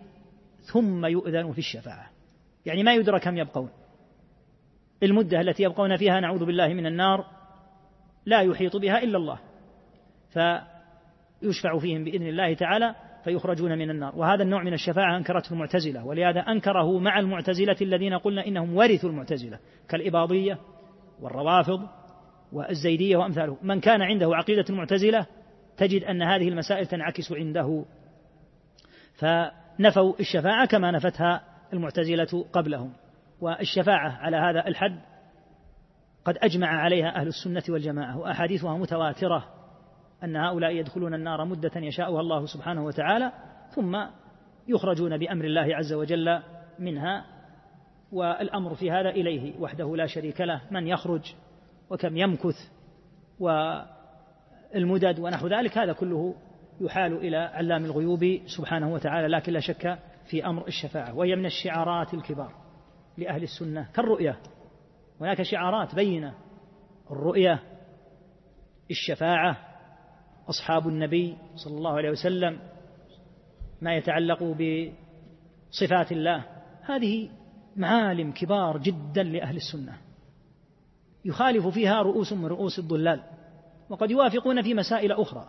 [0.73, 2.11] ثم يؤذن في الشفاعة
[2.66, 3.69] يعني ما يدرى كم يبقون
[5.02, 7.24] المدة التي يبقون فيها نعوذ بالله من النار
[8.27, 9.39] لا يحيط بها إلا الله
[10.31, 10.39] ف
[11.45, 12.95] يشفع فيهم باذن الله تعالى
[13.25, 18.47] فيخرجون من النار وهذا النوع من الشفاعه انكرته المعتزله ولهذا انكره مع المعتزله الذين قلنا
[18.47, 19.59] انهم ورثوا المعتزله
[19.89, 20.59] كالاباضيه
[21.21, 21.81] والروافض
[22.53, 25.27] والزيديه وامثاله من كان عنده عقيده المعتزله
[25.77, 27.85] تجد ان هذه المسائل تنعكس عنده
[29.15, 31.41] فنفوا الشفاعه كما نفتها
[31.73, 32.93] المعتزله قبلهم
[33.41, 34.99] والشفاعه على هذا الحد
[36.25, 39.45] قد اجمع عليها اهل السنه والجماعه واحاديثها متواتره
[40.25, 43.33] أن هؤلاء يدخلون النار مدة يشاؤها الله سبحانه وتعالى
[43.75, 43.97] ثم
[44.69, 46.41] يخرجون بأمر الله عز وجل
[46.79, 47.25] منها
[48.13, 51.35] والأمر في هذا إليه وحده لا شريك له من يخرج
[51.91, 52.55] وكم يمكث
[53.41, 56.35] والمدد ونحو ذلك هذا كله
[56.81, 59.99] يحال إلى علام الغيوب سبحانه وتعالى لكن لا شك
[60.31, 62.53] في أمر الشفاعة وهي من الشعارات الكبار
[63.19, 64.39] لأهل السنة كالرؤية
[65.21, 66.35] هناك شعارات بينة
[67.11, 67.59] الرؤية
[68.91, 69.74] الشفاعة
[70.49, 72.59] أصحاب النبي صلى الله عليه وسلم
[73.81, 76.43] ما يتعلق بصفات الله
[76.83, 77.31] هذه
[77.77, 79.97] معالم كبار جدا لأهل السنة
[81.25, 83.23] يخالف فيها رؤوس من رؤوس الضلال
[83.89, 85.49] وقد يوافقون في مسائل أخرى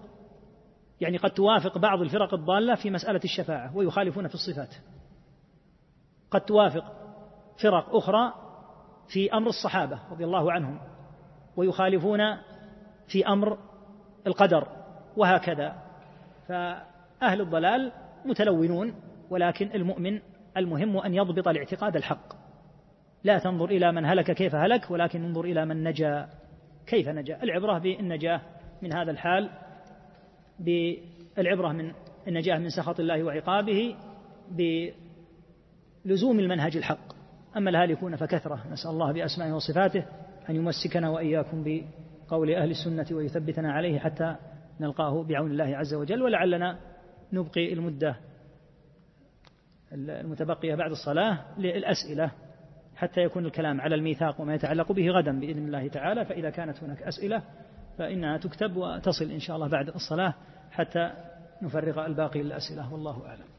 [1.01, 4.75] يعني قد توافق بعض الفرق الضالة في مسألة الشفاعة ويخالفون في الصفات
[6.31, 6.83] قد توافق
[7.63, 8.33] فرق أخرى
[9.07, 10.79] في أمر الصحابة رضي الله عنهم
[11.57, 12.19] ويخالفون
[13.07, 13.57] في أمر
[14.27, 14.67] القدر
[15.17, 15.75] وهكذا
[16.47, 17.91] فأهل الضلال
[18.25, 18.93] متلونون
[19.29, 20.19] ولكن المؤمن
[20.57, 22.33] المهم أن يضبط الاعتقاد الحق
[23.23, 26.27] لا تنظر إلى من هلك كيف هلك ولكن انظر إلى من نجا
[26.87, 28.41] كيف نجا العبرة بالنجاة
[28.81, 29.49] من هذا الحال
[30.59, 31.91] بالعبرة من
[32.27, 33.95] النجاة من سخط الله وعقابه
[34.51, 37.15] بلزوم المنهج الحق
[37.57, 40.03] أما الهالكون فكثرة نسأل الله بأسمائه وصفاته
[40.49, 44.35] أن يمسكنا وإياكم بقول أهل السنة ويثبتنا عليه حتى
[44.79, 46.79] نلقاه بعون الله عز وجل ولعلنا
[47.33, 48.15] نبقي المدة
[49.93, 52.31] المتبقية بعد الصلاة للأسئلة
[52.95, 57.03] حتى يكون الكلام على الميثاق وما يتعلق به غدا بإذن الله تعالى فإذا كانت هناك
[57.03, 57.41] أسئلة
[57.97, 60.33] فإنها تكتب وتصل إن شاء الله بعد الصلاة
[60.71, 61.11] حتى
[61.61, 63.54] نفرغ الباقي للأسئلة والله أعلم